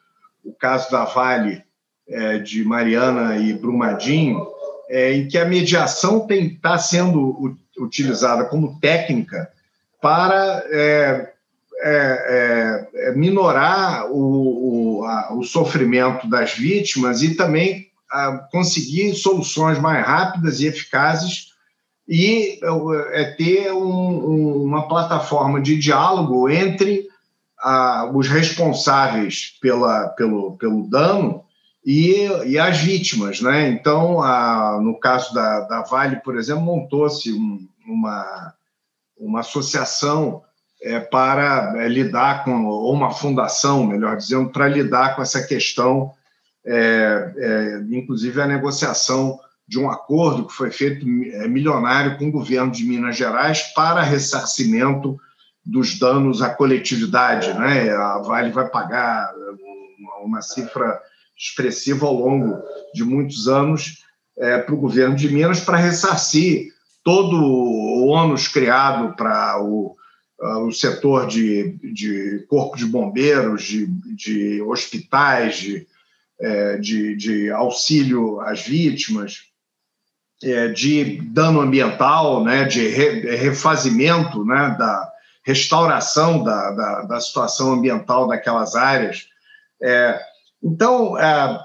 o 0.44 0.52
caso 0.52 0.90
da 0.90 1.04
Vale 1.04 1.62
é, 2.08 2.38
de 2.38 2.64
Mariana 2.64 3.36
e 3.36 3.52
Brumadinho, 3.52 4.46
é, 4.88 5.12
em 5.12 5.28
que 5.28 5.38
a 5.38 5.44
mediação 5.44 6.26
está 6.28 6.76
sendo 6.78 7.56
utilizada 7.78 8.44
como 8.44 8.78
técnica 8.80 9.50
para 10.00 10.64
é, 10.70 11.32
é, 11.84 12.88
é, 12.94 13.12
minorar 13.12 14.10
o, 14.10 15.00
o, 15.00 15.04
a, 15.04 15.34
o, 15.34 15.42
sofrimento 15.42 16.28
das 16.28 16.54
vítimas 16.54 17.22
e 17.22 17.34
também 17.34 17.88
a, 18.10 18.48
conseguir 18.50 19.14
soluções 19.14 19.78
mais 19.78 20.04
rápidas 20.06 20.60
e 20.60 20.66
eficazes 20.66 21.51
e 22.08 22.58
é 23.12 23.24
ter 23.36 23.72
um, 23.72 24.64
uma 24.64 24.88
plataforma 24.88 25.60
de 25.60 25.78
diálogo 25.78 26.48
entre 26.48 27.08
os 28.12 28.28
responsáveis 28.28 29.56
pela, 29.60 30.08
pelo, 30.08 30.56
pelo 30.56 30.88
dano 30.88 31.44
e, 31.84 32.26
e 32.46 32.58
as 32.58 32.78
vítimas. 32.78 33.40
Né? 33.40 33.68
Então, 33.68 34.20
a, 34.20 34.78
no 34.80 34.98
caso 34.98 35.32
da, 35.32 35.60
da 35.60 35.82
Vale, 35.82 36.16
por 36.16 36.36
exemplo, 36.36 36.62
montou-se 36.62 37.32
um, 37.32 37.66
uma, 37.86 38.54
uma 39.18 39.40
associação 39.40 40.42
é, 40.82 40.98
para 40.98 41.74
é, 41.76 41.88
lidar 41.88 42.44
com, 42.44 42.64
ou 42.64 42.92
uma 42.92 43.12
fundação, 43.12 43.84
melhor 43.84 44.16
dizendo, 44.16 44.50
para 44.50 44.68
lidar 44.68 45.14
com 45.14 45.22
essa 45.22 45.42
questão, 45.46 46.12
é, 46.64 47.32
é 47.36 47.96
inclusive 47.96 48.40
a 48.40 48.46
negociação 48.46 49.38
de 49.72 49.78
um 49.78 49.90
acordo 49.90 50.46
que 50.46 50.52
foi 50.52 50.70
feito 50.70 51.06
é, 51.06 51.48
milionário 51.48 52.18
com 52.18 52.28
o 52.28 52.30
governo 52.30 52.70
de 52.70 52.84
Minas 52.84 53.16
Gerais 53.16 53.62
para 53.74 54.02
ressarcimento 54.02 55.18
dos 55.64 55.98
danos 55.98 56.42
à 56.42 56.50
coletividade. 56.50 57.54
Né? 57.54 57.90
A 57.90 58.18
Vale 58.18 58.52
vai 58.52 58.68
pagar 58.68 59.32
uma 60.22 60.42
cifra 60.42 61.00
expressiva 61.34 62.04
ao 62.04 62.12
longo 62.12 62.62
de 62.92 63.02
muitos 63.02 63.48
anos 63.48 64.04
é, 64.36 64.58
para 64.58 64.74
o 64.74 64.78
governo 64.78 65.16
de 65.16 65.30
Minas 65.30 65.60
para 65.60 65.78
ressarcir 65.78 66.70
todo 67.02 67.34
o 67.42 68.08
ônus 68.08 68.48
criado 68.48 69.16
para 69.16 69.58
o, 69.58 69.96
o 70.66 70.70
setor 70.70 71.26
de, 71.26 71.78
de 71.94 72.44
corpo 72.46 72.76
de 72.76 72.84
bombeiros, 72.84 73.62
de, 73.62 73.86
de 73.86 74.60
hospitais, 74.60 75.56
de, 75.56 75.86
é, 76.38 76.76
de, 76.76 77.16
de 77.16 77.50
auxílio 77.50 78.38
às 78.42 78.60
vítimas 78.60 79.50
é, 80.42 80.68
de 80.68 81.20
dano 81.22 81.60
ambiental, 81.60 82.42
né, 82.44 82.64
de 82.64 82.88
refazimento, 82.88 84.44
né, 84.44 84.76
da 84.78 85.12
restauração 85.44 86.42
da, 86.42 86.70
da, 86.70 87.02
da 87.02 87.20
situação 87.20 87.72
ambiental 87.72 88.28
daquelas 88.28 88.74
áreas. 88.74 89.26
É, 89.80 90.20
então, 90.62 91.18
é, 91.18 91.60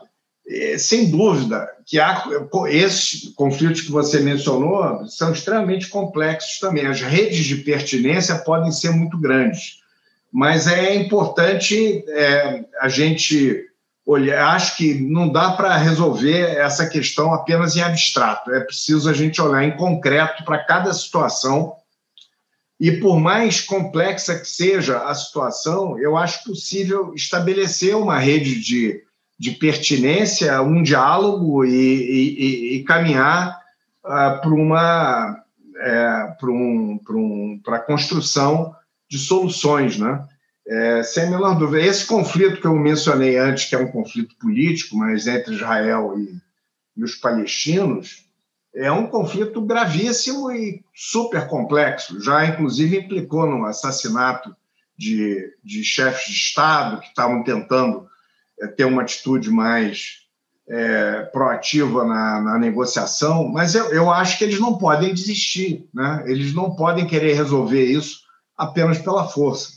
é 0.48 0.78
sem 0.78 1.10
dúvida 1.10 1.68
que 1.86 2.00
há, 2.00 2.26
esses 2.70 3.30
conflitos 3.36 3.82
que 3.82 3.92
você 3.92 4.20
mencionou 4.20 5.06
são 5.08 5.32
extremamente 5.32 5.88
complexos 5.88 6.60
também. 6.60 6.86
As 6.86 7.02
redes 7.02 7.46
de 7.46 7.58
pertinência 7.58 8.36
podem 8.40 8.72
ser 8.72 8.92
muito 8.92 9.18
grandes, 9.18 9.78
mas 10.32 10.68
é 10.68 10.96
importante 10.96 12.04
é, 12.10 12.66
a 12.82 12.90
gente 12.90 13.67
olhar. 14.08 14.56
Acho 14.56 14.78
que 14.78 14.96
não 14.96 15.30
dá 15.30 15.52
para 15.52 15.78
resolver 15.78 16.58
essa 16.58 16.88
questão 16.88 17.32
apenas 17.34 17.76
em 17.76 17.82
abstrato. 17.82 18.52
É 18.52 18.60
preciso 18.62 19.10
a 19.10 19.14
gente 19.14 19.40
olhar 19.40 19.64
em 19.64 19.78
concreto 19.78 20.44
para 20.44 20.64
cada 20.64 20.92
situação. 20.94 21.76
E 22.80 22.92
por 22.92 23.20
mais 23.20 23.62
complexa 23.62 24.40
que 24.40 24.48
seja 24.48 25.00
a 25.04 25.14
situação, 25.14 26.00
eu 26.00 26.16
acho 26.16 26.44
possível 26.44 27.14
estabelecer 27.14 27.96
uma 27.96 28.18
rede 28.18 28.62
de 28.62 29.04
de 29.40 29.52
pertinência, 29.52 30.62
um 30.62 30.82
diálogo 30.82 31.64
e, 31.64 31.70
e, 31.70 32.76
e 32.76 32.84
caminhar 32.84 33.62
uh, 34.04 34.42
para 34.42 34.50
uma 34.50 35.44
é, 35.80 36.36
para 36.40 36.50
um, 36.50 37.00
um, 37.12 37.62
a 37.68 37.78
construção 37.78 38.76
de 39.08 39.20
soluções, 39.20 39.98
né? 40.00 40.28
É, 40.70 41.02
sem 41.02 41.30
menor 41.30 41.58
dúvida. 41.58 41.86
Esse 41.86 42.06
conflito 42.06 42.60
que 42.60 42.68
eu 42.68 42.76
mencionei 42.76 43.38
antes, 43.38 43.66
que 43.66 43.76
é 43.76 43.80
um 43.80 43.92
conflito 43.92 44.36
político, 44.38 44.98
mas 44.98 45.26
entre 45.26 45.56
Israel 45.56 46.20
e, 46.20 46.42
e 46.98 47.04
os 47.04 47.16
palestinos, 47.16 48.26
é 48.76 48.92
um 48.92 49.08
conflito 49.08 49.62
gravíssimo 49.62 50.52
e 50.52 50.84
super 50.94 51.48
complexo. 51.48 52.22
Já, 52.22 52.46
inclusive, 52.46 52.98
implicou 52.98 53.48
no 53.48 53.66
assassinato 53.66 54.56
de, 54.98 55.54
de 55.64 55.84
chefes 55.84 56.26
de 56.28 56.34
Estado 56.34 57.00
que 57.00 57.08
estavam 57.08 57.44
tentando 57.44 58.08
é, 58.60 58.68
ter 58.68 58.86
uma 58.86 59.04
atitude 59.04 59.50
mais 59.50 60.28
é, 60.68 61.22
proativa 61.32 62.04
na, 62.04 62.42
na, 62.42 62.58
negociação, 62.58 63.48
mas 63.48 63.74
eu, 63.74 63.86
eu 63.94 64.12
acho 64.12 64.38
que 64.38 64.44
eles 64.44 64.60
não 64.60 64.78
podem 64.78 65.14
desistir, 65.14 65.88
né? 65.94 66.24
eles 66.26 66.54
não 66.54 66.76
podem 66.76 67.08
querer 67.08 67.34
resolver 67.36 67.86
isso 67.86 68.22
apenas 68.58 68.98
pela 68.98 69.28
força. 69.28 69.77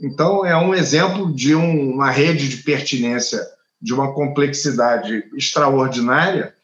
Então, 0.00 0.46
é 0.46 0.56
um 0.56 0.74
exemplo 0.74 1.32
de 1.32 1.54
um, 1.54 1.92
uma 1.94 2.10
rede 2.10 2.48
de 2.48 2.58
pertinência 2.58 3.44
de 3.80 3.92
uma 3.92 4.12
complexidade 4.12 5.24
extraordinária 5.34 6.54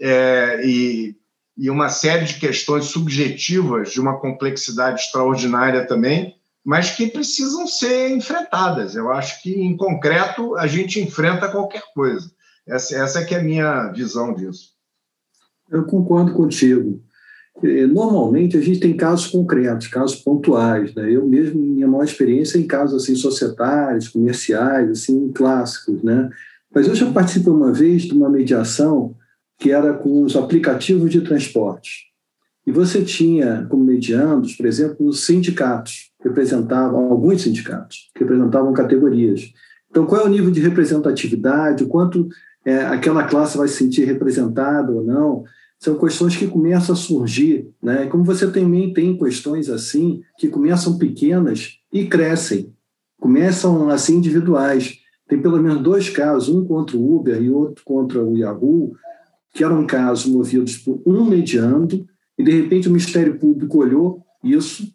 é, 0.00 0.60
e, 0.64 1.16
e 1.56 1.70
uma 1.70 1.88
série 1.88 2.24
de 2.24 2.34
questões 2.34 2.86
subjetivas 2.86 3.90
de 3.90 4.00
uma 4.00 4.18
complexidade 4.18 5.00
extraordinária 5.02 5.86
também, 5.86 6.36
mas 6.64 6.90
que 6.90 7.06
precisam 7.08 7.66
ser 7.66 8.10
enfrentadas. 8.10 8.94
Eu 8.94 9.10
acho 9.10 9.42
que, 9.42 9.54
em 9.54 9.76
concreto, 9.76 10.56
a 10.56 10.66
gente 10.66 11.00
enfrenta 11.00 11.48
qualquer 11.48 11.82
coisa. 11.94 12.30
Essa, 12.66 12.96
essa 12.96 13.20
é 13.20 13.24
que 13.24 13.34
é 13.34 13.38
a 13.38 13.42
minha 13.42 13.88
visão 13.88 14.34
disso. 14.34 14.72
Eu 15.70 15.84
concordo 15.84 16.32
contigo. 16.32 17.02
É, 17.62 17.86
normalmente 17.86 18.56
a 18.56 18.60
gente 18.60 18.80
tem 18.80 18.96
casos 18.96 19.26
concretos, 19.26 19.88
casos 19.88 20.16
pontuais. 20.16 20.94
Né? 20.94 21.10
Eu 21.12 21.26
mesmo, 21.26 21.60
minha 21.60 21.88
maior 21.88 22.04
experiência 22.04 22.58
é 22.58 22.60
em 22.60 22.66
casos 22.66 23.02
assim, 23.02 23.14
societários, 23.14 24.08
comerciais, 24.08 24.90
assim, 24.90 25.30
clássicos. 25.32 26.02
Né? 26.02 26.30
Mas 26.74 26.86
eu 26.86 26.94
já 26.94 27.10
participei 27.10 27.52
uma 27.52 27.72
vez 27.72 28.02
de 28.02 28.14
uma 28.14 28.28
mediação 28.28 29.14
que 29.58 29.72
era 29.72 29.92
com 29.92 30.22
os 30.22 30.36
aplicativos 30.36 31.10
de 31.10 31.20
transporte. 31.20 32.08
E 32.64 32.70
você 32.70 33.02
tinha 33.02 33.66
como 33.68 33.82
mediandos, 33.82 34.54
por 34.54 34.66
exemplo, 34.66 35.06
os 35.06 35.24
sindicatos, 35.24 36.12
representavam, 36.22 37.10
alguns 37.10 37.42
sindicatos, 37.42 38.10
que 38.14 38.20
representavam 38.22 38.72
categorias. 38.72 39.52
Então, 39.90 40.04
qual 40.04 40.20
é 40.20 40.24
o 40.24 40.28
nível 40.28 40.50
de 40.50 40.60
representatividade, 40.60 41.82
o 41.82 41.88
quanto 41.88 42.28
é, 42.64 42.84
aquela 42.84 43.24
classe 43.24 43.56
vai 43.56 43.66
se 43.68 43.76
sentir 43.76 44.04
representada 44.04 44.92
ou 44.92 45.02
não, 45.02 45.44
são 45.78 45.96
questões 45.96 46.36
que 46.36 46.46
começam 46.46 46.94
a 46.94 46.98
surgir. 46.98 47.70
Né? 47.82 48.06
Como 48.06 48.24
você 48.24 48.50
também 48.50 48.92
tem 48.92 49.16
questões 49.16 49.68
assim, 49.70 50.22
que 50.38 50.48
começam 50.48 50.98
pequenas 50.98 51.78
e 51.92 52.06
crescem, 52.06 52.74
começam 53.20 53.88
assim 53.88 54.16
individuais. 54.16 54.98
Tem 55.28 55.40
pelo 55.40 55.62
menos 55.62 55.82
dois 55.82 56.08
casos, 56.08 56.48
um 56.48 56.64
contra 56.64 56.96
o 56.96 57.16
Uber 57.16 57.40
e 57.40 57.50
outro 57.50 57.84
contra 57.84 58.24
o 58.24 58.36
Yahoo, 58.36 58.94
que 59.54 59.62
eram 59.62 59.86
casos 59.86 60.26
movidos 60.26 60.76
por 60.78 61.00
um 61.06 61.24
mediando, 61.24 62.06
e, 62.38 62.44
de 62.44 62.52
repente, 62.52 62.86
o 62.86 62.92
Ministério 62.92 63.36
Público 63.36 63.78
olhou 63.78 64.22
isso 64.44 64.88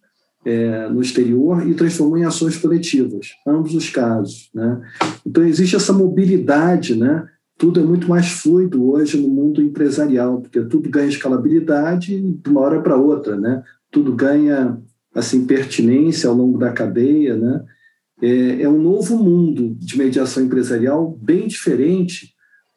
é, 0.46 0.88
no 0.88 1.02
exterior 1.02 1.68
e 1.68 1.74
transformou 1.74 2.18
em 2.18 2.24
ações 2.24 2.58
coletivas, 2.58 3.32
ambos 3.46 3.76
os 3.76 3.90
casos. 3.90 4.50
Né? 4.54 4.82
Então, 5.26 5.44
existe 5.46 5.76
essa 5.76 5.92
mobilidade, 5.92 6.96
né? 6.96 7.28
Tudo 7.64 7.80
é 7.80 7.84
muito 7.84 8.10
mais 8.10 8.28
fluido 8.28 8.92
hoje 8.92 9.18
no 9.18 9.30
mundo 9.30 9.62
empresarial, 9.62 10.42
porque 10.42 10.62
tudo 10.64 10.90
ganha 10.90 11.08
escalabilidade 11.08 12.20
de 12.20 12.50
uma 12.50 12.60
hora 12.60 12.82
para 12.82 12.98
outra, 12.98 13.38
né? 13.38 13.64
tudo 13.90 14.12
ganha 14.12 14.78
assim 15.16 15.46
pertinência 15.46 16.28
ao 16.28 16.36
longo 16.36 16.58
da 16.58 16.74
cadeia. 16.74 17.38
Né? 17.38 17.64
É, 18.22 18.64
é 18.64 18.70
um 18.70 18.82
novo 18.82 19.18
mundo 19.18 19.78
de 19.80 19.98
mediação 19.98 20.44
empresarial 20.44 21.18
bem 21.22 21.48
diferente 21.48 22.34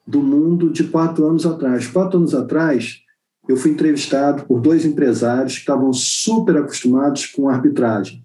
do 0.07 0.21
mundo 0.21 0.71
de 0.71 0.85
quatro 0.85 1.27
anos 1.27 1.45
atrás. 1.45 1.89
Quatro 1.89 2.19
anos 2.21 2.33
atrás, 2.33 3.01
eu 3.49 3.57
fui 3.57 3.73
entrevistado 3.73 4.45
por 4.45 4.61
dois 4.61 4.85
empresários 4.85 5.55
que 5.55 5.61
estavam 5.63 5.93
super 5.93 6.59
acostumados 6.59 7.27
com 7.27 7.49
arbitragem. 7.49 8.23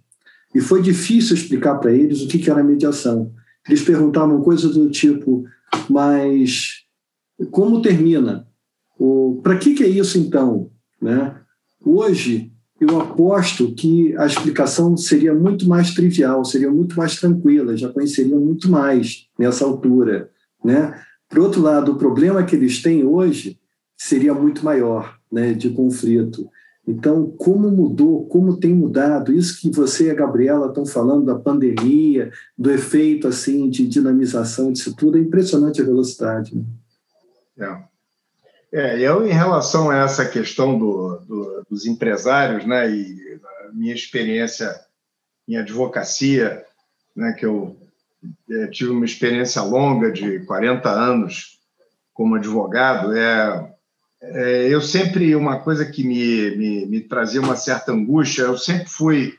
E 0.54 0.62
foi 0.62 0.84
difícil 0.84 1.36
explicar 1.36 1.80
para 1.80 1.92
eles 1.92 2.22
o 2.22 2.28
que 2.28 2.52
era 2.52 2.64
mediação. 2.64 3.32
Eles 3.68 3.82
perguntavam 3.82 4.42
coisas 4.42 4.76
do 4.76 4.92
tipo, 4.92 5.44
mas 5.90 6.86
como 7.50 7.82
termina? 7.82 8.48
Para 9.42 9.58
que, 9.58 9.74
que 9.74 9.84
é 9.84 9.88
isso 9.88 10.18
então? 10.18 10.70
Né? 11.02 11.36
Hoje, 11.84 12.52
eu 12.80 13.00
aposto 13.00 13.74
que 13.74 14.16
a 14.18 14.26
explicação 14.26 14.96
seria 14.96 15.34
muito 15.34 15.68
mais 15.68 15.94
trivial, 15.94 16.46
seria 16.46 16.72
muito 16.72 16.96
mais 16.98 17.20
tranquila, 17.20 17.78
já 17.78 17.90
conheceriam 17.90 18.40
muito 18.40 18.70
mais 18.70 19.28
nessa 19.38 19.66
altura. 19.66 20.30
Né? 20.64 21.00
Por 21.30 21.40
outro 21.40 21.62
lado, 21.62 21.92
o 21.92 21.98
problema 21.98 22.44
que 22.44 22.56
eles 22.56 22.82
têm 22.82 23.04
hoje 23.04 23.60
seria 23.98 24.34
muito 24.34 24.66
maior 24.66 25.18
né, 25.32 25.54
de 25.54 25.70
conflito. 25.70 26.50
Então, 26.88 27.30
como 27.38 27.70
mudou, 27.70 28.26
como 28.28 28.58
tem 28.58 28.74
mudado, 28.74 29.32
isso 29.32 29.60
que 29.62 29.70
você 29.70 30.08
e 30.08 30.10
a 30.10 30.16
Gabriela 30.16 30.68
estão 30.68 30.86
falando 30.86 31.26
da 31.26 31.36
pandemia, 31.36 32.32
do 32.58 32.72
efeito 32.72 33.28
assim 33.28 33.70
de 33.70 33.88
dinamização 33.88 34.72
disso 34.72 34.96
tudo, 34.96 35.18
é 35.18 35.22
impressionante 35.22 35.82
a 35.82 35.86
velocidade. 35.86 36.56
Né? 36.56 36.66
É. 38.72 38.96
é. 38.96 39.00
eu 39.00 39.26
em 39.28 39.32
relação 39.32 39.92
a 39.92 39.98
essa 39.98 40.26
questão 40.26 40.78
do, 40.78 41.18
do, 41.28 41.66
dos 41.70 41.86
empresários, 41.86 42.66
né, 42.66 42.90
e 42.90 43.40
minha 43.74 43.94
experiência 43.94 44.74
em 45.48 45.58
advocacia, 45.58 46.66
né, 47.16 47.34
que 47.34 47.46
eu 47.46 47.78
é, 48.50 48.68
tive 48.68 48.90
uma 48.90 49.06
experiência 49.06 49.62
longa 49.62 50.12
de 50.12 50.40
40 50.46 50.90
anos 50.90 51.60
como 52.14 52.36
advogado, 52.36 53.16
é 53.16 53.72
é, 54.22 54.68
eu 54.70 54.82
sempre, 54.82 55.36
uma 55.36 55.60
coisa 55.60 55.86
que 55.86 56.04
me, 56.04 56.56
me, 56.56 56.86
me 56.86 57.02
trazia 57.02 57.42
uma 57.42 57.56
certa 57.56 57.92
angústia, 57.92 58.44
eu 58.44 58.58
sempre 58.58 58.88
fui 58.88 59.34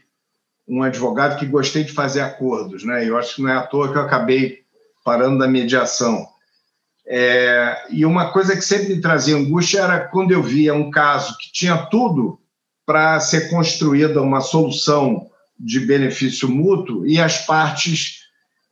um 0.67 0.83
advogado 0.83 1.39
que 1.39 1.47
gostei 1.47 1.85
de 1.85 1.93
fazer 1.93 2.21
acordos, 2.21 2.85
né? 2.85 3.09
Eu 3.09 3.17
acho 3.17 3.37
que 3.37 3.43
não 3.43 3.49
é 3.49 3.57
à 3.57 3.63
toa 3.63 3.93
que 3.93 3.99
eu 3.99 4.03
acabei 4.03 4.63
parando 5.05 5.39
da 5.39 5.47
mediação. 5.47 6.27
É, 7.07 7.87
e 7.91 8.05
uma 8.05 8.33
coisa 8.33 8.57
que 8.57 8.63
sempre 8.63 8.95
me 8.95 9.01
trazia 9.01 9.37
angústia 9.37 9.81
era 9.81 10.01
quando 10.01 10.33
eu 10.33 10.43
via 10.43 10.75
um 10.75 10.91
caso 10.91 11.37
que 11.39 11.53
tinha 11.53 11.77
tudo 11.77 12.39
para 12.87 13.19
ser 13.21 13.51
construída 13.51 14.23
uma 14.23 14.41
solução 14.41 15.29
de 15.59 15.81
benefício 15.81 16.49
mútuo 16.49 17.07
e 17.07 17.21
as 17.21 17.45
partes, 17.45 18.23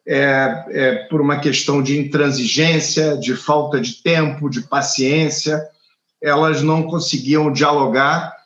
é, 0.06 0.64
é, 0.70 0.94
por 1.08 1.20
uma 1.20 1.38
questão 1.38 1.82
de 1.82 1.98
intransigência, 1.98 3.16
de 3.16 3.36
falta 3.36 3.80
de 3.80 4.02
tempo, 4.02 4.48
de 4.48 4.62
paciência, 4.62 5.60
elas 6.22 6.62
não 6.62 6.82
conseguiam 6.84 7.52
dialogar, 7.52 8.36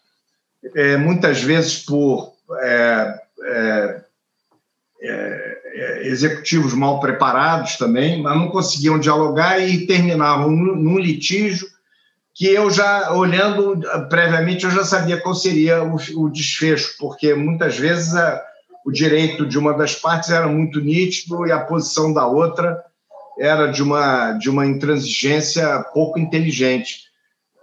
é, 0.74 0.96
muitas 0.96 1.42
vezes 1.42 1.78
por 1.84 2.34
é, 2.60 3.20
é, 3.44 4.04
executivos 6.08 6.72
mal 6.72 7.00
preparados 7.00 7.76
também, 7.76 8.22
mas 8.22 8.36
não 8.36 8.48
conseguiam 8.48 8.98
dialogar 8.98 9.58
e 9.58 9.86
terminavam 9.86 10.50
num, 10.50 10.76
num 10.76 10.98
litígio 10.98 11.66
que 12.34 12.48
eu 12.48 12.68
já, 12.70 13.12
olhando 13.12 13.80
previamente, 14.08 14.64
eu 14.64 14.70
já 14.70 14.84
sabia 14.84 15.20
qual 15.20 15.34
seria 15.34 15.84
o, 15.84 15.96
o 16.16 16.28
desfecho, 16.28 16.96
porque 16.98 17.32
muitas 17.32 17.78
vezes 17.78 18.14
a, 18.14 18.42
o 18.84 18.90
direito 18.90 19.46
de 19.46 19.56
uma 19.56 19.72
das 19.72 19.94
partes 19.94 20.30
era 20.30 20.48
muito 20.48 20.80
nítido 20.80 21.46
e 21.46 21.52
a 21.52 21.60
posição 21.60 22.12
da 22.12 22.26
outra 22.26 22.84
era 23.38 23.68
de 23.68 23.82
uma, 23.82 24.32
de 24.32 24.50
uma 24.50 24.66
intransigência 24.66 25.80
pouco 25.92 26.18
inteligente. 26.18 27.04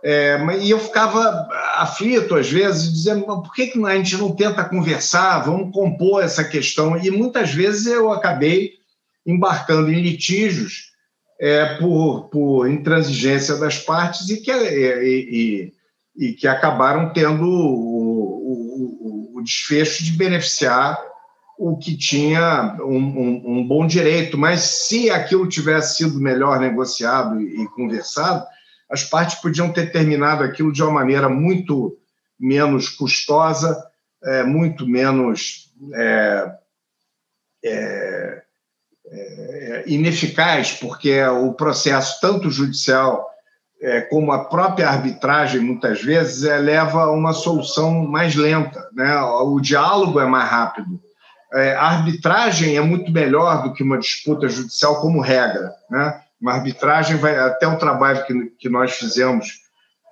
É, 0.04 0.40
e 0.60 0.72
eu 0.72 0.80
ficava 0.80 1.48
aflito 1.76 2.36
às 2.36 2.50
vezes, 2.50 2.92
dizendo: 2.92 3.24
por 3.26 3.54
que, 3.54 3.68
que 3.68 3.86
a 3.86 3.96
gente 3.96 4.18
não 4.18 4.36
tenta 4.36 4.64
conversar, 4.64 5.40
vamos 5.42 5.74
compor 5.74 6.24
essa 6.24 6.44
questão? 6.44 6.98
E 6.98 7.12
muitas 7.12 7.52
vezes 7.52 7.86
eu 7.86 8.12
acabei 8.12 8.74
embarcando 9.26 9.92
em 9.92 10.02
litígios 10.02 10.92
é, 11.40 11.78
por, 11.78 12.30
por 12.30 12.70
intransigência 12.70 13.56
das 13.58 13.80
partes 13.80 14.30
e 14.30 14.42
que, 14.42 14.52
e, 14.52 15.72
e, 16.16 16.28
e 16.30 16.34
que 16.34 16.48
acabaram 16.48 17.12
tendo 17.14 17.46
o, 17.46 19.32
o, 19.34 19.38
o, 19.38 19.44
desfecho 19.44 20.04
de 20.04 20.12
beneficiar 20.12 21.00
o 21.58 21.78
que 21.78 21.98
tinha 21.98 22.78
um, 22.82 22.98
um, 22.98 23.44
um, 23.46 23.68
bom 23.68 23.88
direito. 23.88 24.38
Mas 24.38 24.62
se 24.62 25.10
aquilo 25.10 25.48
tivesse 25.48 25.98
sido 25.98 26.20
melhor 26.20 26.60
negociado 26.60 27.42
e 27.42 27.68
conversado, 27.70 28.46
as 28.92 29.04
partes 29.06 29.40
podiam 29.40 29.72
ter 29.72 29.92
terminado 29.92 30.44
aquilo 30.44 30.72
de 30.72 30.84
uma 30.84 30.92
maneira 30.92 31.30
muito 31.30 31.98
menos 32.38 32.90
custosa, 32.90 33.82
é, 34.24 34.44
muito 34.44 34.86
menos 34.86 35.72
é, 35.94 36.52
é, 37.64 38.42
é, 39.06 39.84
ineficaz, 39.88 40.74
porque 40.74 41.24
o 41.24 41.54
processo, 41.54 42.20
tanto 42.20 42.50
judicial 42.50 43.30
é, 43.82 44.02
como 44.02 44.32
a 44.32 44.46
própria 44.46 44.90
arbitragem, 44.90 45.62
muitas 45.62 46.02
vezes, 46.02 46.44
é, 46.44 46.58
leva 46.58 47.04
a 47.04 47.12
uma 47.12 47.34
solução 47.34 48.06
mais 48.06 48.36
lenta. 48.36 48.90
Né? 48.94 49.20
O 49.22 49.60
diálogo 49.60 50.20
é 50.20 50.26
mais 50.26 50.50
rápido. 50.50 51.00
A 51.54 51.88
arbitragem 51.88 52.78
é 52.78 52.82
muito 52.82 53.12
melhor 53.12 53.64
do 53.64 53.74
que 53.74 53.84
uma 53.84 53.98
disputa 53.98 54.48
judicial 54.48 55.02
como 55.02 55.20
regra. 55.20 55.74
Né? 55.90 56.22
Uma 56.42 56.54
arbitragem 56.54 57.18
vai 57.18 57.38
até 57.38 57.68
o 57.68 57.78
trabalho 57.78 58.26
que, 58.26 58.34
que 58.58 58.70
nós 58.70 58.94
fizemos, 58.94 59.60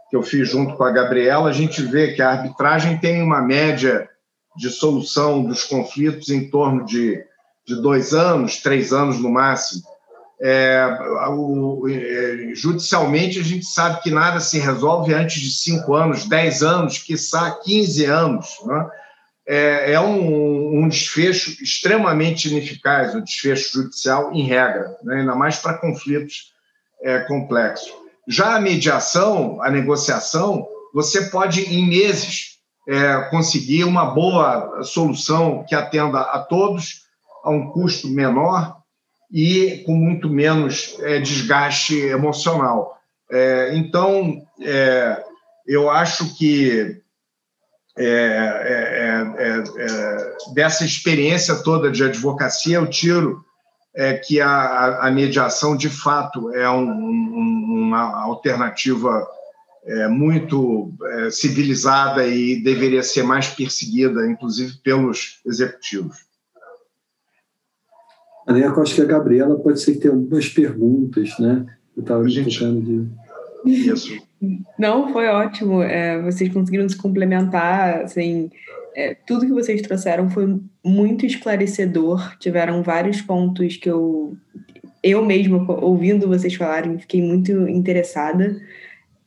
que 0.10 0.16
eu 0.16 0.22
fiz 0.22 0.48
junto 0.48 0.76
com 0.76 0.84
a 0.84 0.92
Gabriela, 0.92 1.50
a 1.50 1.54
gente 1.54 1.82
vê 1.82 2.14
que 2.14 2.22
a 2.22 2.30
arbitragem 2.30 3.00
tem 3.00 3.24
uma 3.24 3.42
média 3.42 4.08
de 4.56 4.70
solução 4.70 5.44
dos 5.44 5.64
conflitos 5.64 6.30
em 6.30 6.50
torno 6.50 6.86
de, 6.86 7.24
de 7.66 7.82
dois 7.82 8.14
anos, 8.14 8.58
três 8.58 8.94
anos 8.94 9.20
no 9.20 9.30
máximo. 9.30 9.82
É, 10.42 10.88
o, 11.30 11.88
é, 11.90 12.54
judicialmente, 12.54 13.40
a 13.40 13.44
gente 13.44 13.66
sabe 13.66 14.02
que 14.02 14.12
nada 14.12 14.40
se 14.40 14.58
resolve 14.60 15.14
antes 15.14 15.42
de 15.42 15.52
cinco 15.52 15.96
anos, 15.96 16.26
dez 16.26 16.64
anos, 16.64 16.98
quiçá 16.98 17.52
15 17.52 18.06
anos. 18.06 18.48
Né? 18.66 18.90
É, 19.52 19.94
é 19.94 20.00
um, 20.00 20.84
um, 20.84 20.88
desfecho 20.88 21.64
extremamente 21.64 22.48
ineficaz, 22.50 23.16
o 23.16 23.22
desfecho 23.22 23.82
judicial, 23.82 24.32
em 24.32 24.44
regra, 24.44 24.96
né? 25.04 25.22
ainda 25.22 25.34
mais 25.34 25.58
para 25.58 25.80
conflitos 25.80 26.54
é, 27.02 27.22
complexos. 27.22 27.92
Já 28.28 28.56
a 28.56 28.62
mediação, 28.62 29.60
a 29.64 29.72
negociação, 29.72 30.68
você 30.94 31.32
pode, 31.32 31.62
em 31.62 31.90
meses, 31.90 32.60
é, 32.88 33.22
conseguir 33.32 33.86
uma 33.86 34.06
boa 34.06 34.84
solução 34.84 35.66
que 35.68 35.74
atenda 35.74 36.20
a 36.20 36.38
todos, 36.38 37.06
a 37.44 37.50
um 37.50 37.72
custo 37.72 38.08
menor 38.08 38.78
e 39.32 39.84
com 39.84 39.94
muito 39.94 40.30
menos 40.30 40.96
é, 41.00 41.20
desgaste 41.20 41.98
emocional. 41.98 43.00
É, 43.32 43.76
então, 43.76 44.44
é, 44.62 45.24
eu 45.66 45.90
acho 45.90 46.38
que 46.38 47.02
é, 48.02 49.36
é, 49.38 49.64
é, 49.78 50.54
dessa 50.54 50.86
experiência 50.86 51.56
toda 51.56 51.92
de 51.92 52.04
advocacia, 52.04 52.78
eu 52.78 52.88
tiro 52.88 53.44
que 54.26 54.40
a, 54.40 55.08
a, 55.08 55.12
mediação, 55.12 55.76
de 55.76 55.90
fato, 55.90 56.54
é 56.54 56.70
um, 56.70 56.90
um, 56.90 57.84
uma 57.88 58.24
alternativa 58.24 59.28
muito 60.10 60.94
civilizada 61.32 62.26
e 62.26 62.62
deveria 62.62 63.04
ser 63.04 63.24
mais 63.24 63.48
perseguida, 63.48 64.26
inclusive 64.26 64.78
pelos 64.84 65.42
executivos. 65.46 66.16
Eu 68.48 68.82
acho 68.82 68.96
que 68.96 69.02
a 69.02 69.06
Gabriela 69.06 69.60
pode 69.60 69.82
ser 69.82 69.94
que 69.94 70.00
tenha 70.00 70.14
algumas 70.14 70.48
perguntas, 70.48 71.38
né? 71.38 71.66
Eu 71.98 72.02
estava 72.02 72.24
me 72.24 72.30
gente... 72.30 72.58
de. 72.82 73.08
Isso. 73.66 74.29
Não, 74.78 75.12
foi 75.12 75.28
ótimo. 75.28 75.82
É, 75.82 76.22
vocês 76.22 76.52
conseguiram 76.54 76.88
se 76.88 76.98
complementar, 76.98 78.04
assim, 78.04 78.50
é, 78.96 79.16
tudo 79.26 79.46
que 79.46 79.52
vocês 79.52 79.82
trouxeram 79.82 80.30
foi 80.30 80.60
muito 80.84 81.26
esclarecedor. 81.26 82.38
Tiveram 82.38 82.82
vários 82.82 83.22
pontos 83.22 83.78
que 83.78 83.90
eu, 83.90 84.38
eu 85.04 85.26
mesma, 85.26 85.66
ouvindo 85.84 86.28
vocês 86.28 86.54
falarem, 86.56 86.98
fiquei 86.98 87.22
muito 87.22 87.52
interessada. 87.68 88.56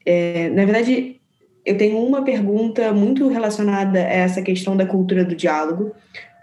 É, 0.04 0.48
na 0.50 0.64
verdade, 0.64 1.20
eu 1.64 1.76
tenho 1.76 1.98
uma 1.98 2.22
pergunta 2.22 2.92
muito 2.92 3.28
relacionada 3.28 3.98
a 3.98 4.12
essa 4.12 4.42
questão 4.42 4.76
da 4.76 4.86
cultura 4.86 5.24
do 5.24 5.36
diálogo, 5.36 5.92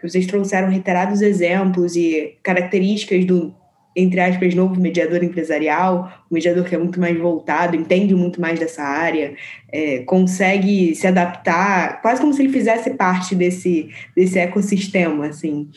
vocês 0.01 0.26
trouxeram 0.26 0.70
reiterados 0.70 1.22
exemplos 1.22 1.95
e 1.95 2.38
características 2.41 3.26
do 3.26 3.53
entre 4.00 4.20
aspas, 4.20 4.56
novo 4.56 4.80
mediador 4.80 5.24
empresarial, 5.24 6.12
um 6.30 6.36
mediador 6.36 6.66
que 6.66 6.76
é 6.76 6.78
muito 6.78 7.00
mais 7.00 7.18
voltado, 7.18 7.76
entende 7.76 8.16
muito 8.16 8.39
mais 8.39 8.60
dessa 8.60 8.82
área, 8.82 9.36
é, 9.72 10.00
consegue 10.00 10.95
se 10.95 11.08
adaptar, 11.08 12.02
quase 12.02 12.22
como 12.22 12.34
se 12.34 12.41
ele 12.41 12.54
fizesse 12.54 12.91
parte 12.91 13.36
desse, 13.36 13.89
desse 14.16 14.39
ecossistema, 14.39 15.28
assim. 15.28 15.70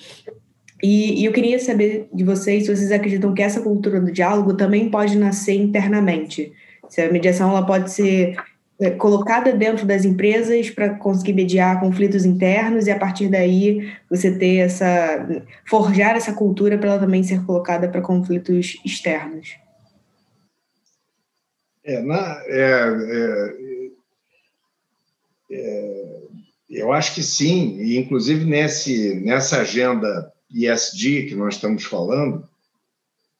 E, 0.83 1.21
e 1.21 1.25
eu 1.25 1.33
queria 1.33 1.59
saber 1.59 2.09
de 2.13 2.25
vocês 2.25 2.65
se 2.65 2.77
vocês 2.77 2.91
acreditam 2.91 3.33
que 3.33 3.43
essa 3.43 3.61
cultura 3.61 4.01
do 4.01 4.11
diálogo 4.11 4.55
também 4.55 4.91
pode 4.91 5.17
nascer 5.17 5.55
internamente. 5.55 6.53
Se 6.89 7.01
a 7.01 7.11
mediação 7.11 7.51
ela 7.51 7.65
pode 7.65 7.93
ser 7.93 8.37
colocada 8.91 9.53
dentro 9.53 9.87
das 9.87 10.05
empresas 10.05 10.71
para 10.71 10.95
conseguir 10.95 11.33
mediar 11.33 11.81
conflitos 11.81 12.25
internos 12.25 12.87
e 12.87 12.91
a 12.91 12.99
partir 12.99 13.29
daí 13.29 13.93
você 14.11 14.37
ter 14.37 14.57
essa 14.57 15.45
forjar 15.69 16.17
essa 16.17 16.33
cultura 16.33 16.77
para 16.77 16.91
ela 16.91 16.99
também 16.99 17.23
ser 17.23 17.45
colocada 17.45 17.89
para 17.89 18.01
conflitos 18.01 18.81
externos. 18.85 19.57
É, 21.85 22.01
na, 22.01 22.43
é, 22.47 22.87
é, 23.11 23.57
é, 25.51 26.23
eu 26.71 26.93
acho 26.93 27.15
que 27.15 27.23
sim, 27.23 27.77
e 27.79 27.99
inclusive 27.99 28.45
nesse, 28.45 29.17
nessa 29.21 29.61
agenda 29.61 30.33
ISD 30.51 31.27
que 31.27 31.35
nós 31.35 31.55
estamos 31.55 31.85
falando, 31.85 32.49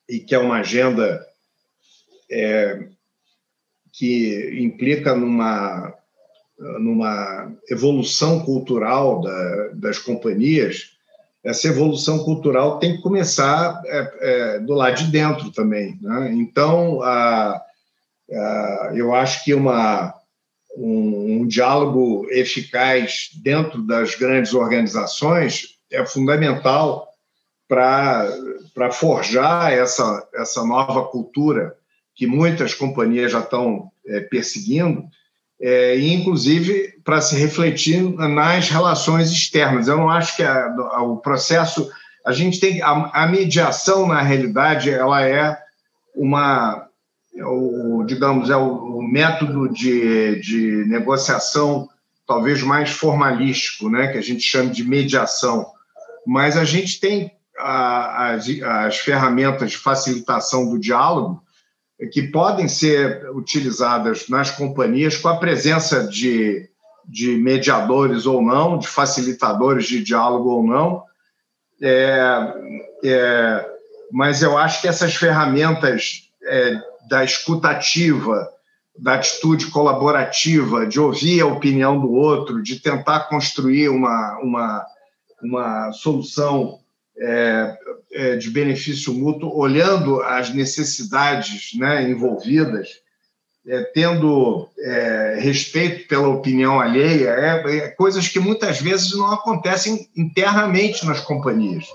e 0.09 0.19
que 0.19 0.35
é 0.35 0.39
uma 0.39 0.59
agenda 0.59 1.25
é, 2.31 2.89
que 3.93 4.59
implica 4.59 5.15
numa, 5.15 5.95
numa 6.59 7.53
evolução 7.69 8.41
cultural 8.41 9.21
da, 9.21 9.69
das 9.75 9.99
companhias, 9.99 10.93
essa 11.45 11.69
evolução 11.69 12.21
cultural 12.21 12.79
tem 12.79 12.97
que 12.97 13.03
começar 13.03 13.83
é, 13.85 14.13
é, 14.21 14.59
do 14.61 14.75
lado 14.75 14.97
de 14.97 15.11
dentro 15.11 15.51
também. 15.51 15.99
Né? 16.01 16.33
Então, 16.35 17.03
a, 17.03 17.61
a, 18.31 18.93
eu 18.95 19.13
acho 19.15 19.45
que 19.45 19.53
uma, 19.53 20.15
um, 20.77 21.41
um, 21.41 21.47
diálogo 21.47 22.27
eficaz 22.31 23.31
dentro 23.43 23.83
das 23.83 24.15
grandes 24.15 24.55
organizações 24.55 25.77
é 25.91 26.07
fundamental 26.07 27.09
para 27.69 28.93
forjar 28.93 29.73
essa, 29.73 30.29
essa 30.35 30.65
nova 30.65 31.05
cultura 31.07 31.77
que 32.15 32.27
muitas 32.27 32.75
companhias 32.75 33.33
já 33.33 33.41
estão 33.41 33.91
é, 34.07 34.21
perseguindo, 34.21 35.05
é, 35.61 35.99
inclusive 35.99 36.95
para 37.05 37.21
se 37.21 37.37
refletir 37.37 38.03
nas 38.03 38.69
relações 38.69 39.31
externas. 39.31 39.89
Eu 39.89 39.97
não 39.97 40.11
acho 40.11 40.37
que 40.37 40.43
a, 40.43 40.67
a, 40.67 41.03
o 41.03 41.19
processo, 41.19 41.91
a 42.27 42.33
gente 42.33 42.59
tem 42.59 42.83
a, 42.83 43.11
a, 43.13 43.27
mediação 43.27 44.07
na 44.07 44.21
realidade 44.21 44.91
ela 44.91 45.25
é 45.27 45.57
uma, 46.15 46.87
é 47.35 47.45
o, 47.45 48.05
digamos, 48.05 48.51
é 48.51 48.57
o, 48.57 48.99
o 48.99 49.03
método 49.03 49.69
de, 49.69 50.41
de 50.41 50.85
negociação 50.87 51.89
talvez 52.27 52.63
mais 52.63 52.91
formalístico, 52.91 53.89
né, 53.89 54.09
que 54.09 54.19
a 54.19 54.23
gente 54.23 54.43
chama 54.43 54.71
de 54.71 54.85
mediação. 54.85 55.67
Mas 56.27 56.57
a 56.57 56.65
gente 56.65 57.01
tem 57.01 57.33
as 57.59 58.99
ferramentas 58.99 59.73
de 59.73 59.77
facilitação 59.77 60.69
do 60.69 60.79
diálogo 60.79 61.42
que 62.11 62.23
podem 62.23 62.69
ser 62.69 63.31
utilizadas 63.31 64.29
nas 64.29 64.51
companhias 64.51 65.17
com 65.17 65.29
a 65.29 65.37
presença 65.37 66.07
de, 66.07 66.69
de 67.05 67.37
mediadores 67.37 68.27
ou 68.27 68.43
não, 68.43 68.79
de 68.79 68.89
facilitadores 68.89 69.87
de 69.87 70.03
diálogo 70.03 70.51
ou 70.51 70.67
não. 70.67 71.05
É, 71.81 72.55
é, 73.05 73.71
mas 74.11 74.43
eu 74.43 74.59
acho 74.59 74.81
que 74.81 74.89
essas 74.89 75.15
ferramentas 75.15 76.31
é, 76.45 76.81
da 77.09 77.25
escutativa, 77.25 78.49
da 78.99 79.15
atitude 79.15 79.67
colaborativa, 79.67 80.87
de 80.87 81.01
ouvir 81.01 81.41
a 81.41 81.47
opinião 81.47 82.01
do 82.01 82.13
outro, 82.13 82.63
de 82.63 82.79
tentar 82.79 83.21
construir 83.29 83.89
uma, 83.89 84.39
uma, 84.43 84.87
uma 85.43 85.93
solução 85.93 86.79
é, 87.19 87.77
de 88.39 88.51
benefício 88.51 89.15
mútuo, 89.15 89.57
olhando 89.57 90.21
as 90.21 90.53
necessidades 90.53 91.71
né, 91.79 92.11
envolvidas, 92.11 92.89
é, 93.67 93.83
tendo 93.95 94.69
é, 94.79 95.39
respeito 95.41 96.09
pela 96.09 96.29
opinião 96.29 96.81
alheia, 96.81 97.31
é, 97.31 97.77
é, 97.77 97.89
coisas 97.91 98.27
que 98.29 98.41
muitas 98.41 98.81
vezes 98.81 99.13
não 99.13 99.33
acontecem 99.33 100.09
internamente 100.17 101.07
nas 101.07 101.21
companhias. 101.21 101.87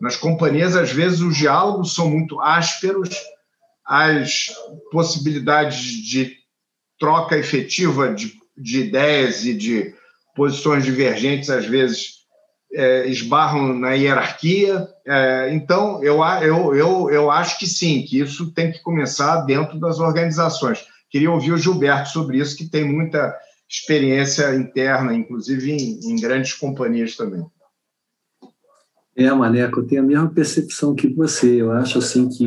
Nas 0.00 0.16
companhias, 0.16 0.76
às 0.76 0.92
vezes, 0.92 1.20
os 1.20 1.36
diálogos 1.36 1.94
são 1.94 2.08
muito 2.08 2.40
ásperos, 2.40 3.10
as 3.84 4.54
possibilidades 4.92 5.80
de 5.80 6.36
troca 6.98 7.36
efetiva 7.36 8.14
de, 8.14 8.34
de 8.56 8.80
ideias 8.80 9.44
e 9.44 9.52
de 9.52 9.92
posições 10.36 10.84
divergentes, 10.84 11.50
às 11.50 11.66
vezes, 11.66 12.19
é, 12.72 13.06
esbarram 13.08 13.78
na 13.78 13.92
hierarquia. 13.92 14.88
É, 15.06 15.52
então, 15.52 16.02
eu, 16.02 16.22
eu, 16.42 16.74
eu, 16.74 17.10
eu 17.10 17.30
acho 17.30 17.58
que 17.58 17.66
sim, 17.66 18.02
que 18.02 18.20
isso 18.20 18.52
tem 18.52 18.70
que 18.70 18.82
começar 18.82 19.42
dentro 19.42 19.78
das 19.78 19.98
organizações. 19.98 20.84
Queria 21.10 21.30
ouvir 21.30 21.52
o 21.52 21.58
Gilberto 21.58 22.10
sobre 22.10 22.38
isso, 22.38 22.56
que 22.56 22.68
tem 22.68 22.84
muita 22.84 23.36
experiência 23.68 24.54
interna, 24.54 25.14
inclusive 25.14 25.72
em, 25.72 26.00
em 26.10 26.20
grandes 26.20 26.54
companhias 26.54 27.16
também. 27.16 27.44
É, 29.16 29.30
Maneco, 29.32 29.80
eu 29.80 29.86
tenho 29.86 30.02
a 30.02 30.06
mesma 30.06 30.28
percepção 30.30 30.94
que 30.94 31.08
você. 31.08 31.60
Eu 31.60 31.72
acho 31.72 31.98
assim 31.98 32.28
que 32.28 32.46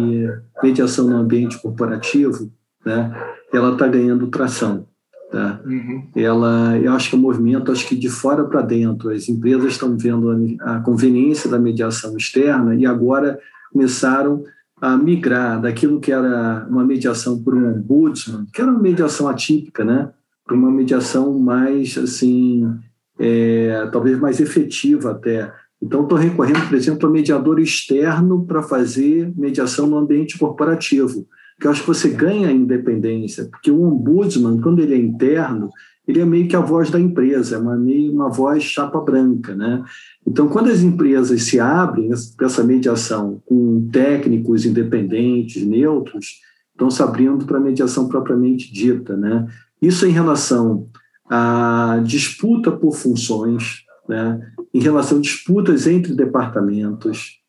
mediação 0.61 1.07
no 1.07 1.17
ambiente 1.17 1.61
corporativo, 1.61 2.51
né, 2.85 3.11
ela 3.53 3.73
está 3.73 3.87
ganhando 3.87 4.31
tração. 4.31 4.87
Tá? 5.33 5.59
Uhum. 5.65 6.03
Ela, 6.15 6.77
eu 6.77 6.93
acho 6.93 7.09
que 7.09 7.15
é 7.15 7.17
um 7.17 7.21
movimento, 7.21 7.71
acho 7.71 7.87
que 7.87 7.95
de 7.95 8.07
fora 8.07 8.43
para 8.43 8.61
dentro. 8.61 9.09
As 9.09 9.27
empresas 9.27 9.71
estão 9.71 9.97
vendo 9.97 10.29
a, 10.61 10.75
a 10.75 10.79
conveniência 10.81 11.49
da 11.49 11.57
mediação 11.57 12.15
externa 12.15 12.75
e 12.75 12.85
agora 12.85 13.39
começaram 13.71 14.43
a 14.79 14.95
migrar 14.95 15.59
daquilo 15.59 15.99
que 15.99 16.11
era 16.11 16.67
uma 16.69 16.85
mediação 16.85 17.41
por 17.41 17.55
um 17.55 17.67
ombudsman, 17.67 18.45
que 18.53 18.61
era 18.61 18.69
uma 18.69 18.79
mediação 18.79 19.27
atípica, 19.27 19.83
né, 19.83 20.11
para 20.45 20.55
uma 20.55 20.69
mediação 20.69 21.39
mais 21.39 21.97
assim, 21.97 22.71
é, 23.17 23.89
talvez 23.91 24.19
mais 24.19 24.39
efetiva 24.39 25.13
até. 25.13 25.51
Então, 25.81 26.03
estou 26.03 26.17
recorrendo, 26.17 26.69
por 26.69 26.77
exemplo, 26.77 27.09
a 27.09 27.11
mediador 27.11 27.59
externo 27.59 28.45
para 28.45 28.61
fazer 28.61 29.33
mediação 29.35 29.87
no 29.87 29.97
ambiente 29.97 30.37
corporativo 30.37 31.25
que 31.59 31.67
eu 31.67 31.71
acho 31.71 31.81
que 31.81 31.87
você 31.87 32.09
ganha 32.09 32.51
independência, 32.51 33.45
porque 33.45 33.71
o 33.71 33.81
ombudsman, 33.83 34.59
quando 34.59 34.79
ele 34.79 34.93
é 34.93 34.97
interno, 34.97 35.69
ele 36.07 36.19
é 36.19 36.25
meio 36.25 36.47
que 36.47 36.55
a 36.55 36.59
voz 36.59 36.89
da 36.89 36.99
empresa, 36.99 37.55
é 37.55 37.59
uma, 37.59 37.77
meio 37.77 38.11
uma 38.11 38.29
voz 38.29 38.63
chapa 38.63 38.99
branca, 38.99 39.55
né? 39.55 39.83
Então, 40.27 40.49
quando 40.49 40.69
as 40.69 40.81
empresas 40.81 41.43
se 41.43 41.59
abrem 41.59 42.09
para 42.35 42.47
essa 42.47 42.63
mediação 42.63 43.41
com 43.45 43.89
técnicos 43.91 44.65
independentes, 44.65 45.65
neutros, 45.65 46.41
estão 46.71 46.89
se 46.89 47.01
abrindo 47.01 47.45
para 47.45 47.57
a 47.57 47.61
mediação 47.61 48.09
propriamente 48.09 48.73
dita, 48.73 49.15
né? 49.15 49.47
Isso 49.81 50.05
em 50.05 50.11
relação 50.11 50.87
à 51.29 52.01
disputa 52.03 52.71
por 52.71 52.95
funções, 52.95 53.83
né? 54.07 54.39
em 54.73 54.79
relação 54.79 55.17
a 55.17 55.21
disputas 55.21 55.87
entre 55.87 56.13
departamentos, 56.13 57.39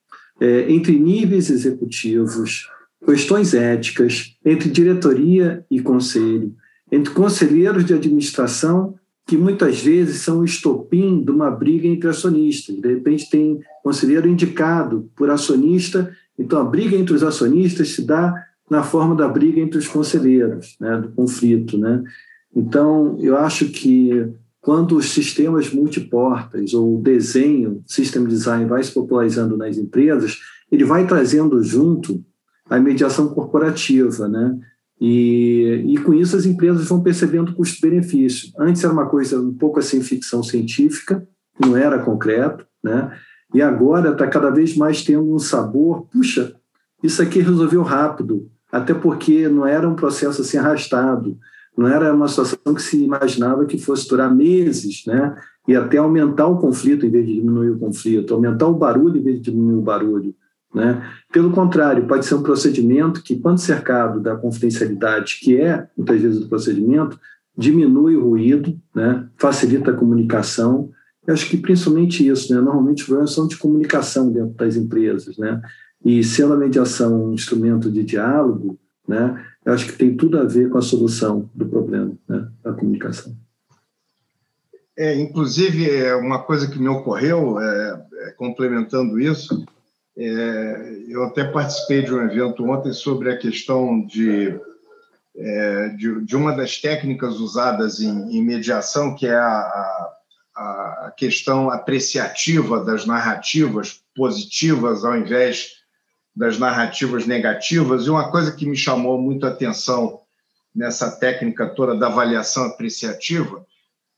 é, 0.41 0.71
entre 0.71 0.99
níveis 0.99 1.49
executivos, 1.51 2.69
questões 3.05 3.55
éticas 3.55 4.37
entre 4.45 4.71
diretoria 4.71 5.65
e 5.71 5.81
conselho, 5.81 6.55
entre 6.91 7.13
conselheiros 7.13 7.85
de 7.85 7.95
administração, 7.95 8.95
que 9.27 9.37
muitas 9.37 9.81
vezes 9.81 10.21
são 10.21 10.41
o 10.41 10.45
estopim 10.45 11.23
de 11.23 11.31
uma 11.31 11.51
briga 11.51 11.87
entre 11.87 12.09
acionistas. 12.09 12.77
De 12.77 12.89
repente, 12.89 13.31
tem 13.31 13.61
conselheiro 13.83 14.29
indicado 14.29 15.11
por 15.17 15.31
acionista, 15.31 16.15
então 16.39 16.61
a 16.61 16.65
briga 16.65 16.97
entre 16.97 17.15
os 17.15 17.23
acionistas 17.23 17.91
se 17.91 18.03
dá 18.03 18.35
na 18.71 18.83
forma 18.83 19.15
da 19.15 19.29
briga 19.29 19.61
entre 19.61 19.79
os 19.79 19.89
conselheiros, 19.89 20.77
né, 20.81 20.99
do 20.99 21.09
conflito. 21.13 21.79
Né? 21.79 22.03
Então, 22.55 23.17
eu 23.21 23.37
acho 23.37 23.69
que 23.69 24.27
quando 24.61 24.97
os 24.97 25.11
sistemas 25.11 25.71
multiportas 25.71 26.73
ou 26.73 26.99
o 26.99 27.03
desenho, 27.03 27.83
system 27.87 28.25
design, 28.25 28.65
vai 28.65 28.83
se 28.83 28.93
popularizando 28.93 29.57
nas 29.57 29.77
empresas, 29.77 30.39
ele 30.73 30.85
vai 30.85 31.07
trazendo 31.07 31.63
junto 31.63 32.25
a 32.69 32.79
mediação 32.79 33.29
corporativa, 33.29 34.29
né? 34.29 34.59
E, 35.01 35.85
e 35.87 35.99
com 35.99 36.15
isso 36.15 36.37
as 36.37 36.47
empresas 36.47 36.89
vão 36.89 37.03
percebendo 37.03 37.55
custo-benefício. 37.55 38.53
Antes 38.59 38.83
era 38.85 38.93
uma 38.93 39.07
coisa 39.07 39.41
um 39.41 39.53
pouco 39.53 39.79
assim 39.79 40.03
ficção 40.03 40.43
científica, 40.43 41.27
não 41.61 41.77
era 41.77 41.99
concreto, 41.99 42.67
né? 42.83 43.13
E 43.53 43.63
agora 43.63 44.11
está 44.11 44.27
cada 44.27 44.51
vez 44.51 44.77
mais 44.77 45.03
tendo 45.03 45.33
um 45.33 45.39
sabor, 45.39 46.07
puxa, 46.11 46.55
isso 47.03 47.23
aqui 47.23 47.41
resolveu 47.41 47.83
rápido, 47.83 48.51
até 48.73 48.95
porque 48.95 49.49
não 49.49 49.67
era 49.67 49.89
um 49.89 49.95
processo 49.95 50.43
assim 50.43 50.57
arrastado, 50.57 51.39
não 51.77 51.87
era 51.87 52.13
uma 52.15 52.29
situação 52.29 52.75
que 52.75 52.83
se 52.83 53.03
imaginava 53.03 53.67
que 53.67 53.79
fosse 53.79 54.09
durar 54.09 54.35
meses, 54.35 55.05
né? 55.07 55.37
E 55.67 55.75
até 55.75 55.99
aumentar 55.99 56.47
o 56.47 56.59
conflito 56.59 57.07
em 57.07 57.11
vez 57.11 57.27
de 57.27 57.35
diminuir 57.35 57.71
o 57.71 57.79
conflito, 57.79 58.35
aumentar 58.35 58.67
o 58.67 58.75
barulho 58.75 59.19
em 59.19 59.23
vez 59.23 59.37
de 59.37 59.51
diminuir 59.51 59.77
o 59.77 59.83
barulho. 59.83 60.35
Né? 60.75 61.09
Pelo 61.33 61.53
contrário, 61.53 62.07
pode 62.07 62.27
ser 62.27 62.35
um 62.35 62.43
procedimento 62.43 63.23
que, 63.23 63.39
quando 63.39 63.59
cercado 63.59 64.21
da 64.21 64.35
confidencialidade, 64.35 65.39
que 65.41 65.57
é 65.57 65.87
muitas 65.97 66.21
vezes 66.21 66.43
o 66.43 66.49
procedimento, 66.49 67.19
diminui 67.57 68.17
o 68.17 68.29
ruído, 68.29 68.77
né? 68.95 69.29
facilita 69.37 69.93
a 69.93 69.97
comunicação. 69.97 70.91
Eu 71.27 71.33
acho 71.33 71.49
que 71.49 71.57
principalmente 71.57 72.27
isso, 72.27 72.53
né? 72.53 72.61
normalmente 72.61 73.03
os 73.03 73.07
problemas 73.07 73.33
são 73.33 73.47
de 73.47 73.57
comunicação 73.57 74.33
dentro 74.33 74.55
das 74.55 74.75
empresas. 74.75 75.39
Né? 75.39 75.63
E 76.05 76.25
sendo 76.25 76.55
a 76.55 76.57
mediação 76.57 77.29
um 77.29 77.33
instrumento 77.33 77.91
de 77.91 78.03
diálogo, 78.03 78.77
né? 79.07 79.41
eu 79.65 79.73
acho 79.73 79.87
que 79.87 79.97
tem 79.97 80.17
tudo 80.17 80.39
a 80.39 80.45
ver 80.45 80.69
com 80.69 80.79
a 80.79 80.83
solução 80.83 81.49
do 81.55 81.67
problema 81.67 82.13
né? 82.29 82.49
da 82.65 82.73
comunicação. 82.73 83.35
É, 84.97 85.21
inclusive, 85.21 85.91
é 85.91 86.15
uma 86.15 86.43
coisa 86.43 86.69
que 86.69 86.79
me 86.79 86.89
ocorreu, 86.89 87.59
é, 87.59 88.07
é, 88.13 88.31
complementando 88.33 89.19
isso, 89.19 89.65
é, 90.17 91.05
eu 91.09 91.25
até 91.25 91.45
participei 91.45 92.03
de 92.03 92.15
um 92.15 92.23
evento 92.23 92.65
ontem 92.65 92.93
sobre 92.93 93.33
a 93.33 93.37
questão 93.37 94.07
de, 94.07 94.59
é, 95.37 95.89
de, 95.91 96.25
de, 96.25 96.37
uma 96.37 96.53
das 96.53 96.81
técnicas 96.81 97.41
usadas 97.41 98.01
em, 98.01 98.37
em 98.37 98.43
mediação, 98.43 99.15
que 99.15 99.27
é 99.27 99.35
a, 99.35 99.43
a, 99.43 100.15
a, 100.55 101.15
questão 101.17 101.69
apreciativa 101.69 102.85
das 102.85 103.05
narrativas 103.07 104.03
positivas 104.15 105.05
ao 105.05 105.17
invés 105.17 105.83
das 106.35 106.59
narrativas 106.59 107.27
negativas. 107.27 108.07
E 108.07 108.11
uma 108.11 108.31
coisa 108.31 108.53
que 108.53 108.67
me 108.67 108.77
chamou 108.77 109.21
muito 109.21 109.47
a 109.47 109.51
atenção 109.51 110.21
nessa 110.75 111.11
técnica 111.11 111.67
toda 111.67 111.97
da 111.97 112.07
avaliação 112.07 112.67
apreciativa 112.67 113.65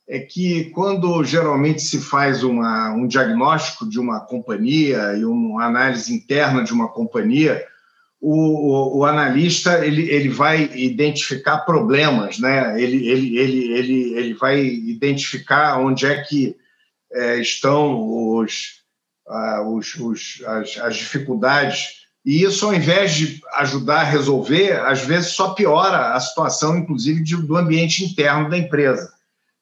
é 0.09 0.20
que 0.20 0.70
quando 0.70 1.24
geralmente 1.24 1.82
se 1.82 1.98
faz 1.98 2.44
uma, 2.44 2.92
um 2.92 3.07
diagnóstico 3.07 3.88
de 3.88 3.98
uma 3.98 4.20
companhia 4.20 5.16
e 5.16 5.24
uma 5.24 5.64
análise 5.64 6.14
interna 6.14 6.62
de 6.62 6.72
uma 6.72 6.88
companhia, 6.88 7.64
o, 8.20 8.32
o, 8.32 8.98
o, 8.98 9.04
analista 9.04 9.84
ele, 9.84 10.09
ele 10.09 10.28
vai 10.28 10.70
identificar 10.74 11.59
problemas, 11.59 12.38
né? 12.38 12.80
ele, 12.80 13.09
ele, 13.09 13.36
ele, 13.36 13.72
ele, 13.72 14.14
ele 14.14 14.34
vai 14.34 14.64
identificar 14.64 15.78
onde 15.78 16.07
é 16.07 16.22
que 16.22 16.57
é, 17.12 17.40
estão 17.40 18.36
os, 18.38 18.82
ah, 19.28 19.62
os, 19.68 19.94
os, 19.96 20.42
as, 20.46 20.78
as 20.78 20.96
dificuldades 20.96 22.07
e 22.26 22.42
isso, 22.42 22.66
ao 22.66 22.74
invés 22.74 23.14
de 23.14 23.40
ajudar 23.54 24.00
a 24.00 24.02
resolver, 24.02 24.72
às 24.80 25.02
vezes 25.02 25.30
só 25.30 25.50
piora 25.50 26.12
a 26.12 26.18
situação, 26.18 26.76
inclusive, 26.76 27.22
do 27.22 27.57
ambiente 27.57 28.04
interno 28.04 28.50
da 28.50 28.59
empresa. 28.59 29.12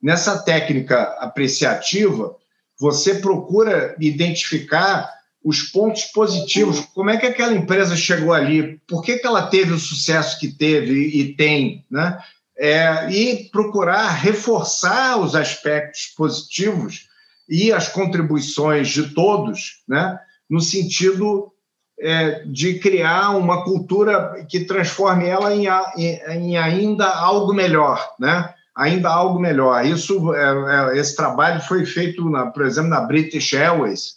Nessa 0.04 0.36
técnica 0.36 1.02
apreciativa, 1.18 2.36
você 2.78 3.14
procura 3.14 3.96
identificar 3.98 5.10
os 5.42 5.62
pontos 5.62 6.02
positivos. 6.04 6.80
Como 6.94 7.08
é 7.08 7.16
que 7.16 7.24
aquela 7.24 7.54
empresa 7.54 7.96
chegou 7.96 8.34
ali? 8.34 8.78
Por 8.86 9.00
que, 9.00 9.16
que 9.16 9.26
ela 9.26 9.46
teve 9.46 9.72
o 9.72 9.78
sucesso 9.78 10.38
que 10.38 10.48
teve 10.48 10.92
e 10.92 11.34
tem? 11.34 11.86
Né? 11.90 12.18
É, 12.54 13.10
e 13.10 13.48
procurar 13.48 14.10
reforçar 14.10 15.18
os 15.18 15.34
aspectos 15.34 16.12
positivos 16.14 17.08
e 17.48 17.72
as 17.72 17.88
contribuições 17.88 18.88
de 18.88 19.14
todos, 19.14 19.82
né? 19.88 20.20
no 20.50 20.60
sentido 20.60 21.50
é, 21.98 22.44
de 22.44 22.78
criar 22.78 23.30
uma 23.30 23.64
cultura 23.64 24.44
que 24.50 24.66
transforme 24.66 25.26
ela 25.26 25.54
em, 25.54 25.66
em, 25.96 26.20
em 26.28 26.56
ainda 26.58 27.08
algo 27.08 27.54
melhor. 27.54 28.06
Né? 28.20 28.53
Ainda 28.76 29.08
algo 29.08 29.38
melhor. 29.38 29.84
Isso, 29.84 30.34
é, 30.34 30.94
é, 30.94 30.98
esse 30.98 31.14
trabalho 31.14 31.60
foi 31.60 31.86
feito, 31.86 32.28
na, 32.28 32.46
por 32.46 32.64
exemplo, 32.64 32.90
na 32.90 33.00
British 33.02 33.52
Airways, 33.54 34.16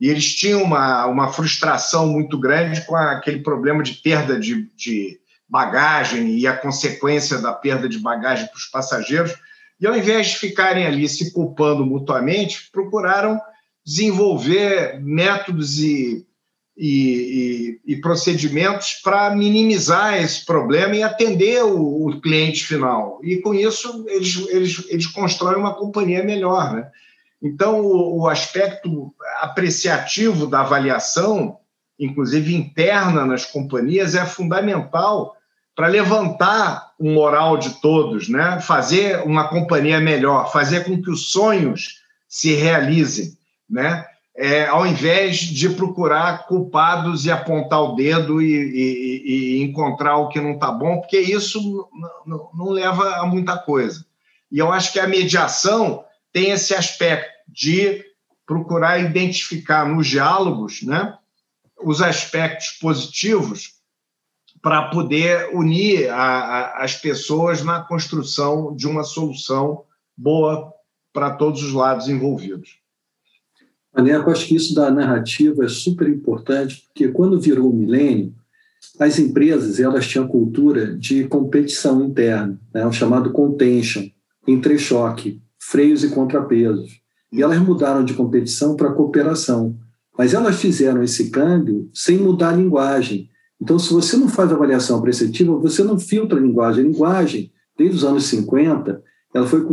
e 0.00 0.08
eles 0.08 0.34
tinham 0.34 0.62
uma, 0.62 1.06
uma 1.06 1.32
frustração 1.32 2.08
muito 2.08 2.38
grande 2.38 2.82
com 2.82 2.96
aquele 2.96 3.40
problema 3.40 3.82
de 3.82 3.94
perda 3.94 4.38
de, 4.38 4.68
de 4.76 5.18
bagagem 5.48 6.36
e 6.36 6.46
a 6.46 6.56
consequência 6.56 7.38
da 7.38 7.52
perda 7.52 7.88
de 7.88 7.98
bagagem 7.98 8.46
para 8.46 8.56
os 8.56 8.66
passageiros. 8.66 9.34
E 9.80 9.86
ao 9.86 9.96
invés 9.96 10.28
de 10.28 10.36
ficarem 10.36 10.86
ali 10.86 11.08
se 11.08 11.32
culpando 11.32 11.86
mutuamente, 11.86 12.68
procuraram 12.72 13.40
desenvolver 13.84 15.00
métodos 15.00 15.78
e 15.78 16.26
e, 16.76 17.80
e, 17.86 17.92
e 17.92 18.00
procedimentos 18.00 18.94
para 19.02 19.34
minimizar 19.34 20.20
esse 20.20 20.44
problema 20.44 20.96
e 20.96 21.02
atender 21.02 21.62
o, 21.64 22.08
o, 22.08 22.20
cliente 22.20 22.64
final. 22.64 23.20
E 23.22 23.36
com 23.36 23.54
isso, 23.54 24.04
eles, 24.08 24.36
eles, 24.48 24.84
eles 24.88 25.06
constroem 25.06 25.58
uma 25.58 25.74
companhia 25.74 26.24
melhor. 26.24 26.74
Né? 26.74 26.90
Então, 27.42 27.80
o, 27.80 28.22
o 28.22 28.28
aspecto 28.28 29.14
apreciativo 29.40 30.46
da 30.46 30.60
avaliação 30.60 31.58
inclusive 31.98 32.54
interna 32.54 33.24
nas 33.24 33.44
companhias, 33.44 34.14
é 34.14 34.24
fundamental 34.24 35.36
para 35.74 35.88
levantar 35.88 36.92
o 36.98 37.10
moral 37.10 37.56
de 37.56 37.80
todos, 37.80 38.28
né? 38.28 38.60
fazer 38.60 39.22
uma 39.24 39.48
companhia 39.48 40.00
melhor, 40.00 40.52
fazer 40.52 40.84
com 40.84 41.00
que 41.00 41.10
os 41.10 41.32
sonhos 41.32 42.00
se 42.28 42.54
realizem, 42.54 43.36
né? 43.68 44.04
É, 44.36 44.66
ao 44.66 44.84
invés 44.84 45.38
de 45.38 45.70
procurar 45.70 46.48
culpados 46.48 47.24
e 47.24 47.30
apontar 47.30 47.80
o 47.80 47.94
dedo 47.94 48.42
e, 48.42 48.52
e, 48.52 49.22
e 49.26 49.62
encontrar 49.62 50.16
o 50.16 50.28
que 50.28 50.40
não 50.40 50.54
está 50.54 50.72
bom, 50.72 50.98
porque 50.98 51.18
isso 51.18 51.88
não, 52.26 52.70
leva 52.70 53.16
a 53.18 53.26
muita 53.26 53.56
coisa. 53.56 54.04
E 54.50 54.58
eu 54.58 54.72
acho 54.72 54.92
que 54.92 54.98
a 54.98 55.06
mediação 55.06 56.04
tem 56.32 56.50
esse 56.50 56.74
aspecto 56.74 57.30
de 57.46 58.04
procurar 58.44 58.98
identificar 58.98 59.86
nos 59.86 60.08
diálogos 60.08 60.82
né, 60.82 61.16
os 61.80 62.02
aspectos 62.02 62.70
positivos 62.80 63.74
para 64.60 64.88
poder 64.88 65.54
unir 65.54 66.08
a, 66.10 66.16
a, 66.16 66.84
as 66.84 66.96
pessoas 66.96 67.62
na 67.62 67.82
construção 67.82 68.74
de 68.74 68.88
uma 68.88 69.04
solução 69.04 69.84
boa 70.16 70.72
para 71.12 71.30
todos 71.36 71.62
os 71.62 71.72
lados 71.72 72.08
envolvidos. 72.08 72.78
Maneco, 73.94 74.30
acho 74.30 74.46
que 74.46 74.56
isso 74.56 74.74
da 74.74 74.90
narrativa 74.90 75.64
é 75.64 75.68
super 75.68 76.08
importante, 76.08 76.82
porque 76.86 77.08
quando 77.08 77.40
virou 77.40 77.70
o 77.70 77.76
milênio, 77.76 78.34
as 78.98 79.18
empresas 79.18 79.78
elas 79.78 80.06
tinham 80.06 80.26
cultura 80.26 80.96
de 80.96 81.24
competição 81.24 82.04
interna, 82.04 82.58
né, 82.72 82.84
o 82.86 82.92
chamado 82.92 83.30
contention, 83.30 84.04
entre-choque, 84.46 85.40
freios 85.58 86.04
e 86.04 86.10
contrapesos. 86.10 87.00
E 87.32 87.42
elas 87.42 87.58
mudaram 87.58 88.04
de 88.04 88.14
competição 88.14 88.76
para 88.76 88.92
cooperação. 88.92 89.76
Mas 90.16 90.34
elas 90.34 90.56
fizeram 90.56 91.02
esse 91.02 91.30
câmbio 91.30 91.88
sem 91.92 92.18
mudar 92.18 92.50
a 92.50 92.56
linguagem. 92.56 93.28
Então, 93.60 93.78
se 93.78 93.92
você 93.92 94.16
não 94.16 94.28
faz 94.28 94.52
avaliação 94.52 94.98
apreciativa, 94.98 95.56
você 95.58 95.82
não 95.82 95.98
filtra 95.98 96.38
a 96.38 96.42
linguagem. 96.42 96.84
A 96.84 96.86
linguagem, 96.86 97.52
desde 97.76 97.96
os 97.96 98.04
anos 98.04 98.24
50, 98.26 99.02
ela 99.34 99.46
foi 99.46 99.66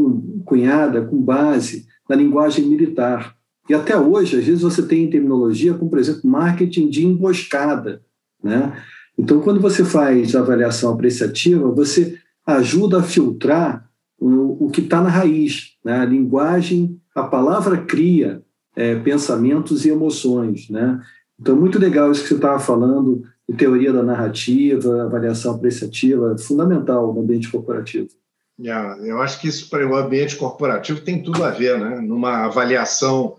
cunhada 0.44 1.06
com 1.06 1.22
base 1.22 1.86
na 2.10 2.16
linguagem 2.16 2.66
militar. 2.66 3.36
E 3.70 3.74
até 3.74 3.98
hoje, 3.98 4.38
às 4.38 4.46
vezes, 4.46 4.62
você 4.62 4.84
tem 4.84 5.10
terminologia 5.10 5.74
como, 5.74 5.90
por 5.90 6.00
exemplo, 6.00 6.30
marketing 6.30 6.90
de 6.90 7.06
emboscada. 7.06 8.02
Né? 8.44 8.74
Então, 9.18 9.40
quando 9.40 9.60
você 9.60 9.84
faz 9.84 10.36
avaliação 10.36 10.94
apreciativa, 10.94 11.70
você 11.70 12.18
ajuda 12.46 13.00
a 13.00 13.04
filtrar 13.04 13.90
o, 14.20 14.70
que 14.72 14.82
está 14.82 15.02
na 15.02 15.10
raiz. 15.10 15.78
Né? 15.84 16.00
A 16.00 16.06
linguagem, 16.06 17.00
a 17.16 17.24
palavra 17.24 17.78
cria 17.78 18.42
é, 18.76 18.96
pensamentos 18.96 19.86
e 19.86 19.90
emoções. 19.90 20.70
Né? 20.70 21.00
Então, 21.40 21.56
muito 21.56 21.80
legal 21.80 22.12
isso 22.12 22.24
que 22.24 22.30
você 22.30 22.36
estava 22.36 22.60
falando 22.60 23.24
teoria 23.54 23.92
da 23.92 24.04
narrativa, 24.04 25.04
avaliação 25.04 25.56
apreciativa, 25.56 26.38
fundamental 26.38 27.14
no 27.14 27.22
ambiente 27.22 27.50
corporativo. 27.50 28.08
Yeah, 28.60 28.98
eu 29.06 29.22
acho 29.22 29.42
que 29.42 29.48
isso 29.48 29.70
para 29.70 29.88
o 29.88 29.96
ambiente 29.96 30.36
corporativo 30.36 31.02
tem 31.02 31.24
tudo 31.24 31.44
a 31.44 31.50
ver, 31.50 31.80
né? 31.80 32.00
Numa 32.00 32.46
avaliação 32.46 33.38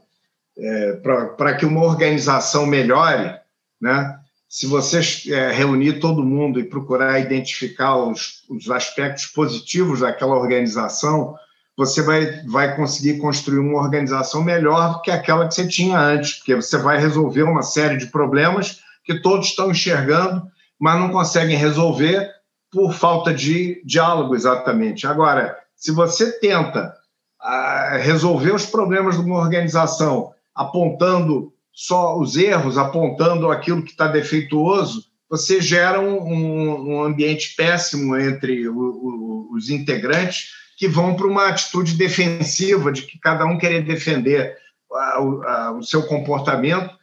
é, 0.62 0.92
para 1.36 1.54
que 1.54 1.66
uma 1.66 1.84
organização 1.84 2.64
melhore, 2.64 3.34
né? 3.80 4.18
Se 4.48 4.66
você 4.66 5.00
é, 5.32 5.50
reunir 5.50 5.98
todo 5.98 6.24
mundo 6.24 6.60
e 6.60 6.64
procurar 6.64 7.18
identificar 7.18 7.96
os, 7.96 8.44
os 8.48 8.70
aspectos 8.70 9.26
positivos 9.26 10.00
daquela 10.00 10.36
organização, 10.36 11.34
você 11.76 12.02
vai, 12.02 12.42
vai 12.46 12.76
conseguir 12.76 13.18
construir 13.18 13.58
uma 13.58 13.80
organização 13.80 14.42
melhor 14.42 14.92
do 14.92 15.00
que 15.00 15.10
aquela 15.10 15.48
que 15.48 15.54
você 15.54 15.66
tinha 15.66 15.98
antes, 15.98 16.34
porque 16.34 16.54
você 16.54 16.76
vai 16.76 16.98
resolver 16.98 17.42
uma 17.42 17.62
série 17.62 17.96
de 17.96 18.06
problemas 18.06 18.80
que 19.04 19.20
todos 19.20 19.48
estão 19.48 19.70
enxergando, 19.70 20.46
mas 20.78 21.00
não 21.00 21.10
conseguem 21.10 21.56
resolver 21.56 22.30
por 22.70 22.92
falta 22.92 23.32
de 23.32 23.82
diálogo, 23.84 24.34
exatamente. 24.34 25.06
Agora, 25.06 25.56
se 25.74 25.90
você 25.90 26.30
tenta 26.38 26.94
ah, 27.40 27.96
resolver 28.00 28.52
os 28.52 28.66
problemas 28.66 29.16
de 29.16 29.22
uma 29.22 29.38
organização 29.38 30.32
apontando 30.54 31.52
só 31.72 32.18
os 32.18 32.36
erros, 32.36 32.76
apontando 32.76 33.50
aquilo 33.50 33.82
que 33.82 33.92
está 33.92 34.06
defeituoso, 34.06 35.04
você 35.28 35.60
gera 35.60 35.98
um, 35.98 36.90
um, 36.90 37.02
ambiente 37.02 37.54
péssimo 37.56 38.16
entre 38.16 38.68
o, 38.68 38.78
o, 38.78 39.48
os 39.54 39.70
integrantes 39.70 40.50
que 40.76 40.86
vão 40.86 41.14
para 41.14 41.26
uma 41.26 41.48
atitude 41.48 41.94
defensiva 41.94 42.92
de 42.92 43.02
que 43.02 43.18
cada 43.18 43.46
um 43.46 43.56
querer 43.56 43.82
defender 43.82 44.56
o 45.76 45.82
seu 45.82 46.02
comportamento 46.02 46.94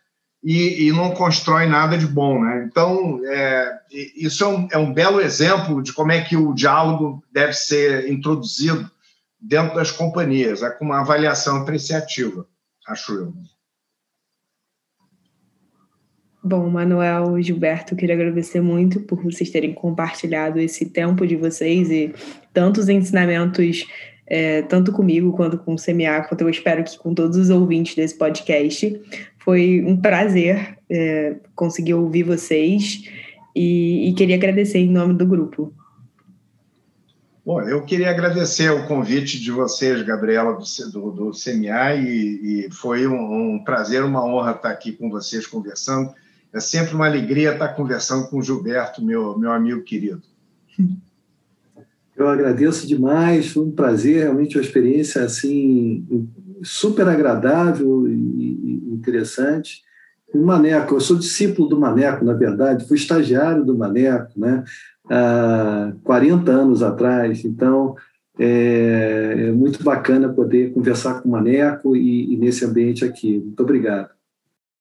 e, 0.43 0.87
e, 0.87 0.91
não 0.91 1.11
constrói 1.11 1.65
nada 1.65 1.97
de 1.97 2.05
bom. 2.05 2.43
Né? 2.43 2.65
Então, 2.69 3.19
é, 3.25 3.79
isso 4.15 4.43
é 4.43 4.47
um, 4.47 4.67
é 4.71 4.77
um 4.77 4.93
belo 4.93 5.19
exemplo 5.19 5.81
de 5.81 5.91
como 5.91 6.11
é 6.11 6.21
que 6.21 6.37
o 6.37 6.53
diálogo 6.53 7.23
deve 7.31 7.53
ser 7.53 8.09
introduzido 8.11 8.89
dentro 9.39 9.75
das 9.75 9.91
companhias, 9.91 10.61
é 10.61 10.69
com 10.69 10.85
uma 10.85 10.99
avaliação 10.99 11.57
apreciativa, 11.57 12.45
acho 12.89 13.13
eu. 13.13 13.33
Bom, 16.43 16.69
Manuel 16.69 17.37
e 17.37 17.43
Gilberto, 17.43 17.95
queria 17.95 18.15
agradecer 18.15 18.61
muito 18.61 19.01
por 19.01 19.21
vocês 19.21 19.49
terem 19.49 19.73
compartilhado 19.73 20.59
esse 20.59 20.85
tempo 20.89 21.27
de 21.27 21.35
vocês 21.35 21.91
e 21.91 22.13
tantos 22.53 22.87
ensinamentos, 22.87 23.85
é, 24.25 24.61
tanto 24.63 24.91
comigo 24.91 25.33
quanto 25.33 25.57
com 25.57 25.73
o 25.73 25.75
CMA, 25.75 26.21
quanto 26.27 26.41
eu 26.41 26.49
espero 26.49 26.83
que 26.83 26.97
com 26.97 27.13
todos 27.13 27.37
os 27.37 27.49
ouvintes 27.49 27.95
desse 27.95 28.17
podcast. 28.17 28.99
Foi 29.39 29.83
um 29.85 29.97
prazer 29.97 30.77
é, 30.89 31.35
conseguir 31.55 31.93
ouvir 31.93 32.23
vocês 32.23 33.03
e, 33.55 34.09
e, 34.09 34.13
queria 34.13 34.35
agradecer 34.35 34.79
em 34.79 34.89
nome 34.89 35.13
do 35.13 35.25
grupo. 35.25 35.73
Bom, 37.49 37.63
eu 37.63 37.81
queria 37.81 38.11
agradecer 38.11 38.69
o 38.69 38.85
convite 38.85 39.39
de 39.39 39.49
vocês, 39.49 40.03
Gabriela, 40.03 40.53
do, 40.53 40.91
do, 40.91 41.11
do 41.11 41.31
CMA, 41.31 41.95
e, 41.95 42.67
e 42.67 42.71
foi 42.71 43.07
um, 43.07 43.55
um, 43.55 43.63
prazer, 43.63 44.03
uma 44.03 44.23
honra 44.23 44.51
estar 44.51 44.69
aqui 44.69 44.91
com 44.91 45.09
vocês 45.09 45.47
conversando. 45.47 46.13
É 46.53 46.59
sempre 46.59 46.93
uma 46.93 47.07
alegria 47.07 47.53
estar 47.53 47.69
conversando 47.69 48.27
com 48.27 48.37
o 48.37 48.43
Gilberto, 48.43 49.03
meu, 49.03 49.35
meu 49.35 49.51
amigo 49.51 49.81
querido. 49.81 50.21
Eu 52.15 52.29
agradeço 52.29 52.85
demais, 52.85 53.47
foi 53.47 53.63
um 53.63 53.71
prazer, 53.71 54.25
realmente 54.25 54.55
uma 54.55 54.63
experiência 54.63 55.23
assim 55.23 56.05
super 56.61 57.07
agradável 57.07 58.07
e 58.07 58.93
interessante. 58.93 59.81
o 60.31 60.45
Maneco, 60.45 60.93
eu 60.93 61.01
sou 61.01 61.17
discípulo 61.17 61.67
do 61.67 61.79
Maneco, 61.79 62.23
na 62.23 62.33
verdade, 62.33 62.87
fui 62.87 62.97
estagiário 62.97 63.65
do 63.65 63.75
Maneco, 63.75 64.39
né? 64.39 64.63
Há 65.09 65.93
40 66.03 66.51
anos 66.51 66.83
atrás, 66.83 67.43
então 67.43 67.95
é, 68.37 69.35
é 69.47 69.51
muito 69.51 69.83
bacana 69.83 70.29
poder 70.29 70.71
conversar 70.71 71.21
com 71.21 71.29
o 71.29 71.31
Maneco 71.31 71.95
e, 71.95 72.33
e 72.33 72.37
nesse 72.37 72.63
ambiente 72.65 73.03
aqui. 73.03 73.39
Muito 73.39 73.61
obrigado. 73.61 74.18